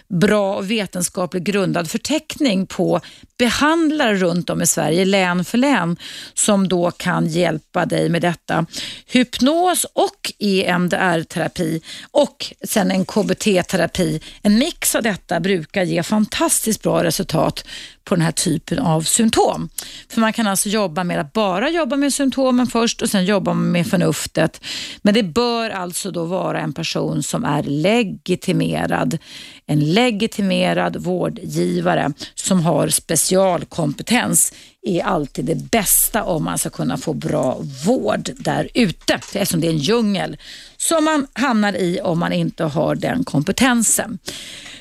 [0.07, 3.01] bra vetenskapligt grundad förteckning på
[3.37, 5.97] behandlare runt om i Sverige, län för län,
[6.33, 8.65] som då kan hjälpa dig med detta.
[9.05, 11.81] Hypnos och EMDR-terapi
[12.11, 14.21] och sen en KBT-terapi.
[14.41, 17.68] En mix av detta brukar brukar ge fantastiskt bra resultat
[18.03, 19.69] på den här typen av symptom.
[20.10, 23.53] För Man kan alltså jobba med att bara jobba med symptomen först och sen jobba
[23.53, 24.61] med förnuftet.
[25.02, 29.18] Men det bör alltså då vara en person som är legitimerad.
[29.65, 37.14] En legitimerad vårdgivare som har specialkompetens är alltid det bästa om man ska kunna få
[37.14, 39.14] bra vård där ute.
[39.14, 40.38] Eftersom det är en djungel
[40.77, 44.19] som man hamnar i om man inte har den kompetensen.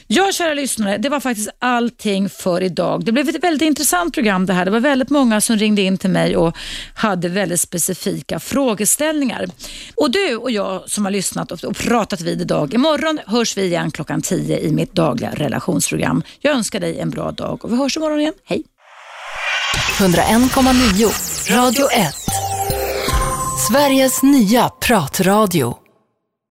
[0.08, 3.04] Ja, kära lyssnare, det var faktiskt allting för idag.
[3.04, 4.64] Det blev ett väldigt intressant program det här.
[4.64, 6.56] Det var väldigt många som ringde in till mig och
[6.94, 9.46] hade väldigt specifika frågeställningar.
[9.96, 13.90] Och du och jag som har lyssnat och pratat vid idag, imorgon hörs vi igen
[13.90, 16.22] klockan 10 i mitt dagliga relationsprogram.
[16.40, 18.34] Jag önskar dig en bra dag och vi hörs imorgon igen.
[18.44, 18.62] Hej!
[19.98, 22.14] 101,9 Radio 1
[23.70, 25.85] Sveriges nya pratradio